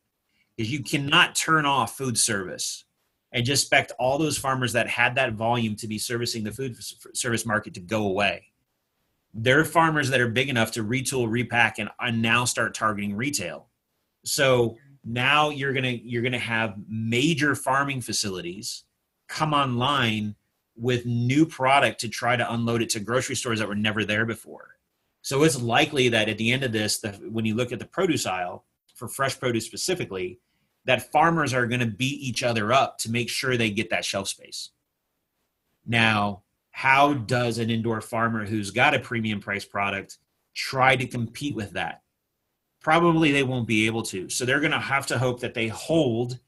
Because 0.57 0.71
you 0.71 0.83
cannot 0.83 1.35
turn 1.35 1.65
off 1.65 1.97
food 1.97 2.19
service 2.19 2.85
and 3.33 3.45
just 3.45 3.65
expect 3.65 3.93
all 3.99 4.19
those 4.19 4.37
farmers 4.37 4.75
that 4.75 4.89
had 4.89 5.15
that 5.15 5.33
volume 5.33 5.75
to 5.77 5.89
be 5.89 5.99
servicing 5.99 6.45
the 6.45 6.53
food 6.53 6.77
service 7.15 7.47
market 7.47 7.75
to 7.75 7.81
go 7.81 8.07
away. 8.07 8.49
There 9.33 9.59
are 9.59 9.65
farmers 9.65 10.11
that 10.11 10.21
are 10.21 10.29
big 10.29 10.51
enough 10.51 10.73
to 10.73 10.85
retool, 10.85 11.31
repack, 11.31 11.79
and, 11.79 11.89
and 11.99 12.21
now 12.21 12.45
start 12.45 12.75
targeting 12.75 13.17
retail. 13.17 13.69
So 14.25 14.77
now 15.05 15.49
you're 15.49 15.73
gonna 15.73 15.99
you're 16.03 16.23
gonna 16.23 16.39
have 16.39 16.75
major 16.89 17.55
farming 17.55 18.03
facilities 18.03 18.85
come 19.29 19.55
online 19.55 20.37
with 20.77 21.07
new 21.07 21.45
product 21.47 22.01
to 22.01 22.09
try 22.09 22.37
to 22.37 22.53
unload 22.53 22.83
it 22.83 22.91
to 22.91 23.01
grocery 23.01 23.37
stores 23.37 23.59
that 23.59 23.69
were 23.69 23.75
never 23.75 24.05
there 24.05 24.25
before. 24.25 24.77
So 25.23 25.45
it's 25.45 25.61
likely 25.61 26.09
that 26.09 26.29
at 26.29 26.39
the 26.39 26.53
end 26.53 26.65
of 26.65 26.73
this, 26.73 26.99
the, 26.99 27.11
when 27.31 27.45
you 27.45 27.55
look 27.55 27.73
at 27.73 27.79
the 27.79 27.85
produce 27.85 28.27
aisle 28.27 28.65
for 28.95 29.09
fresh 29.09 29.39
produce 29.39 29.67
specifically, 29.67 30.41
that 30.85 31.13
farmers 31.13 31.55
are 31.55 31.67
going 31.67 31.81
to 31.81 31.87
beat 31.87 32.21
each 32.21 32.43
other 32.43 32.73
up 32.73 32.99
to 32.99 33.11
make 33.11 33.29
sure 33.29 33.57
they 33.57 33.71
get 33.71 33.91
that 33.91 34.05
shelf 34.05 34.29
space. 34.29 34.71
Now, 35.87 36.43
how 36.73 37.15
does 37.15 37.59
an 37.59 37.71
indoor 37.71 38.01
farmer 38.01 38.45
who's 38.45 38.71
got 38.71 38.95
a 38.95 38.99
premium 38.99 39.41
price 39.41 39.65
product 39.65 40.19
try 40.55 40.97
to 40.97 41.07
compete 41.07 41.55
with 41.55 41.73
that? 41.73 42.03
probably 42.83 43.31
they 43.33 43.45
won't 43.45 43.67
be 43.67 43.87
able 43.87 44.03
to. 44.03 44.29
So 44.29 44.45
they're 44.45 44.61
going 44.61 44.73
to 44.73 44.79
have 44.79 45.07
to 45.07 45.19
hope 45.19 45.41
that 45.41 45.55
they 45.55 45.69
hold 45.69 46.39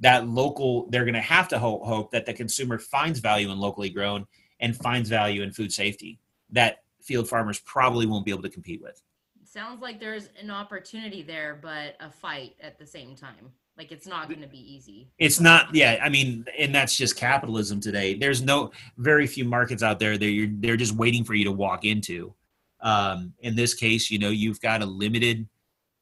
that 0.00 0.28
local, 0.28 0.88
they're 0.90 1.04
going 1.04 1.14
to 1.14 1.20
have 1.20 1.48
to 1.48 1.58
hope, 1.58 1.84
hope 1.84 2.10
that 2.10 2.26
the 2.26 2.32
consumer 2.32 2.78
finds 2.78 3.20
value 3.20 3.50
in 3.50 3.58
locally 3.58 3.90
grown 3.90 4.26
and 4.60 4.76
finds 4.76 5.08
value 5.08 5.42
in 5.42 5.52
food 5.52 5.72
safety 5.72 6.18
that 6.50 6.82
field 7.02 7.28
farmers 7.28 7.60
probably 7.60 8.06
won't 8.06 8.24
be 8.24 8.30
able 8.30 8.42
to 8.42 8.48
compete 8.48 8.82
with. 8.82 9.00
Sounds 9.44 9.80
like 9.80 10.00
there's 10.00 10.30
an 10.40 10.50
opportunity 10.50 11.22
there, 11.22 11.58
but 11.60 11.96
a 12.00 12.10
fight 12.10 12.54
at 12.60 12.78
the 12.78 12.86
same 12.86 13.14
time. 13.14 13.52
Like 13.76 13.92
it's 13.92 14.06
not 14.06 14.28
going 14.28 14.40
to 14.40 14.48
be 14.48 14.58
easy. 14.58 15.08
It's 15.18 15.40
not, 15.40 15.74
yeah. 15.74 15.98
I 16.02 16.08
mean, 16.08 16.46
and 16.58 16.74
that's 16.74 16.96
just 16.96 17.16
capitalism 17.16 17.80
today. 17.80 18.14
There's 18.14 18.40
no 18.40 18.70
very 18.98 19.26
few 19.26 19.44
markets 19.44 19.82
out 19.82 19.98
there 19.98 20.16
that 20.16 20.26
you're 20.26 20.48
they're 20.50 20.76
just 20.76 20.94
waiting 20.94 21.24
for 21.24 21.34
you 21.34 21.44
to 21.44 21.52
walk 21.52 21.84
into. 21.84 22.34
Um, 22.80 23.32
in 23.40 23.56
this 23.56 23.74
case, 23.74 24.10
you 24.10 24.18
know, 24.18 24.28
you've 24.30 24.60
got 24.60 24.82
a 24.82 24.86
limited 24.86 25.48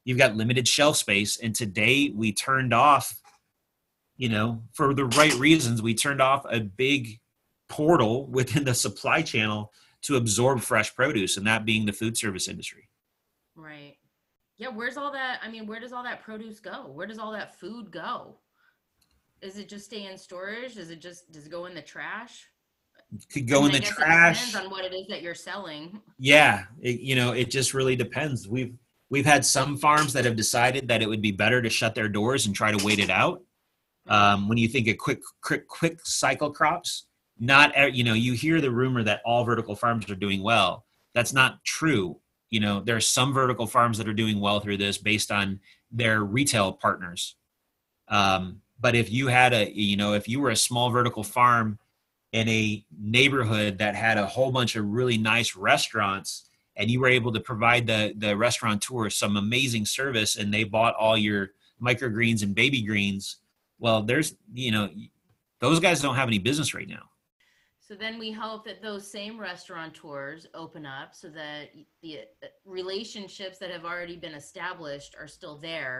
you've 0.05 0.17
got 0.17 0.35
limited 0.35 0.67
shelf 0.67 0.97
space 0.97 1.37
and 1.37 1.55
today 1.55 2.11
we 2.13 2.33
turned 2.33 2.73
off 2.73 3.22
you 4.23 4.29
know 4.29 4.63
for 4.71 4.93
the 4.93 5.03
right 5.03 5.33
reasons 5.33 5.81
we 5.81 5.93
turned 5.93 6.21
off 6.21 6.45
a 6.49 6.61
big 6.61 7.19
portal 7.67 8.25
within 8.27 8.63
the 8.63 8.73
supply 8.73 9.21
channel 9.21 9.73
to 10.01 10.15
absorb 10.15 10.61
fresh 10.61 10.95
produce 10.95 11.35
and 11.35 11.45
that 11.45 11.65
being 11.65 11.85
the 11.85 11.91
food 11.91 12.17
service 12.17 12.47
industry. 12.47 12.87
Right. 13.53 13.97
Yeah 14.57 14.69
where's 14.69 14.95
all 14.95 15.11
that 15.11 15.39
i 15.43 15.49
mean 15.49 15.67
where 15.67 15.81
does 15.81 15.91
all 15.91 16.03
that 16.03 16.23
produce 16.23 16.61
go? 16.61 16.87
Where 16.87 17.05
does 17.05 17.19
all 17.19 17.33
that 17.33 17.59
food 17.59 17.91
go? 17.91 18.37
Is 19.41 19.57
it 19.57 19.67
just 19.67 19.85
stay 19.85 20.05
in 20.05 20.17
storage? 20.17 20.77
Is 20.77 20.89
it 20.89 21.01
just 21.01 21.29
does 21.33 21.47
it 21.47 21.51
go 21.51 21.65
in 21.65 21.75
the 21.75 21.81
trash? 21.81 22.47
Could 23.29 23.49
go 23.49 23.65
in 23.65 23.73
the 23.73 23.81
trash 23.81 24.45
depends 24.45 24.65
on 24.65 24.71
what 24.71 24.85
it 24.85 24.93
is 24.95 25.07
that 25.07 25.21
you're 25.21 25.35
selling. 25.35 25.99
Yeah 26.17 26.63
it, 26.81 27.01
you 27.01 27.17
know 27.17 27.33
it 27.33 27.51
just 27.51 27.73
really 27.73 27.97
depends. 27.97 28.47
We've 28.47 28.73
We've 29.09 29.25
had 29.25 29.45
some 29.45 29.77
farms 29.77 30.13
that 30.13 30.25
have 30.25 30.35
decided 30.35 30.87
that 30.87 31.03
it 31.03 31.07
would 31.07 31.21
be 31.21 31.31
better 31.31 31.61
to 31.61 31.69
shut 31.69 31.93
their 31.93 32.09
doors 32.09 32.47
and 32.47 32.55
try 32.55 32.71
to 32.71 32.83
wait 32.83 32.97
it 32.97 33.11
out. 33.11 33.43
Um, 34.07 34.49
when 34.49 34.57
you 34.57 34.67
think 34.67 34.87
of 34.87 34.97
quick, 34.97 35.21
quick, 35.41 35.67
quick 35.67 36.05
cycle 36.05 36.51
crops, 36.51 37.05
not 37.39 37.95
you 37.95 38.03
know 38.03 38.13
you 38.13 38.33
hear 38.33 38.61
the 38.61 38.71
rumor 38.71 39.03
that 39.03 39.21
all 39.25 39.43
vertical 39.43 39.75
farms 39.75 40.09
are 40.09 40.15
doing 40.15 40.43
well. 40.43 40.85
That's 41.13 41.33
not 41.33 41.63
true. 41.63 42.19
You 42.49 42.59
know 42.59 42.79
there 42.81 42.95
are 42.95 43.01
some 43.01 43.33
vertical 43.33 43.67
farms 43.67 43.97
that 43.97 44.07
are 44.07 44.13
doing 44.13 44.39
well 44.39 44.59
through 44.59 44.77
this 44.77 44.97
based 44.97 45.31
on 45.31 45.59
their 45.91 46.23
retail 46.23 46.73
partners. 46.73 47.35
Um, 48.07 48.61
but 48.79 48.95
if 48.95 49.11
you 49.11 49.27
had 49.27 49.53
a 49.53 49.71
you 49.73 49.97
know 49.97 50.13
if 50.13 50.27
you 50.27 50.39
were 50.39 50.51
a 50.51 50.55
small 50.55 50.89
vertical 50.89 51.23
farm 51.23 51.79
in 52.31 52.47
a 52.49 52.83
neighborhood 52.99 53.77
that 53.77 53.95
had 53.95 54.17
a 54.17 54.25
whole 54.25 54.51
bunch 54.51 54.75
of 54.75 54.85
really 54.85 55.17
nice 55.17 55.55
restaurants 55.55 56.49
and 56.75 56.89
you 56.89 56.99
were 56.99 57.07
able 57.07 57.31
to 57.31 57.39
provide 57.39 57.87
the 57.87 58.13
the 58.17 58.35
restaurateur 58.35 59.09
some 59.09 59.37
amazing 59.37 59.85
service 59.85 60.35
and 60.35 60.53
they 60.53 60.63
bought 60.63 60.95
all 60.95 61.17
your 61.17 61.51
microgreens 61.81 62.43
and 62.43 62.55
baby 62.55 62.81
greens 62.81 63.37
well 63.83 64.01
there's 64.01 64.35
you 64.53 64.71
know 64.71 64.89
those 65.59 65.79
guys 65.79 66.01
don't 66.01 66.15
have 66.15 66.27
any 66.27 66.39
business 66.39 66.73
right 66.73 66.89
now 66.89 67.03
So 67.87 67.93
then 68.03 68.17
we 68.17 68.31
hope 68.31 68.63
that 68.65 68.81
those 68.81 69.05
same 69.17 69.35
restaurateurs 69.37 70.47
open 70.63 70.85
up 70.85 71.09
so 71.13 71.27
that 71.41 71.65
the 72.01 72.11
uh, 72.41 72.47
relationships 72.65 73.57
that 73.59 73.69
have 73.75 73.83
already 73.91 74.17
been 74.25 74.33
established 74.43 75.11
are 75.19 75.27
still 75.27 75.57
there. 75.59 75.97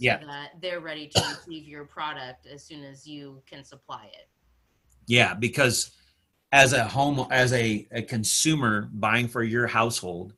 So 0.00 0.06
Yeah. 0.06 0.18
that 0.32 0.48
they're 0.62 0.84
ready 0.90 1.06
to 1.08 1.18
receive 1.32 1.62
your 1.74 1.84
product 1.96 2.46
as 2.54 2.60
soon 2.68 2.82
as 2.92 2.98
you 3.12 3.42
can 3.50 3.62
supply 3.64 4.04
it. 4.20 4.26
Yeah, 5.06 5.34
because 5.46 5.76
as 6.52 6.72
a 6.72 6.84
home 6.84 7.26
as 7.30 7.52
a, 7.52 7.66
a 7.90 8.02
consumer 8.02 8.88
buying 9.04 9.28
for 9.34 9.42
your 9.42 9.66
household, 9.66 10.28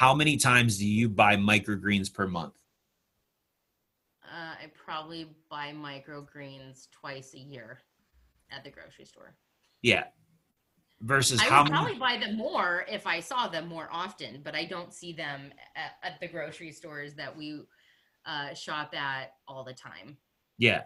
how 0.00 0.14
many 0.14 0.36
times 0.38 0.78
do 0.78 0.86
you 0.86 1.08
buy 1.22 1.36
microgreens 1.36 2.08
per 2.12 2.26
month? 2.26 2.54
I 4.62 4.66
probably 4.74 5.30
buy 5.50 5.72
microgreens 5.72 6.88
twice 6.90 7.34
a 7.34 7.38
year 7.38 7.80
at 8.50 8.64
the 8.64 8.70
grocery 8.70 9.04
store. 9.04 9.34
Yeah. 9.82 10.04
Versus 11.00 11.40
how 11.40 11.46
I 11.46 11.50
how 11.50 11.62
would 11.62 11.70
many 11.70 11.98
probably 11.98 11.98
buy 11.98 12.26
them 12.26 12.36
more 12.36 12.84
if 12.90 13.06
I 13.06 13.20
saw 13.20 13.46
them 13.46 13.68
more 13.68 13.88
often, 13.92 14.40
but 14.42 14.54
I 14.54 14.64
don't 14.64 14.92
see 14.92 15.12
them 15.12 15.52
at, 15.76 15.92
at 16.02 16.20
the 16.20 16.26
grocery 16.26 16.72
stores 16.72 17.14
that 17.14 17.36
we 17.36 17.62
uh, 18.26 18.52
shop 18.54 18.94
at 18.94 19.34
all 19.46 19.62
the 19.62 19.74
time. 19.74 20.16
Yeah. 20.58 20.82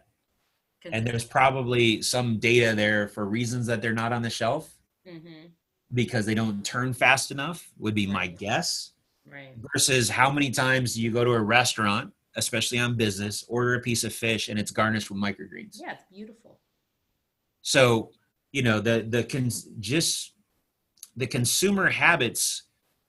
And 0.90 1.06
there's 1.06 1.24
probably 1.24 2.02
some 2.02 2.38
data 2.38 2.74
there 2.74 3.08
for 3.08 3.24
reasons 3.24 3.66
that 3.66 3.80
they're 3.80 3.92
not 3.92 4.12
on 4.12 4.20
the 4.20 4.30
shelf 4.30 4.74
mm-hmm. 5.08 5.46
because 5.94 6.26
they 6.26 6.34
don't 6.34 6.64
turn 6.64 6.92
fast 6.92 7.30
enough, 7.30 7.70
would 7.78 7.94
be 7.94 8.06
my 8.06 8.26
guess. 8.26 8.92
right. 9.30 9.54
Versus 9.72 10.08
how 10.08 10.30
many 10.30 10.50
times 10.50 10.94
do 10.94 11.02
you 11.02 11.10
go 11.10 11.24
to 11.24 11.32
a 11.32 11.40
restaurant, 11.40 12.12
especially 12.36 12.78
on 12.78 12.96
business, 12.96 13.44
order 13.48 13.74
a 13.74 13.80
piece 13.80 14.04
of 14.04 14.14
fish 14.14 14.48
and 14.48 14.58
it's 14.58 14.70
garnished 14.70 15.10
with 15.10 15.20
microgreens? 15.20 15.78
Yeah, 15.80 15.92
it's 15.92 16.04
beautiful. 16.10 16.58
So, 17.62 18.10
you 18.52 18.62
know, 18.62 18.80
the 18.80 19.06
the 19.08 19.24
cons- 19.24 19.68
just 19.78 20.34
the 21.16 21.26
consumer 21.26 21.88
habits 21.88 22.64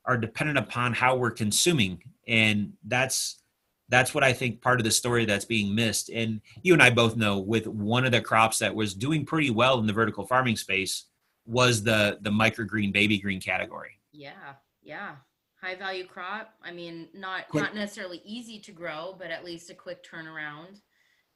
are 0.05 0.17
dependent 0.17 0.57
upon 0.57 0.93
how 0.93 1.15
we're 1.15 1.31
consuming, 1.31 2.03
and 2.27 2.73
that's 2.85 3.43
that's 3.89 4.13
what 4.13 4.23
I 4.23 4.33
think 4.33 4.61
part 4.61 4.79
of 4.79 4.85
the 4.85 4.91
story 4.91 5.25
that's 5.25 5.45
being 5.45 5.75
missed. 5.75 6.09
And 6.09 6.41
you 6.61 6.73
and 6.73 6.81
I 6.81 6.89
both 6.89 7.15
know 7.15 7.39
with 7.39 7.67
one 7.67 8.05
of 8.05 8.11
the 8.11 8.21
crops 8.21 8.59
that 8.59 8.73
was 8.73 8.93
doing 8.93 9.25
pretty 9.25 9.49
well 9.49 9.79
in 9.79 9.85
the 9.85 9.93
vertical 9.93 10.25
farming 10.25 10.55
space 10.55 11.05
was 11.45 11.83
the 11.83 12.17
the 12.21 12.29
microgreen 12.29 12.93
baby 12.93 13.19
green 13.19 13.41
category. 13.41 13.99
Yeah, 14.11 14.53
yeah. 14.81 15.15
High 15.63 15.75
value 15.75 16.05
crop. 16.05 16.53
I 16.61 16.71
mean, 16.71 17.07
not 17.13 17.47
Quick- 17.47 17.63
not 17.63 17.73
necessarily 17.73 18.21
easy 18.25 18.59
to 18.59 18.73
grow, 18.73 19.15
but 19.17 19.31
at 19.31 19.45
least 19.45 19.69
a 19.69 19.73
quick 19.73 20.03
turnaround. 20.03 20.81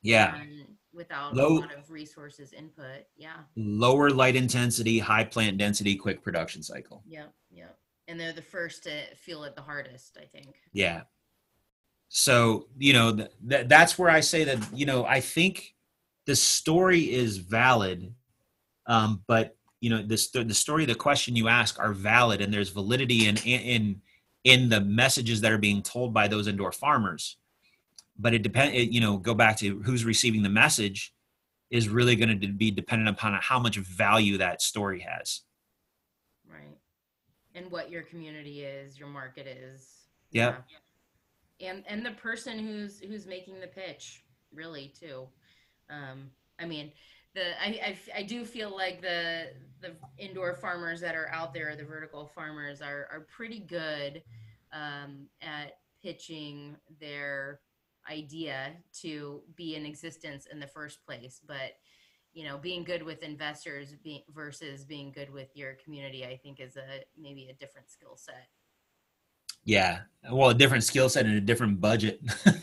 Yeah, 0.02 0.36
and 0.36 0.76
without 0.94 1.34
Low- 1.34 1.60
a 1.60 1.62
lot 1.62 1.74
of 1.74 1.90
resources 1.90 2.52
input. 2.52 3.06
Yeah. 3.16 3.38
lower 3.56 4.10
light 4.10 4.36
intensity, 4.36 5.00
high 5.00 5.24
plant 5.24 5.58
density, 5.58 5.96
quick 5.96 6.22
production 6.24 6.62
cycle. 6.62 7.04
Yep. 7.08 7.34
Yep. 7.52 7.80
And 8.10 8.20
they're 8.20 8.34
the 8.34 8.42
first 8.42 8.84
to 8.84 9.16
feel 9.16 9.44
it 9.46 9.56
the 9.56 9.62
hardest, 9.62 10.18
I 10.22 10.26
think. 10.26 10.56
Yeah. 10.74 11.04
So, 12.10 12.68
you 12.78 12.94
know, 12.94 13.16
th- 13.16 13.32
th- 13.50 13.68
that's 13.68 13.98
where 13.98 14.10
I 14.10 14.20
say 14.20 14.44
that, 14.44 14.60
you 14.78 14.86
know, 14.86 15.06
I 15.06 15.20
think 15.22 15.74
the 16.26 16.36
story 16.36 17.12
is 17.12 17.38
valid, 17.38 18.14
um, 18.88 19.24
but, 19.28 19.58
you 19.82 19.90
know, 19.90 20.02
the, 20.02 20.44
the 20.44 20.54
story, 20.54 20.86
the 20.86 20.96
question 20.96 21.36
you 21.36 21.48
ask 21.48 21.80
are 21.80 21.94
valid 21.94 22.40
and 22.42 22.54
there's 22.54 22.70
validity 22.70 23.28
in, 23.28 23.38
in, 23.38 23.62
in 23.62 24.02
the 24.70 24.82
messages 24.82 25.42
that 25.42 25.52
are 25.52 25.58
being 25.58 25.82
told 25.82 26.14
by 26.14 26.28
those 26.28 26.48
indoor 26.48 26.72
farmers. 26.72 27.38
But 28.18 28.34
it 28.34 28.42
depends, 28.42 28.76
you 28.94 29.00
know, 29.00 29.18
go 29.18 29.34
back 29.34 29.58
to 29.58 29.82
who's 29.82 30.06
receiving 30.06 30.42
the 30.42 30.50
message 30.50 31.14
is 31.70 31.90
really 31.90 32.16
going 32.16 32.40
to 32.40 32.48
be 32.48 32.72
dependent 32.72 33.10
upon 33.10 33.38
how 33.42 33.60
much 33.60 33.78
value 33.78 34.38
that 34.38 34.62
story 34.62 35.02
has. 35.02 35.42
Right. 36.50 36.78
And 37.54 37.70
what 37.70 37.92
your 37.92 38.04
community 38.04 38.64
is, 38.64 38.98
your 38.98 39.10
market 39.10 39.48
is. 39.48 40.08
Yep. 40.32 40.64
Yeah. 41.60 41.70
And 41.70 41.84
and 41.88 42.06
the 42.06 42.12
person 42.12 42.60
who's 42.60 43.00
who's 43.00 43.26
making 43.26 43.60
the 43.60 43.68
pitch, 43.68 44.24
really 44.54 44.94
too. 45.00 45.28
Um, 45.90 46.30
I 46.60 46.66
mean, 46.66 46.92
the 47.38 47.62
I, 47.62 47.68
I 47.68 47.98
I 48.20 48.24
do 48.24 48.44
feel 48.44 48.76
like 48.76 49.02
the 49.02 49.52
the 49.80 49.92
indoor 50.18 50.56
farmers 50.56 51.00
that 51.02 51.16
are 51.16 51.30
out 51.30 51.54
there, 51.54 51.76
the 51.76 51.84
vertical 51.84 52.26
farmers, 52.26 52.82
are 52.82 53.08
are 53.12 53.28
pretty 53.30 53.60
good 53.60 54.24
um, 54.74 55.28
at 55.42 55.78
pitching 56.02 56.76
their 57.00 57.60
idea 58.10 58.72
to 59.02 59.42
be 59.56 59.76
in 59.76 59.86
existence 59.86 60.48
in 60.52 60.60
the 60.60 60.68
first 60.68 61.06
place. 61.06 61.40
But 61.46 61.74
you 62.34 62.44
know, 62.44 62.58
being 62.58 62.84
good 62.84 63.04
with 63.04 63.24
investors 63.24 63.96
being, 64.04 64.24
versus 64.34 64.84
being 64.84 65.12
good 65.12 65.32
with 65.32 65.56
your 65.56 65.76
community, 65.84 66.26
I 66.26 66.38
think 66.38 66.60
is 66.60 66.76
a 66.76 67.04
maybe 67.20 67.50
a 67.50 67.54
different 67.54 67.92
skill 67.92 68.16
set. 68.16 68.48
Yeah. 69.64 70.00
Well, 70.32 70.50
a 70.50 70.56
different 70.56 70.84
skill 70.84 71.10
set 71.10 71.26
and 71.26 71.36
a 71.36 71.42
different 71.42 71.82
budget. 71.82 72.22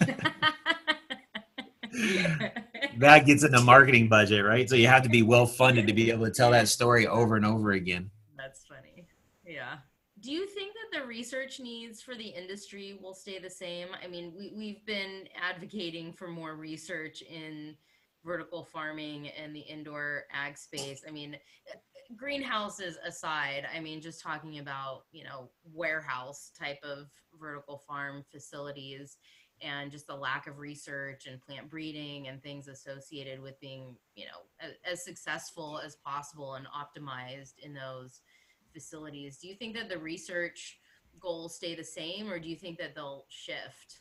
that 2.99 3.27
gets 3.27 3.45
in 3.45 3.53
the 3.53 3.61
marketing 3.61 4.09
budget, 4.09 4.45
right? 4.45 4.69
So 4.69 4.77
you 4.77 4.87
have 4.89 5.03
to 5.03 5.09
be 5.09 5.23
well 5.23 5.47
funded 5.47 5.87
to 5.87 5.93
be 5.93 6.11
able 6.11 6.25
to 6.25 6.31
tell 6.31 6.51
that 6.51 6.69
story 6.69 7.07
over 7.07 7.37
and 7.37 7.47
over 7.47 7.73
again. 7.73 8.11
That's 8.37 8.65
funny. 8.67 9.07
Yeah. 9.47 9.79
Do 10.21 10.33
you 10.33 10.47
think 10.47 10.73
that 10.75 10.99
the 10.99 11.07
research 11.07 11.61
needs 11.61 12.01
for 12.01 12.15
the 12.15 12.27
industry 12.27 12.99
will 13.01 13.15
stay 13.15 13.39
the 13.39 13.51
same? 13.51 13.89
I 14.03 14.07
mean, 14.07 14.33
we, 14.37 14.53
we've 14.57 14.87
been 14.87 15.29
advocating 15.41 16.13
for 16.13 16.29
more 16.29 16.57
research 16.57 17.23
in 17.23 17.77
vertical 18.25 18.65
farming 18.65 19.29
and 19.29 19.55
the 19.55 19.61
indoor 19.61 20.25
ag 20.33 20.57
space. 20.57 21.03
I 21.07 21.11
mean, 21.11 21.37
greenhouses 22.17 22.97
aside, 23.07 23.67
I 23.75 23.81
mean, 23.81 24.01
just 24.01 24.23
talking 24.23 24.59
about, 24.59 25.03
you 25.13 25.25
know, 25.25 25.51
warehouse 25.63 26.51
type 26.59 26.79
of 26.83 27.09
vertical 27.39 27.83
farm 27.87 28.25
facilities 28.31 29.19
and 29.65 29.91
just 29.91 30.07
the 30.07 30.15
lack 30.15 30.47
of 30.47 30.59
research 30.59 31.27
and 31.27 31.41
plant 31.41 31.71
breeding 31.71 32.29
and 32.29 32.43
things 32.43 32.69
associated 32.69 33.41
with 33.41 33.59
being, 33.61 33.97
you 34.15 34.27
know, 34.27 34.43
as, 34.61 34.73
as 34.91 35.05
successful 35.05 35.81
as 35.85 35.97
possible 35.97 36.55
and 36.55 36.67
optimized 36.67 37.59
in 37.63 37.73
those 37.73 38.21
facilities. 38.73 39.39
Do 39.39 39.49
you 39.49 39.55
think 39.55 39.75
that 39.77 39.89
the 39.89 39.99
research 39.99 40.79
goals 41.21 41.57
stay 41.57 41.75
the 41.75 41.85
same 41.85 42.31
or 42.31 42.39
do 42.39 42.49
you 42.49 42.57
think 42.57 42.79
that 42.79 42.95
they'll 42.95 43.25
shift? 43.29 44.01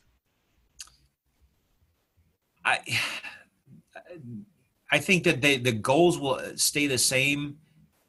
I 2.64 2.80
I 4.90 4.98
think 4.98 5.24
that 5.24 5.40
they 5.40 5.58
the 5.58 5.72
goals 5.72 6.18
will 6.18 6.40
stay 6.56 6.86
the 6.86 6.98
same, 6.98 7.58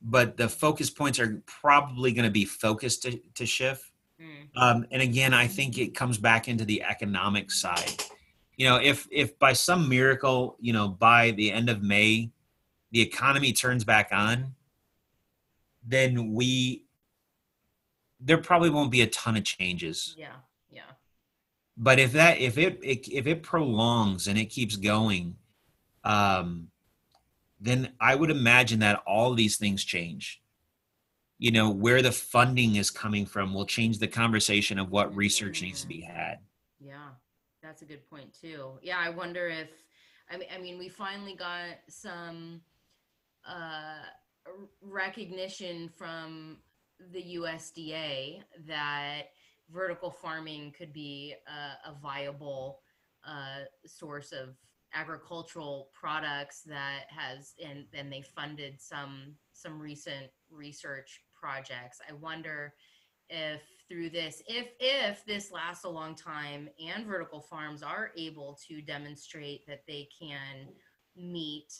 but 0.01 0.37
the 0.37 0.49
focus 0.49 0.89
points 0.89 1.19
are 1.19 1.41
probably 1.45 2.11
going 2.11 2.25
to 2.25 2.31
be 2.31 2.45
focused 2.45 3.03
to, 3.03 3.19
to 3.35 3.45
shift. 3.45 3.91
Mm, 4.21 4.49
Um, 4.55 4.85
and 4.91 5.01
again, 5.01 5.33
I 5.33 5.47
think 5.47 5.77
it 5.77 5.95
comes 5.95 6.17
back 6.17 6.47
into 6.47 6.65
the 6.65 6.83
economic 6.83 7.51
side. 7.51 8.03
You 8.57 8.69
know, 8.69 8.77
if 8.77 9.07
if 9.11 9.37
by 9.37 9.53
some 9.53 9.89
miracle, 9.89 10.55
you 10.59 10.71
know, 10.71 10.87
by 10.87 11.31
the 11.31 11.51
end 11.51 11.69
of 11.69 11.83
May, 11.83 12.31
the 12.91 13.01
economy 13.01 13.51
turns 13.51 13.83
back 13.83 14.09
on, 14.11 14.55
then 15.83 16.33
we 16.33 16.83
there 18.19 18.37
probably 18.37 18.69
won't 18.69 18.91
be 18.91 19.01
a 19.01 19.07
ton 19.07 19.35
of 19.35 19.43
changes. 19.43 20.15
yeah, 20.17 20.37
yeah. 20.71 20.81
But 21.77 21.99
if 21.99 22.13
that 22.13 22.39
if 22.39 22.57
it, 22.57 22.79
it 22.81 23.07
if 23.09 23.27
it 23.27 23.43
prolongs 23.43 24.27
and 24.27 24.37
it 24.39 24.45
keeps 24.45 24.77
going, 24.77 25.35
um, 26.05 26.69
then 27.59 27.91
I 27.99 28.15
would 28.15 28.31
imagine 28.31 28.79
that 28.79 29.03
all 29.05 29.33
these 29.33 29.57
things 29.57 29.83
change. 29.83 30.41
You 31.37 31.51
know, 31.51 31.69
where 31.69 32.01
the 32.01 32.11
funding 32.11 32.77
is 32.77 32.89
coming 32.89 33.25
from 33.25 33.53
will 33.53 33.65
change 33.65 33.99
the 33.99 34.07
conversation 34.07 34.79
of 34.79 34.91
what 34.91 35.15
research 35.15 35.61
needs 35.61 35.81
to 35.81 35.87
be 35.87 35.99
had. 35.99 36.39
Yeah, 36.79 37.09
that's 37.61 37.81
a 37.81 37.85
good 37.85 38.09
point 38.09 38.33
too. 38.39 38.79
Yeah, 38.81 38.97
I 38.99 39.09
wonder 39.09 39.47
if 39.47 39.69
I 40.29 40.37
mean 40.37 40.47
I 40.55 40.59
mean 40.59 40.77
we 40.77 40.87
finally 40.87 41.35
got 41.35 41.77
some 41.89 42.61
uh 43.45 44.03
recognition 44.81 45.89
from 45.89 46.57
the 47.11 47.35
USDA 47.37 48.41
that 48.67 49.23
vertical 49.71 50.11
farming 50.11 50.73
could 50.77 50.93
be 50.93 51.35
a, 51.47 51.89
a 51.89 51.93
viable 52.01 52.79
uh, 53.27 53.65
source 53.85 54.31
of 54.31 54.55
agricultural 54.93 55.89
products 55.93 56.61
that 56.61 57.03
has 57.09 57.53
and 57.63 57.85
and 57.93 58.11
they 58.11 58.23
funded 58.35 58.79
some 58.79 59.33
some 59.51 59.79
recent 59.79 60.27
research 60.49 61.21
projects. 61.45 61.99
I 62.09 62.13
wonder 62.13 62.73
if 63.29 63.61
through 63.87 64.09
this 64.09 64.41
if 64.47 64.69
if 64.79 65.23
this 65.25 65.51
lasts 65.51 65.83
a 65.83 65.89
long 65.89 66.15
time 66.15 66.69
and 66.83 67.05
vertical 67.05 67.39
farms 67.39 67.83
are 67.83 68.11
able 68.17 68.57
to 68.67 68.81
demonstrate 68.81 69.65
that 69.67 69.83
they 69.87 70.07
can 70.19 70.67
meet 71.15 71.71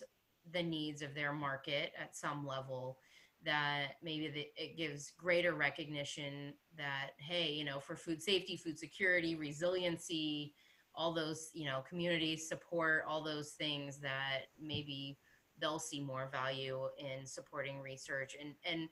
the 0.52 0.62
needs 0.62 1.02
of 1.02 1.14
their 1.16 1.34
market 1.34 1.92
at 2.00 2.16
some 2.16 2.46
level 2.46 2.98
that 3.44 3.94
maybe 4.02 4.28
the, 4.28 4.48
it 4.56 4.76
gives 4.76 5.12
greater 5.12 5.54
recognition 5.54 6.54
that 6.78 7.12
hey 7.20 7.52
you 7.52 7.64
know 7.64 7.80
for 7.80 7.96
food 7.96 8.22
safety 8.22 8.58
food 8.58 8.78
security 8.78 9.36
resiliency 9.36 10.54
all 10.96 11.14
those 11.14 11.50
you 11.54 11.66
know 11.66 11.84
community 11.88 12.38
support 12.38 13.04
all 13.08 13.24
those 13.24 13.52
things 13.52 14.00
that 14.00 14.46
maybe 14.60 15.18
they'll 15.60 15.80
see 15.80 16.02
more 16.02 16.28
value 16.32 16.82
in 16.98 17.26
supporting 17.26 17.80
research 17.82 18.36
and 18.40 18.54
and 18.66 18.90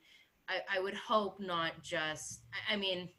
I, 0.50 0.78
I 0.78 0.82
would 0.82 0.96
hope 0.96 1.40
not 1.40 1.82
just 1.82 2.42
I 2.70 2.76
mean 2.76 3.10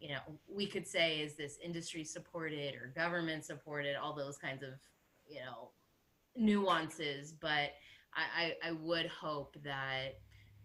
you 0.00 0.08
know 0.10 0.20
we 0.48 0.66
could 0.66 0.86
say 0.86 1.20
is 1.20 1.36
this 1.36 1.58
industry 1.62 2.04
supported 2.04 2.74
or 2.74 2.92
government 2.96 3.44
supported? 3.44 3.96
All 3.96 4.14
those 4.14 4.38
kinds 4.38 4.62
of 4.62 4.74
you 5.28 5.40
know 5.40 5.70
nuances 6.36 7.32
but 7.32 7.72
I, 8.14 8.54
I, 8.64 8.68
I 8.68 8.72
would 8.72 9.06
hope 9.06 9.56
that 9.64 10.18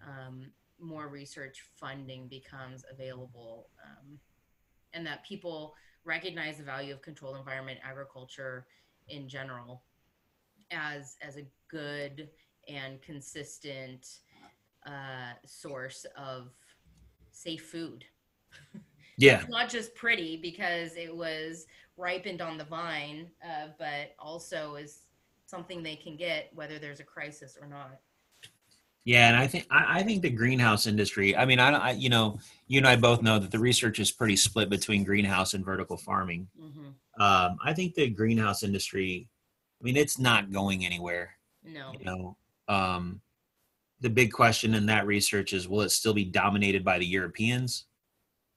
um, 0.06 0.52
more 0.80 1.08
research 1.08 1.64
funding 1.80 2.28
becomes 2.28 2.84
available 2.92 3.68
um, 3.86 4.20
and 4.94 5.06
that 5.06 5.26
people 5.26 5.74
recognize 6.06 6.58
the 6.58 6.64
value 6.64 6.94
of 6.94 7.02
controlled 7.02 7.38
environment 7.38 7.80
agriculture 7.84 8.66
in 9.10 9.28
general 9.28 9.84
as 10.72 11.16
as 11.22 11.38
a 11.38 11.48
good 11.70 12.30
and 12.68 13.02
consistent 13.02 14.20
uh, 14.88 15.34
source 15.46 16.06
of 16.18 16.50
safe 17.32 17.66
food. 17.66 18.06
Yeah. 19.20 19.42
It's 19.42 19.50
not 19.50 19.68
just 19.68 19.96
pretty 19.96 20.38
because 20.38 20.96
it 20.96 21.14
was 21.14 21.66
ripened 21.98 22.42
on 22.42 22.58
the 22.58 22.64
vine, 22.64 23.28
uh, 23.44 23.70
but 23.80 24.14
also 24.20 24.76
is 24.76 25.02
something 25.48 25.82
they 25.82 25.96
can 25.96 26.16
get 26.16 26.52
whether 26.54 26.78
there's 26.78 27.00
a 27.00 27.04
crisis 27.04 27.58
or 27.60 27.68
not. 27.68 28.00
Yeah, 29.06 29.30
and 29.30 29.38
I 29.38 29.48
think 29.48 29.66
I, 29.72 30.00
I 30.00 30.04
think 30.04 30.22
the 30.22 30.30
greenhouse 30.30 30.86
industry. 30.86 31.36
I 31.36 31.46
mean, 31.46 31.60
I, 31.60 31.72
don't 31.72 31.82
I 31.82 31.92
you 31.92 32.10
know 32.10 32.40
you 32.68 32.78
and 32.78 32.88
I 32.88 32.98
both 32.98 33.22
know 33.22 33.40
that 33.40 33.52
the 33.52 33.58
research 33.58 34.00
is 34.00 34.12
pretty 34.12 34.36
split 34.36 34.70
between 34.70 35.06
greenhouse 35.06 35.54
and 35.54 35.64
vertical 35.64 35.96
farming. 35.96 36.48
Mm-hmm. 36.62 37.22
Um, 37.22 37.58
I 37.64 37.74
think 37.74 37.96
the 37.96 38.10
greenhouse 38.10 38.64
industry. 38.64 39.30
I 39.82 39.84
mean, 39.84 39.96
it's 39.96 40.20
not 40.20 40.52
going 40.52 40.86
anywhere. 40.86 41.32
No. 41.64 41.94
You 41.98 42.06
know, 42.06 42.38
um, 42.68 43.22
the 44.00 44.10
big 44.10 44.32
question 44.32 44.74
in 44.74 44.86
that 44.88 45.08
research 45.08 45.54
is: 45.54 45.68
Will 45.68 45.82
it 45.82 45.90
still 45.90 46.14
be 46.14 46.26
dominated 46.26 46.84
by 46.84 47.00
the 47.00 47.06
Europeans, 47.06 47.86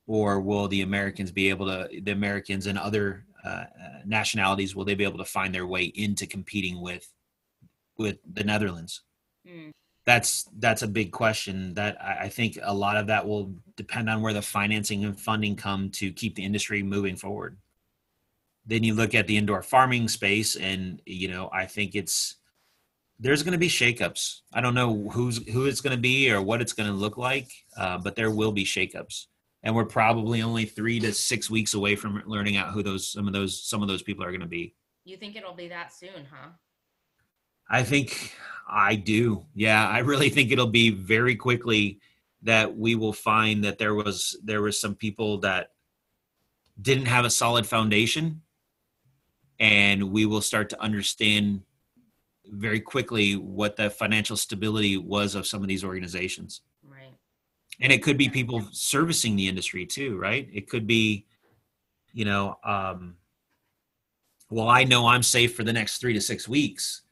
or 0.06 0.40
will 0.40 0.68
the 0.68 0.82
Americans 0.82 1.30
be 1.30 1.48
able 1.48 1.66
to? 1.66 1.88
The 2.02 2.12
Americans 2.12 2.66
and 2.66 2.78
other 2.78 3.24
uh, 3.44 3.48
uh, 3.48 3.66
nationalities 4.04 4.76
will 4.76 4.84
they 4.84 4.94
be 4.94 5.04
able 5.04 5.18
to 5.18 5.24
find 5.24 5.54
their 5.54 5.66
way 5.66 5.84
into 5.84 6.26
competing 6.26 6.80
with 6.80 7.10
with 7.96 8.18
the 8.32 8.44
Netherlands? 8.44 9.02
Mm. 9.48 9.70
that's 10.04 10.46
that's 10.58 10.82
a 10.82 10.88
big 10.88 11.12
question 11.12 11.72
that 11.74 11.96
I, 12.02 12.24
I 12.24 12.28
think 12.28 12.58
a 12.62 12.74
lot 12.74 12.98
of 12.98 13.06
that 13.06 13.26
will 13.26 13.54
depend 13.76 14.10
on 14.10 14.20
where 14.20 14.34
the 14.34 14.42
financing 14.42 15.04
and 15.04 15.18
funding 15.18 15.56
come 15.56 15.88
to 15.92 16.12
keep 16.12 16.34
the 16.34 16.44
industry 16.44 16.82
moving 16.82 17.16
forward 17.16 17.56
then 18.66 18.84
you 18.84 18.94
look 18.94 19.14
at 19.14 19.26
the 19.26 19.36
indoor 19.36 19.62
farming 19.62 20.08
space 20.08 20.56
and 20.56 21.00
you 21.06 21.28
know 21.28 21.48
i 21.52 21.64
think 21.64 21.94
it's 21.94 22.36
there's 23.20 23.42
going 23.42 23.52
to 23.52 23.58
be 23.58 23.68
shakeups 23.68 24.40
i 24.52 24.60
don't 24.60 24.74
know 24.74 25.08
who's 25.10 25.46
who 25.48 25.66
it's 25.66 25.80
going 25.80 25.94
to 25.94 26.00
be 26.00 26.32
or 26.32 26.40
what 26.40 26.60
it's 26.60 26.72
going 26.72 26.88
to 26.88 26.94
look 26.94 27.16
like 27.16 27.50
uh, 27.76 27.98
but 27.98 28.16
there 28.16 28.30
will 28.30 28.52
be 28.52 28.64
shakeups 28.64 29.26
and 29.62 29.74
we're 29.74 29.84
probably 29.84 30.42
only 30.42 30.64
three 30.64 30.98
to 31.00 31.12
six 31.12 31.50
weeks 31.50 31.74
away 31.74 31.94
from 31.94 32.22
learning 32.26 32.56
out 32.56 32.72
who 32.72 32.82
those 32.82 33.12
some 33.12 33.26
of 33.26 33.32
those 33.32 33.62
some 33.62 33.82
of 33.82 33.88
those 33.88 34.02
people 34.02 34.24
are 34.24 34.30
going 34.30 34.40
to 34.40 34.46
be 34.46 34.74
You 35.04 35.16
think 35.16 35.36
it'll 35.36 35.54
be 35.54 35.68
that 35.68 35.92
soon, 35.92 36.26
huh? 36.30 36.50
I 37.68 37.82
think 37.82 38.34
I 38.68 38.96
do. 38.96 39.46
Yeah, 39.54 39.88
I 39.88 39.98
really 39.98 40.28
think 40.28 40.50
it'll 40.50 40.66
be 40.66 40.90
very 40.90 41.36
quickly 41.36 42.00
that 42.42 42.76
we 42.76 42.94
will 42.94 43.12
find 43.12 43.64
that 43.64 43.78
there 43.78 43.94
was 43.94 44.38
there 44.42 44.62
was 44.62 44.80
some 44.80 44.94
people 44.94 45.38
that 45.38 45.70
didn't 46.80 47.06
have 47.06 47.24
a 47.24 47.30
solid 47.30 47.66
foundation 47.66 48.42
and 49.58 50.10
we 50.10 50.24
will 50.24 50.40
start 50.40 50.70
to 50.70 50.80
understand 50.80 51.62
very 52.50 52.80
quickly 52.80 53.36
what 53.36 53.76
the 53.76 53.90
financial 53.90 54.36
stability 54.36 54.96
was 54.96 55.34
of 55.34 55.46
some 55.46 55.62
of 55.62 55.68
these 55.68 55.84
organizations. 55.84 56.62
Right. 56.86 57.14
And 57.80 57.92
it 57.92 58.02
could 58.02 58.18
be 58.18 58.28
people 58.28 58.62
servicing 58.72 59.36
the 59.36 59.48
industry 59.48 59.86
too, 59.86 60.18
right? 60.18 60.48
It 60.52 60.68
could 60.68 60.86
be 60.86 61.26
you 62.12 62.24
know 62.24 62.58
um 62.64 63.14
well 64.50 64.68
I 64.68 64.84
know 64.84 65.06
I'm 65.06 65.22
safe 65.22 65.54
for 65.54 65.64
the 65.64 65.72
next 65.72 65.98
3 65.98 66.12
to 66.14 66.20
6 66.20 66.48
weeks 66.48 67.02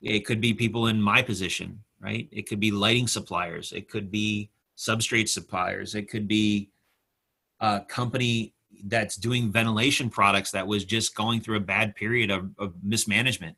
it 0.00 0.26
could 0.26 0.40
be 0.40 0.52
people 0.52 0.86
in 0.88 1.00
my 1.00 1.22
position 1.22 1.80
right 2.00 2.28
it 2.30 2.48
could 2.48 2.60
be 2.60 2.70
lighting 2.70 3.06
suppliers 3.06 3.72
it 3.72 3.88
could 3.88 4.10
be 4.10 4.50
substrate 4.76 5.28
suppliers 5.28 5.94
it 5.94 6.08
could 6.08 6.28
be 6.28 6.70
a 7.60 7.80
company 7.88 8.54
that's 8.86 9.16
doing 9.16 9.50
ventilation 9.50 10.10
products 10.10 10.50
that 10.50 10.66
was 10.66 10.84
just 10.84 11.14
going 11.14 11.40
through 11.40 11.56
a 11.56 11.60
bad 11.60 11.94
period 11.94 12.30
of, 12.30 12.50
of 12.58 12.74
mismanagement 12.82 13.56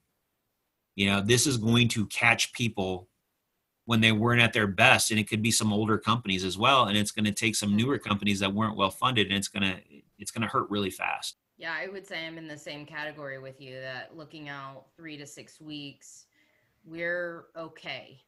you 0.97 1.07
know 1.07 1.21
this 1.21 1.47
is 1.47 1.57
going 1.57 1.87
to 1.89 2.07
catch 2.07 2.53
people 2.53 3.09
when 3.85 4.01
they 4.01 4.11
weren't 4.11 4.43
at 4.43 4.53
their 4.53 4.67
best 4.67 5.11
and 5.13 5.21
it 5.21 5.29
could 5.29 5.43
be 5.43 5.51
some 5.53 5.73
older 5.73 5.97
companies 5.99 6.45
as 6.45 6.59
well 6.59 6.87
and 6.87 6.99
it's 6.99 7.13
going 7.13 7.25
to 7.25 7.33
take 7.33 7.55
some 7.55 7.77
newer 7.77 7.99
companies 7.99 8.41
that 8.41 8.53
weren't 8.53 8.77
well 8.77 8.91
funded 8.91 9.29
and 9.29 9.37
it's 9.37 9.49
going 9.49 9.63
to 9.63 9.77
it's 10.19 10.31
going 10.33 10.43
to 10.43 10.49
hurt 10.49 10.69
really 10.71 10.91
fast 10.91 11.37
Yeah, 11.59 11.73
I 11.73 11.87
would 11.89 12.07
say 12.07 12.27
I'm 12.27 12.37
in 12.39 12.49
the 12.49 12.59
same 12.59 12.85
category 12.85 13.39
with 13.39 13.61
you 13.61 13.81
that 13.81 14.17
looking 14.17 14.49
out 14.49 14.87
three 14.97 15.17
to 15.17 15.27
six 15.27 15.61
weeks, 15.61 16.27
we're 16.85 17.47
okay. 17.57 18.21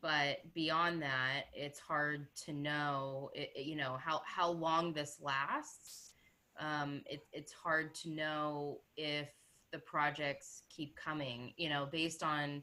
But 0.00 0.38
beyond 0.54 1.02
that, 1.02 1.44
it's 1.54 1.78
hard 1.80 2.26
to 2.44 2.52
know, 2.52 3.30
it, 3.34 3.50
it- 3.56 3.66
you 3.66 3.76
know, 3.76 3.96
how, 3.98 4.20
how 4.24 4.50
long 4.50 4.92
this 4.92 5.18
lasts. 5.20 6.12
Um, 6.58 7.02
it, 7.06 7.26
it's 7.32 7.52
hard 7.52 7.94
to 8.02 8.10
know 8.10 8.80
if 8.96 9.28
the 9.72 9.78
projects 9.78 10.62
keep 10.68 10.96
coming, 10.96 11.52
you 11.56 11.68
know, 11.68 11.88
based 11.90 12.22
on 12.22 12.62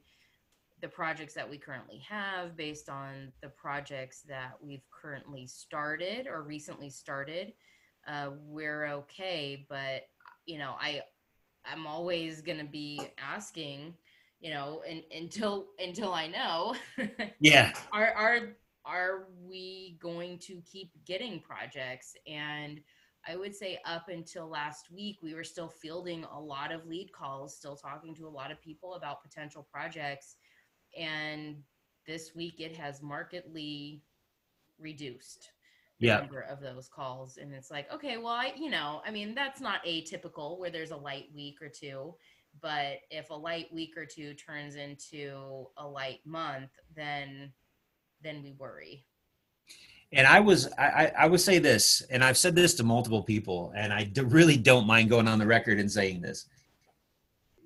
the 0.81 0.87
projects 0.87 1.33
that 1.33 1.49
we 1.49 1.57
currently 1.57 2.03
have, 2.07 2.55
based 2.55 2.87
on 2.89 3.31
the 3.41 3.49
projects 3.49 4.21
that 4.27 4.53
we've 4.61 4.85
currently 4.91 5.47
started 5.47 6.27
or 6.27 6.43
recently 6.43 6.89
started 6.89 7.53
uh, 8.07 8.29
we're 8.45 8.87
okay. 8.87 9.65
But 9.69 10.07
you 10.45 10.57
know, 10.57 10.75
I 10.79 11.01
I'm 11.65 11.85
always 11.85 12.41
gonna 12.41 12.63
be 12.63 13.01
asking, 13.17 13.93
you 14.39 14.51
know, 14.51 14.81
and 14.89 15.03
until 15.15 15.67
until 15.79 16.13
I 16.13 16.27
know, 16.27 16.75
yeah 17.39 17.73
are 17.91 18.11
are 18.13 18.39
are 18.85 19.27
we 19.45 19.97
going 19.99 20.39
to 20.39 20.61
keep 20.61 20.91
getting 21.05 21.41
projects? 21.41 22.15
And 22.25 22.79
I 23.25 23.35
would 23.35 23.55
say 23.55 23.79
up 23.85 24.09
until 24.09 24.47
last 24.47 24.91
week, 24.91 25.17
we 25.21 25.33
were 25.33 25.43
still 25.43 25.67
fielding 25.69 26.23
a 26.25 26.39
lot 26.39 26.71
of 26.71 26.85
lead 26.85 27.11
calls, 27.11 27.55
still 27.55 27.75
talking 27.75 28.15
to 28.15 28.27
a 28.27 28.29
lot 28.29 28.51
of 28.51 28.61
people 28.61 28.95
about 28.95 29.23
potential 29.23 29.67
projects. 29.71 30.35
And 30.97 31.57
this 32.07 32.33
week 32.33 32.59
it 32.59 32.75
has 32.77 33.01
markedly 33.01 34.01
reduced 34.79 35.51
the 35.99 36.07
yeah. 36.07 36.17
number 36.17 36.41
of 36.41 36.61
those 36.61 36.87
calls. 36.87 37.37
And 37.37 37.53
it's 37.53 37.69
like 37.69 37.91
okay 37.93 38.17
well 38.17 38.33
i 38.33 38.53
you 38.55 38.69
know 38.69 39.01
i 39.05 39.11
mean 39.11 39.35
that's 39.35 39.59
not 39.59 39.83
atypical 39.83 40.57
where 40.57 40.69
there's 40.69 40.91
a 40.91 40.97
light 40.97 41.25
week 41.35 41.61
or 41.61 41.69
two. 41.69 42.15
But 42.59 43.01
if 43.11 43.29
a 43.29 43.35
light 43.35 43.71
week 43.71 43.95
or 43.97 44.05
two 44.05 44.33
turns 44.33 44.75
into 44.75 45.67
a 45.77 45.85
light 45.85 46.19
month 46.25 46.71
then 46.95 47.51
then 48.23 48.41
we 48.41 48.53
worry 48.53 49.05
and 50.13 50.25
I 50.25 50.39
was 50.39 50.71
I, 50.77 51.11
I 51.17 51.27
would 51.27 51.41
say 51.41 51.59
this, 51.59 52.01
and 52.09 52.23
I've 52.23 52.37
said 52.37 52.55
this 52.55 52.73
to 52.75 52.83
multiple 52.83 53.23
people, 53.23 53.73
and 53.75 53.91
I 53.91 54.03
d- 54.03 54.21
really 54.21 54.57
don't 54.57 54.87
mind 54.87 55.09
going 55.09 55.27
on 55.27 55.39
the 55.39 55.47
record 55.47 55.79
and 55.79 55.91
saying 55.91 56.21
this. 56.21 56.45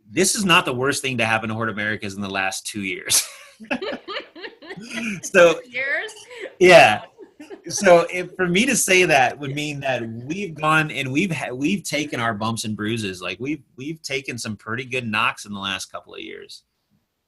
This 0.09 0.35
is 0.35 0.43
not 0.43 0.65
the 0.65 0.73
worst 0.73 1.01
thing 1.01 1.17
to 1.19 1.25
happen 1.25 1.49
to 1.49 1.55
Hort 1.55 1.69
Americas 1.69 2.15
in 2.15 2.21
the 2.21 2.29
last 2.29 2.65
two 2.65 2.81
years. 2.81 3.27
so 5.21 5.61
years 5.69 6.13
yeah, 6.61 7.01
so 7.67 8.05
if, 8.13 8.35
for 8.35 8.47
me 8.47 8.65
to 8.67 8.75
say 8.75 9.03
that 9.03 9.37
would 9.37 9.55
mean 9.55 9.79
that 9.79 10.07
we've 10.07 10.53
gone 10.53 10.91
and 10.91 11.11
we've 11.11 11.31
ha- 11.31 11.53
we've 11.53 11.83
taken 11.83 12.19
our 12.19 12.33
bumps 12.33 12.63
and 12.63 12.77
bruises. 12.77 13.21
Like 13.21 13.39
we've 13.39 13.63
we've 13.75 14.01
taken 14.01 14.37
some 14.37 14.55
pretty 14.55 14.85
good 14.85 15.07
knocks 15.07 15.45
in 15.45 15.53
the 15.53 15.59
last 15.59 15.91
couple 15.91 16.13
of 16.13 16.21
years, 16.21 16.63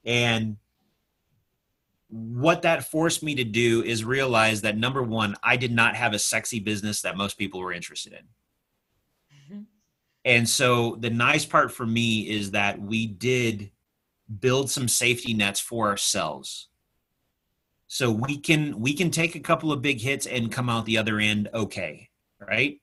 and 0.06 0.58
what 2.14 2.62
that 2.62 2.92
forced 2.92 3.24
me 3.24 3.34
to 3.34 3.44
do 3.44 3.82
is 3.82 4.04
realize 4.04 4.62
that 4.62 4.78
number 4.78 5.02
one, 5.02 5.36
I 5.42 5.58
did 5.58 5.72
not 5.72 5.96
have 5.96 6.14
a 6.14 6.20
sexy 6.20 6.60
business 6.60 7.02
that 7.02 7.18
most 7.18 7.40
people 7.40 7.60
were 7.60 7.74
interested 7.74 8.14
in. 8.14 9.58
Mhm. 9.58 9.66
And 10.24 10.48
so 10.48 10.96
the 10.98 11.10
nice 11.10 11.44
part 11.44 11.72
for 11.72 11.88
me 11.88 12.30
is 12.30 12.52
that 12.52 12.80
we 12.80 13.08
did 13.08 13.72
build 14.40 14.70
some 14.70 14.88
safety 14.88 15.34
nets 15.34 15.60
for 15.60 15.88
ourselves. 15.88 16.68
So 17.88 18.12
we 18.12 18.38
can 18.38 18.80
we 18.80 18.94
can 18.94 19.10
take 19.10 19.34
a 19.34 19.40
couple 19.40 19.72
of 19.72 19.82
big 19.82 20.00
hits 20.00 20.28
and 20.28 20.52
come 20.52 20.70
out 20.70 20.86
the 20.86 21.00
other 21.00 21.20
end 21.20 21.50
okay, 21.52 22.10
right? 22.40 22.80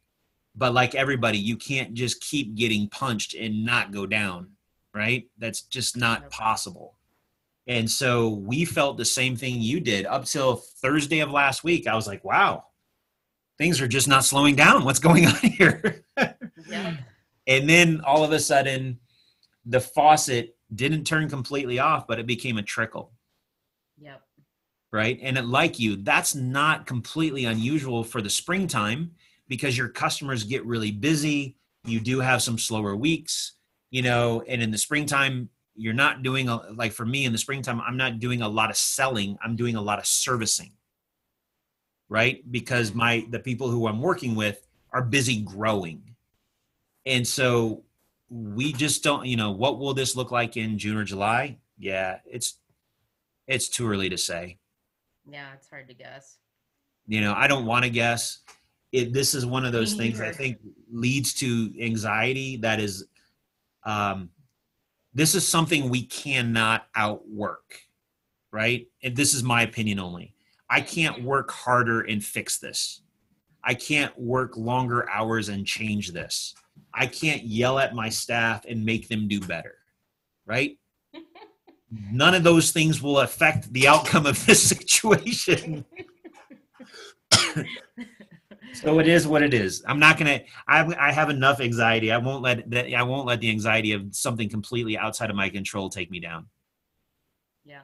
But 0.56 0.74
like 0.74 0.96
everybody, 0.96 1.38
you 1.38 1.56
can't 1.56 1.94
just 1.94 2.20
keep 2.20 2.56
getting 2.56 2.88
punched 2.88 3.34
and 3.34 3.64
not 3.64 3.92
go 3.92 4.06
down, 4.06 4.56
right? 4.92 5.28
That's 5.38 5.62
just 5.62 5.96
not 5.96 6.30
possible. 6.30 6.96
And 7.70 7.90
so 7.90 8.28
we 8.28 8.66
felt 8.66 8.98
the 8.98 9.04
same 9.04 9.36
thing 9.36 9.62
you 9.62 9.80
did 9.80 10.04
up 10.04 10.26
till 10.26 10.56
Thursday 10.56 11.20
of 11.20 11.30
last 11.30 11.64
week. 11.64 11.86
I 11.86 11.94
was 11.94 12.06
like, 12.06 12.24
wow, 12.24 12.64
things 13.56 13.80
are 13.80 13.88
just 13.88 14.08
not 14.08 14.24
slowing 14.24 14.56
down. 14.56 14.84
What's 14.84 14.98
going 14.98 15.26
on 15.26 15.36
here? 15.36 16.04
yeah 16.68 16.96
and 17.50 17.68
then 17.68 18.00
all 18.04 18.22
of 18.22 18.30
a 18.30 18.38
sudden, 18.38 19.00
the 19.66 19.80
faucet 19.80 20.56
didn't 20.72 21.04
turn 21.04 21.28
completely 21.28 21.80
off, 21.80 22.06
but 22.06 22.20
it 22.20 22.26
became 22.26 22.58
a 22.58 22.62
trickle. 22.62 23.12
Yep. 23.98 24.22
Right. 24.92 25.18
And 25.20 25.36
it, 25.36 25.44
like 25.46 25.80
you, 25.80 25.96
that's 25.96 26.36
not 26.36 26.86
completely 26.86 27.46
unusual 27.46 28.04
for 28.04 28.22
the 28.22 28.30
springtime 28.30 29.12
because 29.48 29.76
your 29.76 29.88
customers 29.88 30.44
get 30.44 30.64
really 30.64 30.92
busy. 30.92 31.56
You 31.84 31.98
do 31.98 32.20
have 32.20 32.40
some 32.40 32.56
slower 32.56 32.94
weeks, 32.94 33.54
you 33.90 34.02
know, 34.02 34.44
and 34.46 34.62
in 34.62 34.70
the 34.70 34.78
springtime, 34.78 35.48
you're 35.80 35.94
not 35.94 36.22
doing 36.22 36.48
a, 36.48 36.56
like 36.74 36.92
for 36.92 37.06
me 37.06 37.24
in 37.24 37.32
the 37.32 37.38
springtime, 37.38 37.80
I'm 37.80 37.96
not 37.96 38.20
doing 38.20 38.42
a 38.42 38.48
lot 38.48 38.68
of 38.68 38.76
selling. 38.76 39.38
I'm 39.42 39.56
doing 39.56 39.76
a 39.76 39.80
lot 39.80 39.98
of 39.98 40.04
servicing. 40.04 40.72
Right. 42.10 42.42
Because 42.50 42.94
my, 42.94 43.26
the 43.30 43.38
people 43.38 43.70
who 43.70 43.86
I'm 43.86 44.02
working 44.02 44.34
with 44.34 44.66
are 44.92 45.02
busy 45.02 45.40
growing. 45.40 46.02
And 47.06 47.26
so 47.26 47.84
we 48.28 48.74
just 48.74 49.02
don't, 49.02 49.24
you 49.24 49.36
know, 49.36 49.52
what 49.52 49.78
will 49.78 49.94
this 49.94 50.16
look 50.16 50.30
like 50.30 50.58
in 50.58 50.76
June 50.76 50.98
or 50.98 51.04
July? 51.04 51.56
Yeah, 51.78 52.18
it's, 52.26 52.58
it's 53.46 53.68
too 53.68 53.88
early 53.88 54.10
to 54.10 54.18
say. 54.18 54.58
Yeah, 55.30 55.46
it's 55.54 55.70
hard 55.70 55.88
to 55.88 55.94
guess. 55.94 56.36
You 57.06 57.22
know, 57.22 57.32
I 57.34 57.46
don't 57.46 57.64
want 57.64 57.84
to 57.84 57.90
guess. 57.90 58.40
It, 58.92 59.12
this 59.14 59.34
is 59.34 59.46
one 59.46 59.64
of 59.64 59.72
those 59.72 59.94
things 59.94 60.20
I 60.20 60.32
think 60.32 60.58
leads 60.92 61.32
to 61.34 61.72
anxiety. 61.80 62.56
That 62.58 62.80
is, 62.80 63.06
um, 63.84 64.28
this 65.14 65.34
is 65.34 65.46
something 65.46 65.88
we 65.88 66.04
cannot 66.04 66.86
outwork, 66.94 67.80
right? 68.52 68.86
And 69.02 69.16
this 69.16 69.34
is 69.34 69.42
my 69.42 69.62
opinion 69.62 69.98
only. 69.98 70.34
I 70.68 70.80
can't 70.80 71.22
work 71.24 71.50
harder 71.50 72.02
and 72.02 72.24
fix 72.24 72.58
this. 72.58 73.02
I 73.62 73.74
can't 73.74 74.16
work 74.18 74.56
longer 74.56 75.08
hours 75.10 75.48
and 75.48 75.66
change 75.66 76.12
this. 76.12 76.54
I 76.94 77.06
can't 77.06 77.42
yell 77.42 77.78
at 77.78 77.94
my 77.94 78.08
staff 78.08 78.64
and 78.66 78.84
make 78.84 79.08
them 79.08 79.28
do 79.28 79.40
better, 79.40 79.74
right? 80.46 80.78
None 81.90 82.34
of 82.34 82.44
those 82.44 82.70
things 82.70 83.02
will 83.02 83.20
affect 83.20 83.72
the 83.72 83.88
outcome 83.88 84.26
of 84.26 84.46
this 84.46 84.62
situation. 84.68 85.84
so 88.72 88.98
it 88.98 89.08
is 89.08 89.26
what 89.26 89.42
it 89.42 89.54
is. 89.54 89.82
I'm 89.86 89.98
not 89.98 90.18
gonna. 90.18 90.40
I 90.66 90.94
I 90.98 91.12
have 91.12 91.30
enough 91.30 91.60
anxiety. 91.60 92.12
I 92.12 92.18
won't 92.18 92.42
let 92.42 92.70
that. 92.70 92.92
I 92.92 93.02
won't 93.02 93.26
let 93.26 93.40
the 93.40 93.50
anxiety 93.50 93.92
of 93.92 94.14
something 94.14 94.48
completely 94.48 94.98
outside 94.98 95.30
of 95.30 95.36
my 95.36 95.48
control 95.48 95.88
take 95.88 96.10
me 96.10 96.20
down. 96.20 96.46
Yeah. 97.64 97.82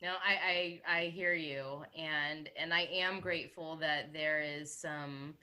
No, 0.00 0.14
I, 0.24 0.80
I 0.88 0.98
I 0.98 1.04
hear 1.06 1.34
you, 1.34 1.84
and 1.96 2.48
and 2.58 2.74
I 2.74 2.88
am 2.92 3.20
grateful 3.20 3.76
that 3.76 4.12
there 4.12 4.40
is 4.40 4.76
some 4.76 5.34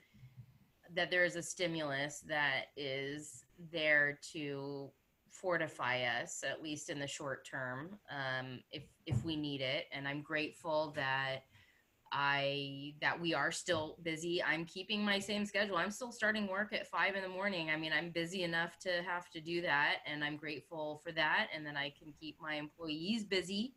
that 0.94 1.10
there 1.10 1.24
is 1.24 1.36
a 1.36 1.42
stimulus 1.42 2.20
that 2.26 2.66
is 2.76 3.44
there 3.70 4.18
to 4.32 4.90
fortify 5.30 6.02
us 6.02 6.42
at 6.48 6.62
least 6.62 6.90
in 6.90 6.98
the 6.98 7.06
short 7.06 7.46
term 7.46 7.98
um, 8.10 8.60
if 8.72 8.82
if 9.06 9.24
we 9.24 9.36
need 9.36 9.60
it 9.60 9.84
and 9.92 10.06
i'm 10.06 10.22
grateful 10.22 10.92
that 10.96 11.44
i 12.12 12.92
that 13.00 13.20
we 13.20 13.34
are 13.34 13.52
still 13.52 13.96
busy. 14.02 14.42
I'm 14.42 14.64
keeping 14.64 15.04
my 15.04 15.18
same 15.18 15.44
schedule. 15.44 15.76
I'm 15.76 15.90
still 15.90 16.12
starting 16.12 16.48
work 16.48 16.72
at 16.72 16.86
five 16.86 17.14
in 17.14 17.22
the 17.22 17.28
morning. 17.28 17.70
I 17.70 17.76
mean 17.76 17.92
i'm 17.92 18.10
busy 18.10 18.42
enough 18.42 18.78
to 18.80 19.02
have 19.06 19.30
to 19.30 19.40
do 19.40 19.62
that 19.62 19.98
and 20.06 20.24
i'm 20.24 20.36
grateful 20.36 21.00
for 21.04 21.12
that 21.12 21.48
and 21.54 21.64
then 21.64 21.76
i 21.76 21.92
can 21.98 22.12
keep 22.18 22.36
my 22.40 22.54
employees 22.54 23.24
busy 23.24 23.74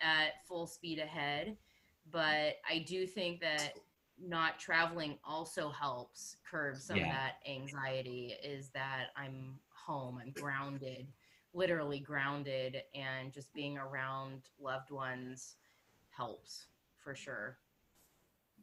at 0.00 0.46
full 0.46 0.66
speed 0.66 0.98
ahead. 0.98 1.56
But 2.10 2.56
i 2.68 2.84
do 2.86 3.06
think 3.06 3.40
that 3.40 3.74
not 4.22 4.58
traveling 4.58 5.18
also 5.24 5.70
helps 5.70 6.36
curb 6.48 6.76
some 6.76 6.98
of 6.98 7.04
that 7.04 7.36
anxiety 7.48 8.34
is 8.44 8.68
that 8.70 9.06
i'm 9.16 9.58
home 9.70 10.20
i'm 10.20 10.30
grounded 10.32 11.06
literally 11.54 11.98
grounded 11.98 12.82
and 12.94 13.32
just 13.32 13.52
being 13.54 13.78
around 13.78 14.42
loved 14.60 14.90
ones 14.90 15.56
helps 16.10 16.66
for 16.98 17.14
sure 17.14 17.56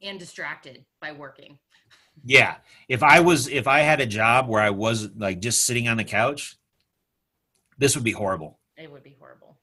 and 0.02 0.20
distracted 0.20 0.86
by 1.02 1.12
working 1.12 1.58
Yeah. 2.24 2.56
If 2.90 3.04
I 3.04 3.20
was, 3.20 3.48
if 3.48 3.68
I 3.68 3.80
had 3.82 4.02
a 4.02 4.06
job 4.06 4.48
where 4.48 4.62
I 4.62 4.72
was 4.72 5.10
like 5.16 5.40
just 5.40 5.66
sitting 5.66 5.88
on 5.88 5.98
the 5.98 6.04
couch, 6.04 6.58
this 7.78 7.96
would 7.96 8.04
be 8.04 8.12
horrible. 8.12 8.60
it 8.76 8.92
would 8.92 9.04
be 9.04 9.16
horrible 9.20 9.58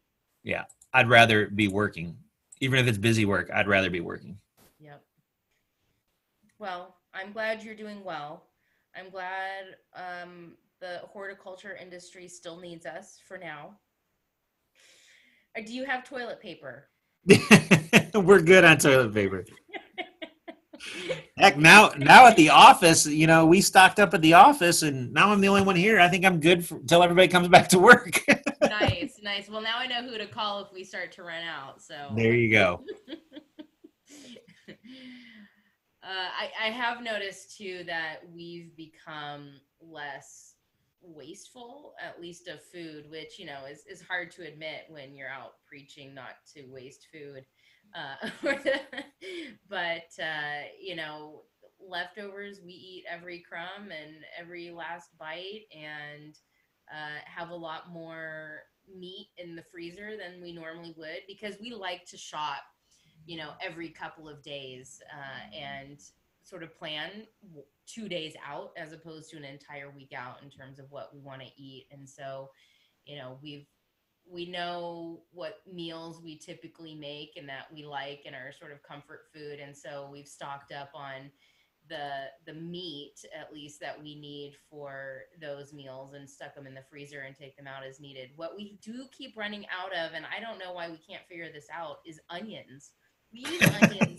Yeah. 0.45 0.65
I'd 0.93 1.09
rather 1.09 1.49
be 1.49 1.67
working, 1.67 2.17
even 2.61 2.79
if 2.79 2.87
it's 2.87 2.99
busy 2.99 3.25
work. 3.25 3.51
I'd 3.53 3.67
rather 3.67 3.91
be 3.91 4.01
working. 4.01 4.39
Yep. 4.79 5.03
Well, 6.61 6.95
I'm 7.13 7.33
glad 7.33 7.63
you're 7.65 7.75
doing 7.75 8.05
well. 8.05 8.45
I'm 8.97 9.11
glad 9.11 9.77
um, 9.97 10.53
the 10.81 11.01
horticulture 11.13 11.77
industry 11.81 12.29
still 12.29 12.59
needs 12.61 12.87
us 12.87 13.19
for 13.27 13.37
now. 13.39 13.77
Uh, 15.59 15.63
do 15.67 15.73
you 15.73 15.85
have 15.85 16.05
toilet 16.09 16.41
paper? 16.41 16.89
We're 18.15 18.43
good 18.43 18.65
on 18.65 18.79
toilet 18.79 19.13
paper. 19.13 19.45
Heck, 21.37 21.57
now 21.57 21.91
now 21.99 22.27
at 22.27 22.37
the 22.37 22.51
office, 22.51 23.07
you 23.07 23.27
know, 23.27 23.45
we 23.47 23.61
stocked 23.61 23.99
up 23.99 24.15
at 24.15 24.23
the 24.23 24.35
office, 24.35 24.83
and 24.83 25.13
now 25.13 25.31
I'm 25.31 25.41
the 25.41 25.49
only 25.49 25.63
one 25.63 25.77
here. 25.77 25.99
I 25.99 26.09
think 26.09 26.25
I'm 26.25 26.41
good 26.41 26.65
for, 26.65 26.77
until 26.77 27.03
everybody 27.03 27.29
comes 27.29 27.49
back 27.49 27.69
to 27.71 27.79
work. 27.79 28.21
nice, 28.63 29.19
nice. 29.23 29.49
Well, 29.49 29.63
now 29.63 29.79
I 29.79 29.87
know 29.87 30.09
who 30.09 30.17
to 30.19 30.27
call 30.27 30.61
if 30.65 30.73
we 30.73 30.85
start 30.85 31.13
to 31.13 31.23
run 31.23 31.43
out. 31.43 31.83
So 31.83 32.13
there 32.17 32.35
you 32.35 32.51
go. 32.51 32.83
uh, 34.69 34.73
I, 36.03 36.51
I 36.63 36.71
have 36.71 37.03
noticed 37.03 37.57
too 37.57 37.83
that 37.87 38.21
we've 38.35 38.77
become 38.77 39.61
less 39.81 40.55
wasteful, 41.03 41.95
at 42.03 42.21
least 42.21 42.49
of 42.49 42.63
food, 42.63 43.11
which 43.11 43.39
you 43.39 43.47
know 43.47 43.65
is, 43.71 43.85
is 43.91 44.03
hard 44.03 44.31
to 44.33 44.47
admit 44.47 44.85
when 44.89 45.15
you're 45.15 45.29
out 45.29 45.55
preaching 45.69 46.15
not 46.15 46.37
to 46.55 46.65
waste 46.73 47.09
food. 47.13 47.45
Uh, 47.95 48.29
but 49.69 50.11
uh, 50.23 50.63
you 50.81 50.97
know, 50.97 51.43
leftovers 51.81 52.61
we 52.65 52.73
eat 52.73 53.05
every 53.11 53.45
crumb 53.49 53.91
and 53.91 54.17
every 54.39 54.71
last 54.71 55.11
bite, 55.19 55.67
and 55.73 56.35
uh, 56.93 57.21
have 57.25 57.51
a 57.51 57.55
lot 57.55 57.91
more 57.91 58.63
meat 58.99 59.29
in 59.39 59.57
the 59.57 59.65
freezer 59.73 60.11
than 60.17 60.43
we 60.43 60.53
normally 60.53 60.95
would 60.97 61.21
because 61.27 61.57
we 61.61 61.73
like 61.73 62.05
to 62.05 62.19
shop 62.19 62.63
you 63.27 63.39
know 63.39 63.51
every 63.63 63.89
couple 63.89 64.29
of 64.29 64.43
days 64.43 65.01
uh, 65.13 65.57
and 65.57 65.99
sort 66.43 66.63
of 66.63 66.77
plan 66.77 67.11
two 67.87 68.09
days 68.09 68.35
out 68.47 68.73
as 68.77 68.93
opposed 68.93 69.31
to 69.31 69.37
an 69.37 69.45
entire 69.45 69.91
week 69.91 70.13
out 70.17 70.43
in 70.43 70.51
terms 70.51 70.79
of 70.79 70.91
what 70.91 71.11
we 71.13 71.21
want 71.21 71.41
to 71.41 71.49
eat. 71.57 71.87
And 71.91 72.09
so 72.09 72.51
you 73.07 73.17
know 73.17 73.39
we've 73.43 73.67
we 74.31 74.47
know 74.47 75.23
what 75.33 75.61
meals 75.71 76.21
we 76.23 76.37
typically 76.37 76.95
make 76.95 77.33
and 77.37 77.49
that 77.49 77.67
we 77.73 77.85
like 77.85 78.23
and 78.27 78.35
are 78.35 78.53
sort 78.53 78.73
of 78.73 78.83
comfort 78.83 79.27
food. 79.33 79.61
And 79.61 79.77
so 79.77 80.09
we've 80.11 80.29
stocked 80.29 80.73
up 80.73 80.91
on 80.95 81.31
the 81.91 82.29
the 82.47 82.55
meat 82.55 83.17
at 83.39 83.53
least 83.53 83.79
that 83.79 84.01
we 84.01 84.15
need 84.15 84.55
for 84.71 85.25
those 85.39 85.75
meals 85.75 86.15
and 86.15 86.29
stuck 86.29 86.55
them 86.55 86.67
in 86.67 86.73
the 86.73 86.83
freezer 86.91 87.21
and 87.21 87.37
take 87.37 87.57
them 87.57 87.67
out 87.67 87.85
as 87.85 88.01
needed. 88.01 88.31
What 88.37 88.57
we 88.57 88.79
do 88.83 89.05
keep 89.13 89.37
running 89.37 89.67
out 89.67 89.93
of 89.93 90.15
and 90.15 90.25
i 90.35 90.41
don't 90.41 90.59
know 90.59 90.73
why 90.73 90.89
we 90.89 90.97
can't 90.97 91.27
figure 91.29 91.53
this 91.53 91.67
out 91.73 91.99
is 92.07 92.21
onions. 92.31 92.93
We 93.33 93.41
use 93.41 93.63
onions 93.83 94.19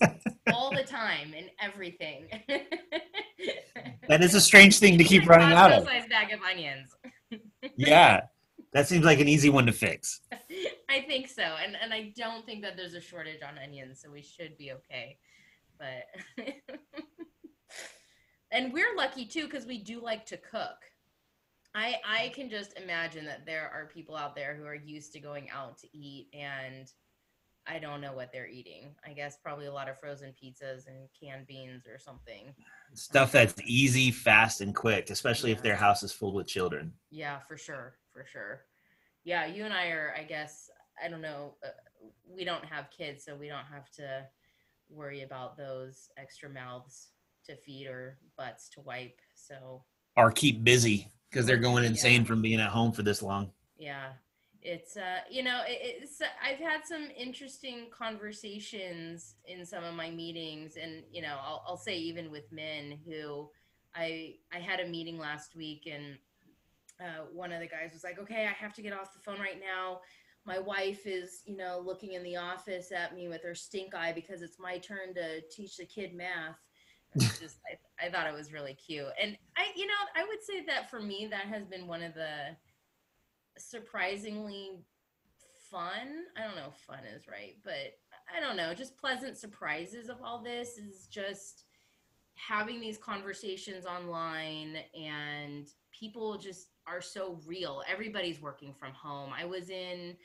all 0.54 0.70
the 0.70 0.84
time 0.84 1.34
in 1.34 1.50
everything. 1.60 2.28
That 4.08 4.22
is 4.22 4.36
a 4.36 4.42
strange 4.42 4.78
thing 4.78 4.98
to 4.98 5.04
keep 5.04 5.26
running 5.28 5.52
out 5.52 5.72
of. 5.72 5.86
Bag 5.86 6.32
of 6.34 6.42
onions. 6.42 6.96
Yeah, 7.76 8.22
that 8.76 8.90
seems 8.90 9.06
like 9.06 9.22
an 9.22 9.30
easy 9.30 9.50
one 9.50 9.66
to 9.68 9.72
fix. 9.72 10.20
I 10.90 11.00
think 11.08 11.30
so, 11.30 11.44
and 11.44 11.78
and 11.82 11.94
I 11.94 12.12
don't 12.14 12.46
think 12.46 12.62
that 12.64 12.76
there's 12.76 12.94
a 12.94 13.00
shortage 13.00 13.42
on 13.42 13.58
onions, 13.58 14.02
so 14.04 14.12
we 14.12 14.22
should 14.22 14.58
be 14.58 14.74
okay. 14.74 15.18
But 15.80 16.46
and 18.52 18.74
we're 18.74 18.94
lucky 18.98 19.26
too 19.26 19.46
because 19.46 19.66
we 19.66 19.78
do 19.78 20.04
like 20.04 20.26
to 20.26 20.38
cook. 20.38 20.76
I 21.74 21.96
I 22.06 22.32
can 22.36 22.50
just 22.50 22.78
imagine 22.78 23.24
that 23.26 23.46
there 23.46 23.72
are 23.74 23.90
people 23.94 24.18
out 24.18 24.36
there 24.36 24.56
who 24.56 24.66
are 24.66 24.76
used 24.76 25.14
to 25.14 25.22
going 25.22 25.50
out 25.52 25.78
to 25.80 25.98
eat 25.98 26.28
and 26.34 26.92
I 27.68 27.80
don't 27.80 28.02
know 28.02 28.14
what 28.14 28.32
they're 28.32 28.48
eating. 28.48 28.94
I 29.06 29.14
guess 29.14 29.38
probably 29.42 29.68
a 29.68 29.74
lot 29.74 29.90
of 29.90 29.98
frozen 29.98 30.34
pizzas 30.34 30.88
and 30.88 31.08
canned 31.20 31.48
beans 31.48 31.88
or 31.88 31.98
something. 31.98 32.54
Stuff 32.94 33.32
that's 33.32 33.56
easy, 33.66 34.12
fast, 34.12 34.62
and 34.62 34.76
quick, 34.76 35.10
especially 35.10 35.52
if 35.52 35.64
their 35.64 35.76
house 35.76 36.04
is 36.04 36.12
filled 36.12 36.36
with 36.36 36.46
children. 36.46 36.94
Yeah, 37.10 37.40
for 37.40 37.58
sure, 37.58 37.96
for 38.16 38.26
sure. 38.26 38.62
Yeah, 39.26 39.46
you 39.46 39.66
and 39.66 39.74
I 39.74 39.88
are, 39.88 40.14
I 40.18 40.24
guess, 40.24 40.70
I 41.04 41.10
don't 41.10 41.22
know, 41.22 41.56
uh, 41.64 41.70
we 42.26 42.46
don't 42.46 42.64
have 42.64 42.90
kids, 42.92 43.26
so 43.26 43.36
we 43.36 43.48
don't 43.50 43.66
have 43.66 43.90
to 43.92 44.26
worry 44.90 45.24
about 45.24 45.58
those 45.58 46.10
extra 46.18 46.50
mouths 46.50 47.10
to 47.46 47.56
feed 47.58 47.88
or 47.88 48.18
butts 48.38 48.70
to 48.70 48.82
wipe. 48.82 49.20
So, 49.34 49.84
Or 50.16 50.32
keep 50.32 50.64
busy 50.64 51.12
because 51.30 51.46
they're 51.46 51.58
going 51.58 51.84
Yeah. 51.84 51.90
insane 51.90 52.24
from 52.24 52.42
being 52.42 52.62
at 52.62 52.70
home 52.70 52.92
for 52.94 53.04
this 53.04 53.22
long. 53.22 53.52
yeah, 53.78 54.14
it's, 54.62 54.96
uh, 54.96 55.20
you 55.30 55.44
know, 55.44 55.62
it's, 55.68 56.22
I've 56.42 56.60
had 56.60 56.86
some 56.86 57.10
interesting 57.16 57.88
conversations 57.92 59.36
in 59.46 59.66
some 59.66 59.84
of 59.84 59.94
my 59.96 60.10
meetings, 60.10 60.78
and, 60.78 61.04
you 61.12 61.22
know, 61.22 61.38
I'll, 61.42 61.64
I'll 61.68 61.78
say 61.78 61.98
even 61.98 62.32
with 62.32 62.52
men 62.52 62.98
who 63.06 63.50
I, 63.94 64.36
I 64.54 64.60
had 64.60 64.80
a 64.80 64.88
meeting 64.88 65.18
last 65.20 65.56
week 65.56 65.88
and 65.92 66.18
uh, 67.02 67.26
one 67.34 67.52
of 67.52 67.60
the 67.60 67.68
guys 67.68 67.92
was 67.94 68.04
like, 68.04 68.20
"Okay, 68.20 68.48
I 68.48 68.54
have 68.54 68.74
to 68.74 68.82
get 68.82 68.94
off 68.94 69.14
the 69.14 69.20
phone 69.20 69.40
right 69.40 69.60
now. 69.60 70.00
My 70.46 70.60
wife 70.60 71.08
is, 71.08 71.42
you 71.46 71.58
know, 71.58 71.82
looking 71.84 72.14
in 72.14 72.24
the 72.24 72.38
office 72.38 72.92
at 72.92 73.16
me 73.16 73.28
with 73.28 73.44
her 73.44 73.56
stink 73.56 73.96
eye 73.96 74.14
because 74.14 74.42
it's 74.42 74.60
my 74.60 74.78
turn 74.78 75.14
to 75.16 75.42
teach 75.52 75.78
the 75.78 75.86
kid 75.86 76.14
math." 76.14 76.58
Just, 77.18 77.60
I, 77.72 78.08
I 78.08 78.12
thought 78.12 78.28
it 78.28 78.34
was 78.34 78.52
really 78.52 78.74
cute, 78.74 79.08
and 79.22 79.38
I, 79.58 79.68
you 79.76 79.88
know, 79.88 79.94
I 80.16 80.26
would 80.26 80.44
say 80.44 80.66
that 80.66 80.90
for 80.90 81.02
me, 81.02 81.28
that 81.32 81.46
has 81.46 81.66
been 81.66 81.88
one 81.88 82.04
of 82.04 82.14
the 82.14 82.56
surprisingly 83.58 84.72
fun. 85.72 86.26
I 86.38 86.44
don't 86.44 86.56
know 86.56 86.70
if 86.70 86.82
fun 86.82 87.06
is 87.16 87.28
right, 87.28 87.56
but 87.64 87.98
I 88.36 88.40
don't 88.40 88.58
know, 88.58 88.74
just 88.74 88.98
pleasant 88.98 89.38
surprises 89.38 90.10
of 90.10 90.18
all 90.24 90.44
this 90.44 90.78
is 90.78 91.08
just 91.08 91.66
having 92.36 92.80
these 92.80 92.98
conversations 92.98 93.86
online 93.86 94.78
and 94.94 95.68
people 95.98 96.38
just 96.38 96.68
are 96.88 97.02
so 97.02 97.40
real. 97.46 97.82
Everybody's 97.90 98.42
working 98.42 98.74
from 98.74 98.94
home. 98.94 99.32
I 99.38 99.46
was 99.46 99.70
in 99.70 100.16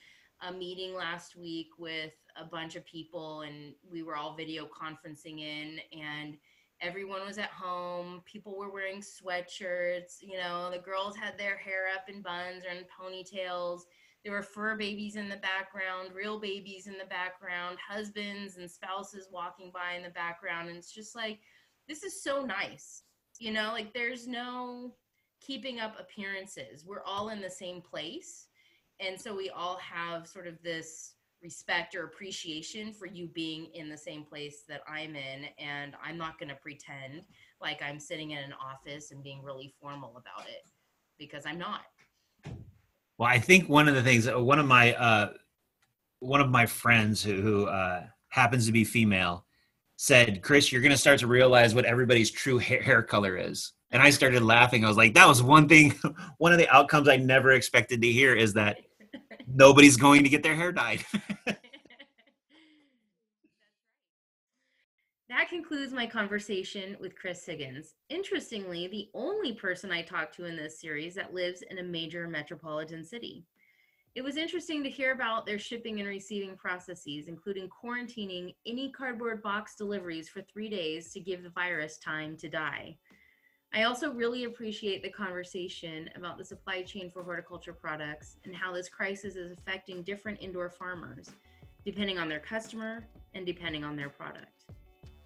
a 0.42 0.52
meeting 0.52 0.94
last 0.94 1.36
week 1.36 1.68
with 1.78 2.12
a 2.40 2.44
bunch 2.44 2.76
of 2.76 2.84
people 2.86 3.42
and 3.42 3.74
we 3.90 4.02
were 4.02 4.16
all 4.16 4.34
video 4.34 4.66
conferencing 4.66 5.40
in 5.40 5.78
and 5.92 6.36
everyone 6.80 7.26
was 7.26 7.38
at 7.38 7.50
home. 7.50 8.22
People 8.24 8.56
were 8.56 8.70
wearing 8.70 9.02
sweatshirts, 9.02 10.22
you 10.22 10.38
know, 10.38 10.70
the 10.70 10.78
girls 10.78 11.16
had 11.16 11.38
their 11.38 11.56
hair 11.56 11.88
up 11.94 12.08
in 12.08 12.22
buns 12.22 12.64
or 12.64 12.70
in 12.70 12.84
ponytails. 12.84 13.82
There 14.24 14.32
were 14.32 14.42
fur 14.42 14.76
babies 14.76 15.16
in 15.16 15.28
the 15.28 15.36
background, 15.36 16.14
real 16.14 16.38
babies 16.38 16.86
in 16.86 16.98
the 16.98 17.06
background, 17.06 17.78
husbands 17.86 18.56
and 18.58 18.70
spouses 18.70 19.28
walking 19.32 19.70
by 19.72 19.94
in 19.96 20.02
the 20.02 20.10
background. 20.10 20.68
And 20.68 20.76
it's 20.76 20.92
just 20.92 21.14
like, 21.16 21.40
this 21.88 22.02
is 22.02 22.22
so 22.22 22.44
nice. 22.44 23.02
You 23.38 23.52
know, 23.52 23.70
like 23.72 23.94
there's 23.94 24.26
no 24.26 24.94
keeping 25.40 25.80
up 25.80 25.98
appearances. 25.98 26.84
We're 26.84 27.02
all 27.04 27.30
in 27.30 27.40
the 27.40 27.50
same 27.50 27.80
place. 27.80 28.46
And 29.00 29.18
so 29.18 29.34
we 29.34 29.50
all 29.50 29.76
have 29.78 30.26
sort 30.26 30.46
of 30.46 30.62
this 30.62 31.14
respect 31.42 31.94
or 31.94 32.04
appreciation 32.04 32.92
for 32.92 33.06
you 33.06 33.26
being 33.28 33.68
in 33.72 33.88
the 33.88 33.96
same 33.96 34.24
place 34.24 34.64
that 34.68 34.82
I'm 34.86 35.16
in. 35.16 35.46
And 35.58 35.94
I'm 36.04 36.18
not 36.18 36.38
going 36.38 36.50
to 36.50 36.56
pretend 36.56 37.22
like 37.60 37.82
I'm 37.82 37.98
sitting 37.98 38.32
in 38.32 38.38
an 38.38 38.52
office 38.52 39.10
and 39.10 39.22
being 39.22 39.42
really 39.42 39.74
formal 39.80 40.10
about 40.10 40.46
it 40.48 40.66
because 41.18 41.44
I'm 41.46 41.58
not. 41.58 41.82
Well, 43.16 43.28
I 43.28 43.38
think 43.38 43.68
one 43.68 43.88
of 43.88 43.94
the 43.94 44.02
things, 44.02 44.28
uh, 44.28 44.38
one 44.38 44.58
of 44.58 44.66
my, 44.66 44.94
uh, 44.94 45.32
one 46.20 46.40
of 46.40 46.50
my 46.50 46.66
friends 46.66 47.22
who, 47.22 47.40
who 47.40 47.66
uh, 47.66 48.04
happens 48.28 48.66
to 48.66 48.72
be 48.72 48.84
female 48.84 49.46
said, 49.96 50.42
Chris, 50.42 50.72
you're 50.72 50.80
going 50.80 50.92
to 50.92 50.98
start 50.98 51.18
to 51.20 51.26
realize 51.26 51.74
what 51.74 51.84
everybody's 51.84 52.30
true 52.30 52.58
hair, 52.58 52.82
hair 52.82 53.02
color 53.02 53.36
is. 53.36 53.72
And 53.92 54.02
I 54.02 54.10
started 54.10 54.42
laughing. 54.42 54.84
I 54.84 54.88
was 54.88 54.96
like, 54.96 55.14
that 55.14 55.26
was 55.26 55.42
one 55.42 55.68
thing, 55.68 55.94
one 56.38 56.52
of 56.52 56.58
the 56.58 56.68
outcomes 56.68 57.08
I 57.08 57.16
never 57.16 57.52
expected 57.52 58.02
to 58.02 58.12
hear 58.12 58.34
is 58.34 58.54
that 58.54 58.78
nobody's 59.46 59.96
going 59.96 60.22
to 60.22 60.28
get 60.28 60.42
their 60.42 60.54
hair 60.54 60.72
dyed. 60.72 61.04
That 65.30 65.48
concludes 65.48 65.92
my 65.92 66.08
conversation 66.08 66.96
with 66.98 67.14
Chris 67.14 67.46
Higgins. 67.46 67.94
Interestingly, 68.08 68.88
the 68.88 69.08
only 69.14 69.52
person 69.52 69.92
I 69.92 70.02
talked 70.02 70.34
to 70.34 70.46
in 70.46 70.56
this 70.56 70.80
series 70.80 71.14
that 71.14 71.32
lives 71.32 71.62
in 71.70 71.78
a 71.78 71.84
major 71.84 72.26
metropolitan 72.26 73.04
city. 73.04 73.46
It 74.16 74.22
was 74.22 74.36
interesting 74.36 74.82
to 74.82 74.90
hear 74.90 75.12
about 75.12 75.46
their 75.46 75.60
shipping 75.60 76.00
and 76.00 76.08
receiving 76.08 76.56
processes, 76.56 77.28
including 77.28 77.68
quarantining 77.68 78.56
any 78.66 78.90
cardboard 78.90 79.40
box 79.40 79.76
deliveries 79.76 80.28
for 80.28 80.42
three 80.42 80.68
days 80.68 81.12
to 81.12 81.20
give 81.20 81.44
the 81.44 81.50
virus 81.50 81.98
time 81.98 82.36
to 82.38 82.48
die. 82.48 82.98
I 83.72 83.84
also 83.84 84.12
really 84.12 84.44
appreciate 84.44 85.00
the 85.02 85.10
conversation 85.10 86.10
about 86.16 86.38
the 86.38 86.44
supply 86.44 86.82
chain 86.82 87.08
for 87.08 87.22
horticulture 87.22 87.72
products 87.72 88.36
and 88.44 88.54
how 88.54 88.72
this 88.72 88.88
crisis 88.88 89.36
is 89.36 89.52
affecting 89.52 90.02
different 90.02 90.42
indoor 90.42 90.70
farmers, 90.70 91.30
depending 91.84 92.18
on 92.18 92.28
their 92.28 92.40
customer 92.40 93.06
and 93.34 93.46
depending 93.46 93.84
on 93.84 93.94
their 93.94 94.08
product. 94.08 94.64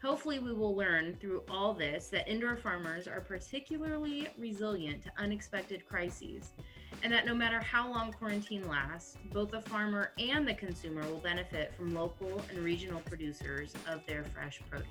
Hopefully, 0.03 0.39
we 0.41 0.53
will 0.53 0.77
learn 0.77 1.17
through 1.19 1.43
all 1.49 1.73
this 1.73 2.09
that 2.09 2.29
indoor 2.29 2.55
farmers 2.55 3.09
are 3.09 3.23
particularly 3.23 4.29
resilient 4.37 5.03
to 5.05 5.11
unexpected 5.17 5.87
crises, 5.89 6.53
and 7.03 7.11
that 7.11 7.25
no 7.25 7.35
matter 7.35 7.61
how 7.61 7.91
long 7.91 8.13
quarantine 8.13 8.69
lasts, 8.69 9.17
both 9.33 9.53
the 9.53 9.63
farmer 9.63 10.13
and 10.19 10.47
the 10.47 10.53
consumer 10.53 11.01
will 11.09 11.17
benefit 11.17 11.73
from 11.75 11.95
local 11.95 12.43
and 12.51 12.59
regional 12.59 13.01
producers 13.01 13.73
of 13.89 14.05
their 14.07 14.25
fresh 14.25 14.61
produce. 14.71 14.89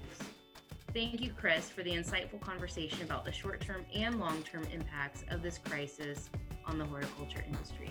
Thank 0.94 1.22
you, 1.22 1.32
Chris, 1.32 1.72
for 1.72 1.82
the 1.82 1.90
insightful 1.90 2.40
conversation 2.40 3.02
about 3.02 3.26
the 3.26 3.32
short 3.32 3.62
term 3.62 3.84
and 3.96 4.20
long 4.20 4.44
term 4.44 4.64
impacts 4.72 5.24
of 5.30 5.42
this 5.42 5.58
crisis 5.58 6.30
on 6.66 6.78
the 6.78 6.86
horticulture 6.86 7.44
industry. 7.48 7.90